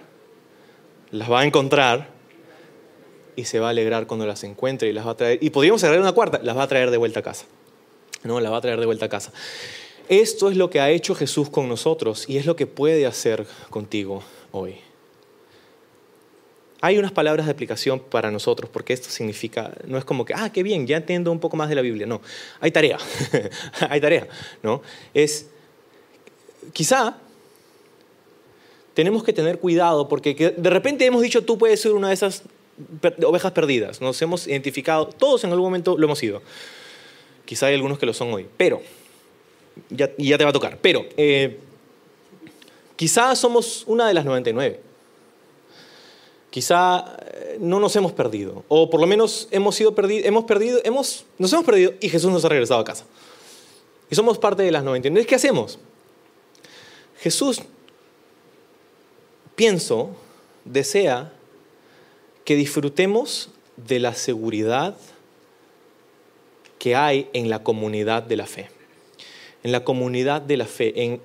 las 1.14 1.30
va 1.30 1.40
a 1.40 1.44
encontrar 1.44 2.08
y 3.36 3.44
se 3.44 3.60
va 3.60 3.68
a 3.68 3.70
alegrar 3.70 4.06
cuando 4.06 4.26
las 4.26 4.42
encuentre 4.42 4.88
y 4.88 4.92
las 4.92 5.06
va 5.06 5.12
a 5.12 5.16
traer. 5.16 5.38
Y 5.40 5.50
podríamos 5.50 5.82
agregar 5.84 6.02
una 6.02 6.12
cuarta, 6.12 6.40
las 6.42 6.56
va 6.56 6.64
a 6.64 6.68
traer 6.68 6.90
de 6.90 6.96
vuelta 6.96 7.20
a 7.20 7.22
casa. 7.22 7.46
No, 8.24 8.40
las 8.40 8.52
va 8.52 8.56
a 8.56 8.60
traer 8.60 8.80
de 8.80 8.86
vuelta 8.86 9.06
a 9.06 9.08
casa. 9.08 9.32
Esto 10.08 10.50
es 10.50 10.56
lo 10.56 10.70
que 10.70 10.80
ha 10.80 10.90
hecho 10.90 11.14
Jesús 11.14 11.50
con 11.50 11.68
nosotros 11.68 12.28
y 12.28 12.36
es 12.36 12.46
lo 12.46 12.56
que 12.56 12.66
puede 12.66 13.06
hacer 13.06 13.46
contigo 13.70 14.24
hoy. 14.50 14.76
Hay 16.80 16.98
unas 16.98 17.12
palabras 17.12 17.46
de 17.46 17.52
aplicación 17.52 18.00
para 18.00 18.30
nosotros 18.32 18.68
porque 18.70 18.92
esto 18.92 19.08
significa, 19.08 19.72
no 19.86 19.98
es 19.98 20.04
como 20.04 20.24
que, 20.24 20.34
ah, 20.34 20.50
qué 20.52 20.64
bien, 20.64 20.86
ya 20.86 20.96
entiendo 20.96 21.30
un 21.30 21.38
poco 21.38 21.56
más 21.56 21.68
de 21.68 21.76
la 21.76 21.82
Biblia. 21.82 22.06
No, 22.06 22.20
hay 22.60 22.72
tarea, 22.72 22.98
hay 23.88 24.00
tarea, 24.00 24.26
¿no? 24.64 24.82
Es, 25.14 25.46
quizá 26.72 27.16
tenemos 28.94 29.24
que 29.24 29.32
tener 29.32 29.58
cuidado 29.58 30.08
porque 30.08 30.54
de 30.56 30.70
repente 30.70 31.04
hemos 31.04 31.22
dicho 31.22 31.44
tú 31.44 31.58
puedes 31.58 31.80
ser 31.80 31.92
una 31.92 32.08
de 32.08 32.14
esas 32.14 32.44
ovejas 33.24 33.52
perdidas. 33.52 34.00
Nos 34.00 34.20
hemos 34.22 34.46
identificado, 34.46 35.06
todos 35.06 35.44
en 35.44 35.50
algún 35.50 35.66
momento 35.66 35.96
lo 35.98 36.04
hemos 36.04 36.18
sido. 36.18 36.42
Quizá 37.44 37.66
hay 37.66 37.74
algunos 37.74 37.98
que 37.98 38.06
lo 38.06 38.14
son 38.14 38.32
hoy, 38.32 38.46
pero, 38.56 38.80
ya, 39.90 40.10
ya 40.16 40.38
te 40.38 40.44
va 40.44 40.50
a 40.50 40.52
tocar, 40.52 40.78
pero 40.80 41.04
eh, 41.16 41.58
quizá 42.96 43.36
somos 43.36 43.84
una 43.86 44.08
de 44.08 44.14
las 44.14 44.24
99. 44.24 44.80
Quizá 46.50 47.16
eh, 47.20 47.56
no 47.60 47.80
nos 47.80 47.94
hemos 47.96 48.12
perdido, 48.12 48.64
o 48.68 48.88
por 48.88 49.00
lo 49.00 49.06
menos 49.06 49.48
hemos 49.50 49.74
sido 49.74 49.94
perdido, 49.94 50.26
hemos 50.26 50.44
perdido, 50.44 50.80
hemos, 50.84 51.26
nos 51.36 51.52
hemos 51.52 51.66
perdido 51.66 51.92
y 52.00 52.08
Jesús 52.08 52.32
nos 52.32 52.44
ha 52.44 52.48
regresado 52.48 52.80
a 52.80 52.84
casa. 52.84 53.04
Y 54.10 54.14
somos 54.14 54.38
parte 54.38 54.62
de 54.62 54.70
las 54.70 54.84
99. 54.84 55.26
¿Qué 55.26 55.34
hacemos? 55.34 55.78
Jesús 57.18 57.62
pienso, 59.54 60.10
desea 60.64 61.32
que 62.44 62.56
disfrutemos 62.56 63.50
de 63.76 63.98
la 63.98 64.14
seguridad 64.14 64.96
que 66.78 66.94
hay 66.94 67.28
en 67.32 67.48
la 67.48 67.62
comunidad 67.62 68.22
de 68.22 68.36
la 68.36 68.46
fe. 68.46 68.68
En 69.62 69.72
la 69.72 69.84
comunidad 69.84 70.42
de 70.42 70.56
la 70.58 70.66
fe. 70.66 71.20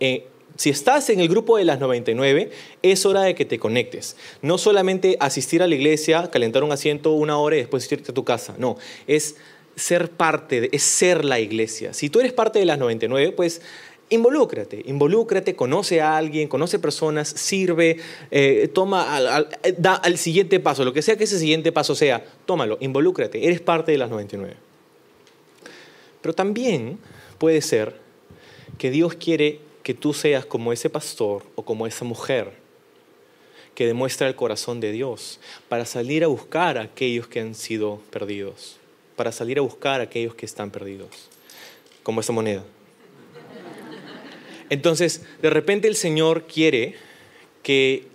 si 0.55 0.69
estás 0.69 1.09
en 1.09 1.19
el 1.19 1.27
grupo 1.27 1.57
de 1.57 1.65
las 1.65 1.80
99, 1.80 2.51
es 2.82 3.05
hora 3.05 3.23
de 3.23 3.36
que 3.36 3.43
te 3.45 3.59
conectes. 3.59 4.15
No 4.41 4.57
solamente 4.57 5.17
asistir 5.19 5.61
a 5.61 5.67
la 5.67 5.75
iglesia, 5.75 6.32
calentar 6.32 6.63
un 6.63 6.71
asiento 6.71 7.11
una 7.11 7.38
hora 7.38 7.57
y 7.57 7.59
después 7.59 7.91
irte 7.91 8.11
a 8.11 8.13
tu 8.13 8.23
casa. 8.23 8.55
No, 8.57 8.77
es 9.07 9.36
ser 9.75 10.11
parte, 10.11 10.69
es 10.71 10.84
ser 10.84 11.25
la 11.25 11.39
iglesia. 11.39 11.93
Si 11.93 12.09
tú 12.09 12.19
eres 12.19 12.34
parte 12.34 12.59
de 12.59 12.65
las 12.65 12.77
99, 12.77 13.34
pues 13.34 13.61
Involúcrate, 14.12 14.82
involúcrate, 14.86 15.55
conoce 15.55 16.01
a 16.01 16.18
alguien, 16.18 16.47
conoce 16.47 16.80
personas, 16.80 17.28
sirve, 17.30 17.97
eh, 18.32 18.68
toma, 18.74 19.16
al, 19.16 19.49
da 19.78 19.93
al 19.93 20.18
siguiente 20.18 20.60
paso, 20.60 20.84
lo 20.84 20.93
que 20.93 21.03
sea 21.03 21.16
que 21.16 21.26
ese 21.26 21.38
siguiente 21.38 21.72
paso 21.72 21.93
sea, 21.93 22.26
tómalo, 22.45 22.78
involúcrate, 22.82 23.45
eres 23.45 23.62
parte 23.62 23.91
de 23.91 23.99
las 23.99 24.10
99. 24.10 24.55
Pero 26.22 26.34
también 26.34 26.97
puede 27.38 27.62
ser 27.62 27.95
que 28.80 28.89
Dios 28.89 29.14
quiere 29.14 29.60
que 29.84 29.93
tú 29.93 30.14
seas 30.14 30.45
como 30.45 30.74
ese 30.74 30.89
pastor 30.89 31.43
o 31.55 31.64
como 31.64 31.86
esa 31.86 32.03
mujer 32.03 32.53
que 33.76 33.86
demuestra 33.86 34.28
el 34.28 34.36
corazón 34.36 34.80
de 34.80 34.91
Dios 34.91 35.39
para 35.70 35.86
salir 35.86 36.24
a 36.24 36.28
buscar 36.28 36.78
a 36.78 36.82
aquellos 36.82 37.28
que 37.28 37.39
han 37.39 37.53
sido 37.53 38.01
perdidos, 38.10 38.78
para 39.16 39.32
salir 39.32 39.60
a 39.60 39.62
buscar 39.62 40.01
a 40.01 40.05
aquellos 40.05 40.34
que 40.34 40.45
están 40.45 40.72
perdidos, 40.72 41.30
como 42.03 42.22
esa 42.22 42.34
moneda. 42.34 42.64
Entonces, 44.70 45.24
de 45.41 45.49
repente 45.49 45.88
el 45.88 45.95
Señor 45.95 46.45
quiere 46.45 46.95
que 47.63 48.07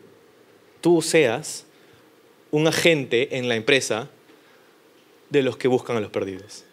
tú 0.80 1.02
seas 1.02 1.64
un 2.50 2.66
agente 2.68 3.36
en 3.36 3.48
la 3.48 3.56
empresa 3.56 4.08
de 5.30 5.42
los 5.42 5.56
que 5.56 5.68
buscan 5.68 5.96
a 5.96 6.00
los 6.00 6.10
perdidos. 6.10 6.64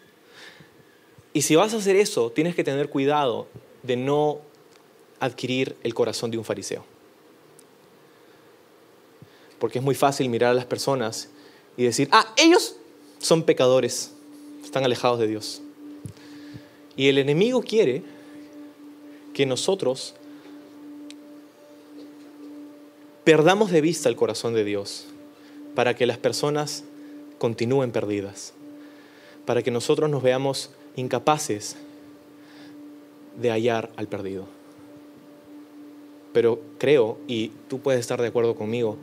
Y 1.32 1.42
si 1.42 1.56
vas 1.56 1.74
a 1.74 1.78
hacer 1.78 1.96
eso, 1.96 2.30
tienes 2.30 2.54
que 2.54 2.62
tener 2.62 2.88
cuidado 2.88 3.48
de 3.82 3.96
no 3.96 4.40
adquirir 5.18 5.76
el 5.82 5.94
corazón 5.94 6.30
de 6.30 6.38
un 6.38 6.44
fariseo. 6.44 6.84
Porque 9.58 9.78
es 9.78 9.84
muy 9.84 9.94
fácil 9.94 10.28
mirar 10.28 10.50
a 10.50 10.54
las 10.54 10.66
personas 10.66 11.30
y 11.76 11.84
decir, 11.84 12.08
ah, 12.12 12.32
ellos 12.36 12.76
son 13.18 13.44
pecadores, 13.44 14.12
están 14.62 14.84
alejados 14.84 15.18
de 15.18 15.28
Dios. 15.28 15.62
Y 16.96 17.08
el 17.08 17.18
enemigo 17.18 17.62
quiere 17.62 18.02
que 19.32 19.46
nosotros 19.46 20.14
perdamos 23.24 23.70
de 23.70 23.80
vista 23.80 24.08
el 24.08 24.16
corazón 24.16 24.54
de 24.54 24.64
Dios 24.64 25.06
para 25.74 25.94
que 25.94 26.06
las 26.06 26.18
personas 26.18 26.84
continúen 27.38 27.92
perdidas, 27.92 28.52
para 29.46 29.62
que 29.62 29.70
nosotros 29.70 30.10
nos 30.10 30.22
veamos 30.22 30.70
incapaces 30.96 31.76
de 33.40 33.50
hallar 33.50 33.90
al 33.96 34.06
perdido. 34.06 34.46
Pero 36.32 36.60
creo, 36.78 37.18
y 37.26 37.52
tú 37.68 37.80
puedes 37.80 38.00
estar 38.00 38.20
de 38.20 38.28
acuerdo 38.28 38.54
conmigo, 38.54 38.96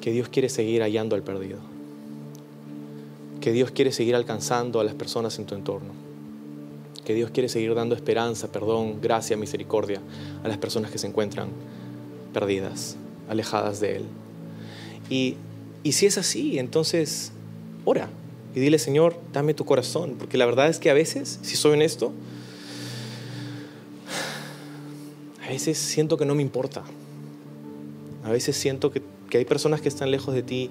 que 0.00 0.10
Dios 0.10 0.28
quiere 0.28 0.48
seguir 0.48 0.82
hallando 0.82 1.14
al 1.14 1.22
perdido. 1.22 1.58
Que 3.40 3.52
Dios 3.52 3.70
quiere 3.70 3.92
seguir 3.92 4.14
alcanzando 4.14 4.80
a 4.80 4.84
las 4.84 4.94
personas 4.94 5.38
en 5.38 5.46
tu 5.46 5.54
entorno. 5.54 6.11
Que 7.04 7.14
Dios 7.14 7.30
quiere 7.30 7.48
seguir 7.48 7.74
dando 7.74 7.94
esperanza, 7.94 8.52
perdón, 8.52 9.00
gracia, 9.00 9.36
misericordia 9.36 10.00
a 10.44 10.48
las 10.48 10.58
personas 10.58 10.90
que 10.90 10.98
se 10.98 11.06
encuentran 11.06 11.48
perdidas, 12.32 12.96
alejadas 13.28 13.80
de 13.80 13.96
Él. 13.96 14.04
Y, 15.10 15.36
y 15.82 15.92
si 15.92 16.06
es 16.06 16.16
así, 16.18 16.58
entonces 16.58 17.32
ora 17.84 18.08
y 18.54 18.60
dile, 18.60 18.78
Señor, 18.78 19.16
dame 19.32 19.54
tu 19.54 19.64
corazón. 19.64 20.16
Porque 20.18 20.36
la 20.36 20.46
verdad 20.46 20.68
es 20.68 20.78
que 20.78 20.90
a 20.90 20.94
veces, 20.94 21.38
si 21.42 21.56
soy 21.56 21.72
honesto, 21.72 22.12
a 25.44 25.48
veces 25.48 25.78
siento 25.78 26.16
que 26.16 26.26
no 26.26 26.34
me 26.34 26.42
importa. 26.42 26.82
A 28.24 28.30
veces 28.30 28.56
siento 28.56 28.90
que, 28.90 29.02
que 29.30 29.38
hay 29.38 29.44
personas 29.44 29.80
que 29.80 29.88
están 29.88 30.10
lejos 30.10 30.34
de 30.34 30.42
ti 30.42 30.70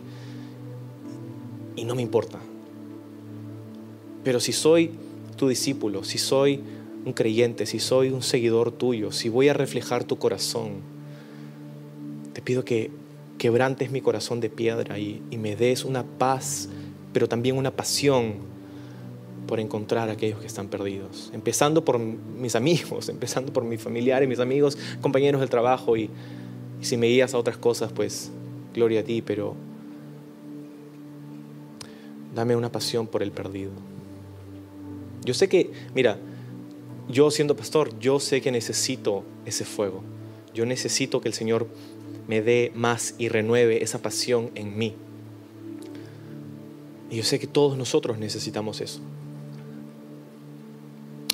y 1.76 1.86
no 1.86 1.96
me 1.96 2.02
importa. 2.02 2.40
Pero 4.24 4.40
si 4.40 4.54
soy 4.54 4.92
tu 5.42 5.48
discípulo, 5.48 6.04
si 6.04 6.20
soy 6.20 6.60
un 7.04 7.14
creyente, 7.14 7.66
si 7.66 7.80
soy 7.80 8.10
un 8.10 8.22
seguidor 8.22 8.72
tuyo, 8.72 9.12
si 9.12 9.28
voy 9.28 9.50
a 9.50 9.54
reflejar 9.54 10.04
tu 10.04 10.20
corazón, 10.20 10.74
te 12.32 12.44
pido 12.44 12.64
que 12.64 12.92
quebrantes 13.40 13.90
mi 13.90 14.02
corazón 14.02 14.40
de 14.40 14.52
piedra 14.52 15.00
y, 15.00 15.20
me 15.32 15.56
des 15.56 15.84
una 15.84 16.04
paz, 16.04 16.70
pero 17.12 17.28
también 17.28 17.58
una 17.58 17.72
pasión 17.72 18.36
por 19.48 19.60
encontrar 19.60 20.10
a 20.10 20.12
aquellos 20.12 20.40
que 20.40 20.46
están 20.46 20.68
perdidos. 20.68 21.32
Empezando 21.34 21.84
por 21.84 21.98
mis 21.98 22.56
amigos, 22.56 23.10
empezando 23.10 23.52
por 23.52 23.64
mis 23.64 23.82
familiares, 23.82 24.30
mis 24.30 24.40
amigos, 24.40 24.78
compañeros 25.02 25.42
del 25.42 25.50
trabajo 25.50 25.98
y 25.98 26.12
si 26.82 26.98
me 26.98 27.08
guías 27.08 27.34
a 27.34 27.40
otras 27.40 27.58
cosas, 27.58 27.92
pues 27.92 28.30
gloria 28.76 29.00
a 29.00 29.04
ti, 29.04 29.24
pero 29.24 29.56
dame 32.36 32.56
una 32.56 32.72
pasión 32.72 33.08
por 33.08 33.24
el 33.24 33.32
perdido. 33.32 33.72
Yo 35.24 35.34
sé 35.34 35.50
que, 35.50 35.72
mira, 35.94 36.18
yo 37.10 37.30
siendo 37.32 37.56
pastor, 37.56 37.98
yo 38.00 38.20
sé 38.20 38.42
que 38.42 38.52
necesito 38.52 39.24
ese 39.46 39.66
fuego. 39.66 40.04
Yo 40.54 40.66
necesito 40.66 41.22
que 41.22 41.30
el 41.30 41.34
Señor 41.34 41.68
me 42.28 42.42
dé 42.42 42.72
más 42.76 43.16
y 43.18 43.30
renueve 43.30 43.84
esa 43.84 44.02
pasión 44.02 44.52
en 44.56 44.78
mí. 44.78 44.96
Y 47.10 47.18
yo 47.18 47.24
sé 47.24 47.40
que 47.40 47.48
todos 47.48 47.78
nosotros 47.78 48.18
necesitamos 48.18 48.82
eso. 48.82 49.02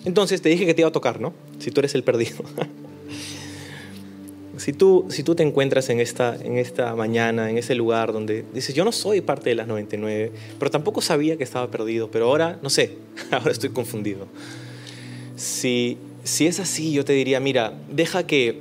Entonces 0.05 0.41
te 0.41 0.49
dije 0.49 0.65
que 0.65 0.73
te 0.73 0.81
iba 0.81 0.89
a 0.89 0.93
tocar, 0.93 1.19
¿no? 1.19 1.33
Si 1.59 1.69
tú 1.71 1.81
eres 1.81 1.93
el 1.95 2.03
perdido. 2.03 2.37
si, 4.67 4.73
tú, 4.73 5.05
si 5.07 5.23
tú 5.23 5.33
te 5.33 5.43
encuentras 5.43 5.89
en 5.89 6.01
esta, 6.01 6.35
en 6.35 6.57
esta 6.57 6.93
mañana, 6.93 7.49
en 7.49 7.57
ese 7.57 7.73
lugar 7.73 8.11
donde 8.11 8.43
dices, 8.53 8.75
yo 8.75 8.83
no 8.83 8.91
soy 8.91 9.21
parte 9.21 9.49
de 9.49 9.55
las 9.55 9.65
99, 9.65 10.33
pero 10.59 10.69
tampoco 10.69 10.99
sabía 10.99 11.37
que 11.37 11.45
estaba 11.45 11.71
perdido, 11.71 12.11
pero 12.11 12.25
ahora, 12.25 12.59
no 12.61 12.69
sé, 12.69 12.97
ahora 13.31 13.53
estoy 13.53 13.69
confundido. 13.69 14.27
Si, 15.37 15.97
si 16.25 16.47
es 16.47 16.59
así, 16.59 16.91
yo 16.91 17.05
te 17.05 17.13
diría, 17.13 17.39
mira, 17.39 17.75
deja 17.89 18.27
que, 18.27 18.59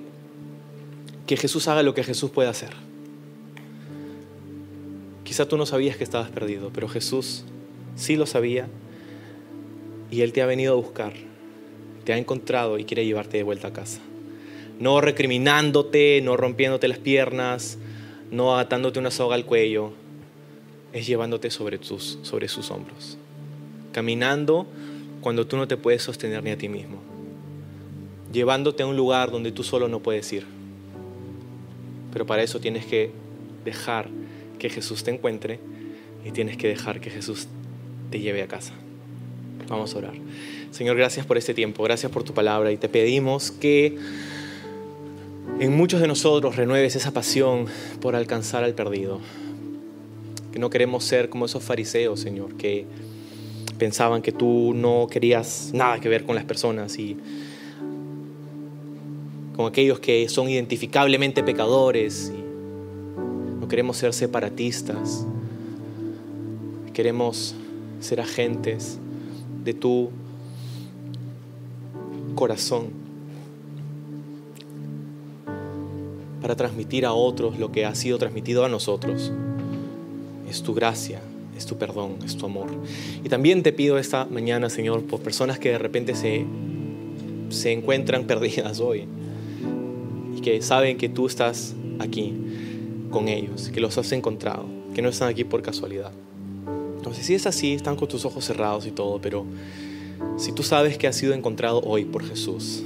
que 1.27 1.37
Jesús 1.37 1.67
haga 1.67 1.83
lo 1.83 1.93
que 1.93 2.05
Jesús 2.05 2.31
puede 2.31 2.51
hacer. 2.51 2.71
Quizá 5.25 5.49
tú 5.49 5.57
no 5.57 5.67
sabías 5.67 5.97
que 5.97 6.05
estabas 6.05 6.31
perdido, 6.31 6.71
pero 6.73 6.89
Jesús 6.89 7.43
sí 7.97 8.15
lo 8.15 8.27
sabía 8.27 8.69
y 10.13 10.21
Él 10.21 10.33
te 10.33 10.41
ha 10.41 10.47
venido 10.47 10.75
a 10.75 10.77
buscar, 10.77 11.15
te 12.05 12.13
ha 12.13 12.17
encontrado 12.17 12.79
y 12.79 12.85
quiere 12.85 13.05
llevarte 13.05 13.39
de 13.39 13.43
vuelta 13.43 13.67
a 13.67 13.73
casa. 13.73 14.01
No 14.79 15.01
recriminándote, 15.01 16.21
no 16.23 16.37
rompiéndote 16.37 16.89
las 16.89 16.99
piernas, 16.99 17.79
no 18.31 18.57
atándote 18.59 18.99
una 18.99 19.11
soga 19.11 19.35
al 19.35 19.47
cuello, 19.47 19.93
es 20.93 21.07
llevándote 21.07 21.51
sobre, 21.51 21.79
tus, 21.79 22.19
sobre 22.23 22.49
sus 22.49 22.71
hombros. 22.71 23.17
Caminando 23.93 24.67
cuando 25.21 25.47
tú 25.47 25.57
no 25.57 25.67
te 25.67 25.77
puedes 25.77 26.03
sostener 26.03 26.43
ni 26.43 26.51
a 26.51 26.59
ti 26.59 26.69
mismo. 26.69 26.99
Llevándote 28.33 28.83
a 28.83 28.87
un 28.87 28.97
lugar 28.97 29.31
donde 29.31 29.53
tú 29.53 29.63
solo 29.63 29.89
no 29.89 30.01
puedes 30.01 30.33
ir. 30.33 30.47
Pero 32.13 32.27
para 32.27 32.43
eso 32.43 32.61
tienes 32.61 32.87
que 32.87 33.11
dejar 33.65 34.09
que 34.59 34.71
Jesús 34.71 35.05
te 35.05 35.11
encuentre 35.11 35.61
y 36.25 36.31
tienes 36.33 36.57
que 36.57 36.69
dejar 36.69 37.01
que 37.01 37.11
Jesús 37.11 37.47
te 38.11 38.21
lleve 38.21 38.43
a 38.43 38.49
casa. 38.49 38.73
Vamos 39.69 39.95
a 39.95 39.99
orar. 39.99 40.15
Señor, 40.71 40.97
gracias 40.97 41.27
por 41.27 41.37
este 41.39 41.55
tiempo, 41.55 41.83
gracias 41.83 42.11
por 42.13 42.23
tu 42.23 42.35
palabra 42.35 42.73
y 42.73 42.77
te 42.77 42.89
pedimos 42.89 43.51
que 43.51 43.97
en 45.59 45.77
muchos 45.77 46.01
de 46.01 46.09
nosotros 46.09 46.57
renueves 46.57 46.97
esa 46.97 47.13
pasión 47.13 47.67
por 48.01 48.15
alcanzar 48.15 48.65
al 48.65 48.75
perdido. 48.75 49.21
Que 50.53 50.59
no 50.59 50.71
queremos 50.71 51.05
ser 51.05 51.29
como 51.29 51.47
esos 51.47 51.63
fariseos, 51.63 52.21
Señor, 52.21 52.55
que 52.57 52.87
pensaban 53.79 54.23
que 54.23 54.33
tú 54.33 54.73
no 54.75 55.07
querías 55.11 55.71
nada 55.75 56.01
que 56.01 56.09
ver 56.09 56.25
con 56.25 56.35
las 56.35 56.45
personas 56.45 56.99
y 56.99 57.17
con 59.57 59.67
aquellos 59.67 60.01
que 60.01 60.29
son 60.29 60.49
identificablemente 60.49 61.43
pecadores 61.43 62.33
y 62.35 62.47
queremos 63.69 63.97
ser 63.97 64.13
separatistas. 64.13 65.27
Queremos 66.93 67.55
ser 68.01 68.21
agentes 68.21 68.99
de 69.65 69.75
tu 69.75 70.11
corazón 72.35 73.06
para 76.47 76.55
transmitir 76.55 77.05
a 77.05 77.13
otros 77.13 77.59
lo 77.59 77.73
que 77.73 77.85
ha 77.85 77.93
sido 77.97 78.19
transmitido 78.19 78.65
a 78.65 78.69
nosotros. 78.69 79.33
Es 80.49 80.63
tu 80.63 80.75
gracia, 80.75 81.21
es 81.59 81.67
tu 81.67 81.77
perdón, 81.77 82.19
es 82.25 82.37
tu 82.37 82.47
amor. 82.47 82.69
Y 83.25 83.29
también 83.29 83.65
te 83.65 83.73
pido 83.73 83.99
esta 83.99 84.27
mañana, 84.27 84.71
Señor, 84.71 85.03
por 85.07 85.19
personas 85.19 85.59
que 85.59 85.71
de 85.71 85.79
repente 85.79 86.15
se, 86.15 86.47
se 87.49 87.73
encuentran 87.73 88.29
perdidas 88.29 88.79
hoy 88.79 89.07
y 90.37 90.41
que 90.41 90.63
saben 90.63 90.99
que 90.99 91.09
tú 91.09 91.27
estás 91.27 91.75
aquí 91.99 92.33
con 93.11 93.27
ellos, 93.27 93.69
que 93.71 93.81
los 93.81 93.99
has 93.99 94.13
encontrado, 94.13 94.67
que 94.95 95.03
no 95.03 95.09
están 95.09 95.29
aquí 95.29 95.43
por 95.43 95.63
casualidad. 95.63 96.13
Entonces, 96.97 97.27
si 97.27 97.35
es 97.35 97.45
así, 97.49 97.73
están 97.73 97.97
con 97.97 98.07
tus 98.07 98.25
ojos 98.25 98.45
cerrados 98.45 98.87
y 98.87 98.93
todo, 98.93 99.21
pero 99.21 99.45
si 100.37 100.53
tú 100.53 100.63
sabes 100.63 100.97
que 100.97 101.09
has 101.09 101.17
sido 101.17 101.35
encontrado 101.35 101.81
hoy 101.81 102.05
por 102.05 102.25
Jesús 102.25 102.85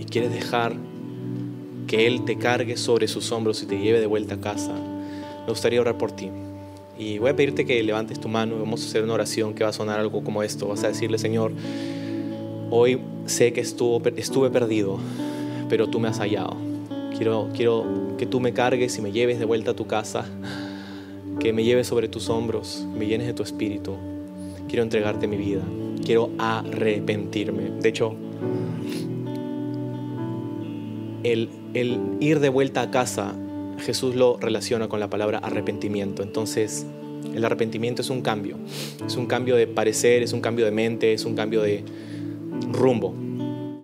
y 0.00 0.04
quieres 0.06 0.32
dejar 0.32 0.89
que 1.90 2.06
Él 2.06 2.24
te 2.24 2.38
cargue 2.38 2.76
sobre 2.76 3.08
sus 3.08 3.32
hombros 3.32 3.60
y 3.64 3.66
te 3.66 3.76
lleve 3.76 3.98
de 3.98 4.06
vuelta 4.06 4.36
a 4.36 4.40
casa, 4.40 4.72
me 4.72 5.48
gustaría 5.48 5.80
orar 5.80 5.98
por 5.98 6.12
ti. 6.12 6.30
Y 6.96 7.18
voy 7.18 7.30
a 7.30 7.34
pedirte 7.34 7.66
que 7.66 7.82
levantes 7.82 8.20
tu 8.20 8.28
mano 8.28 8.56
vamos 8.60 8.84
a 8.84 8.86
hacer 8.86 9.02
una 9.02 9.14
oración 9.14 9.54
que 9.54 9.64
va 9.64 9.70
a 9.70 9.72
sonar 9.72 9.98
algo 9.98 10.22
como 10.22 10.44
esto. 10.44 10.68
Vas 10.68 10.84
a 10.84 10.88
decirle, 10.88 11.18
Señor, 11.18 11.50
hoy 12.70 13.00
sé 13.26 13.52
que 13.52 13.60
estuve 13.60 14.50
perdido, 14.50 15.00
pero 15.68 15.88
tú 15.88 15.98
me 15.98 16.06
has 16.06 16.20
hallado 16.20 16.56
Quiero, 17.16 17.48
quiero 17.52 17.84
que 18.18 18.24
tú 18.24 18.38
me 18.38 18.52
cargues 18.52 18.96
y 18.96 19.02
me 19.02 19.10
lleves 19.10 19.40
de 19.40 19.44
vuelta 19.44 19.72
a 19.72 19.74
tu 19.74 19.88
casa, 19.88 20.24
que 21.40 21.52
me 21.52 21.64
lleves 21.64 21.88
sobre 21.88 22.06
tus 22.06 22.28
hombros, 22.28 22.86
me 22.96 23.08
llenes 23.08 23.26
de 23.26 23.34
tu 23.34 23.42
espíritu. 23.42 23.96
Quiero 24.68 24.84
entregarte 24.84 25.26
mi 25.26 25.36
vida, 25.36 25.62
quiero 26.04 26.30
arrepentirme. 26.38 27.72
De 27.80 27.88
hecho, 27.88 28.14
el, 31.24 31.48
ir 32.20 32.40
de 32.40 32.48
vuelta 32.48 32.82
a 32.82 32.90
casa, 32.90 33.34
Jesús 33.78 34.14
lo 34.14 34.36
relaciona 34.38 34.88
con 34.88 35.00
la 35.00 35.10
palabra 35.10 35.38
arrepentimiento. 35.38 36.22
Entonces, 36.22 36.86
el 37.34 37.44
arrepentimiento 37.44 38.02
es 38.02 38.10
un 38.10 38.22
cambio. 38.22 38.56
Es 39.06 39.16
un 39.16 39.26
cambio 39.26 39.56
de 39.56 39.66
parecer, 39.66 40.22
es 40.22 40.32
un 40.32 40.40
cambio 40.40 40.64
de 40.64 40.70
mente, 40.70 41.12
es 41.12 41.24
un 41.24 41.34
cambio 41.34 41.62
de 41.62 41.84
rumbo. 42.72 43.14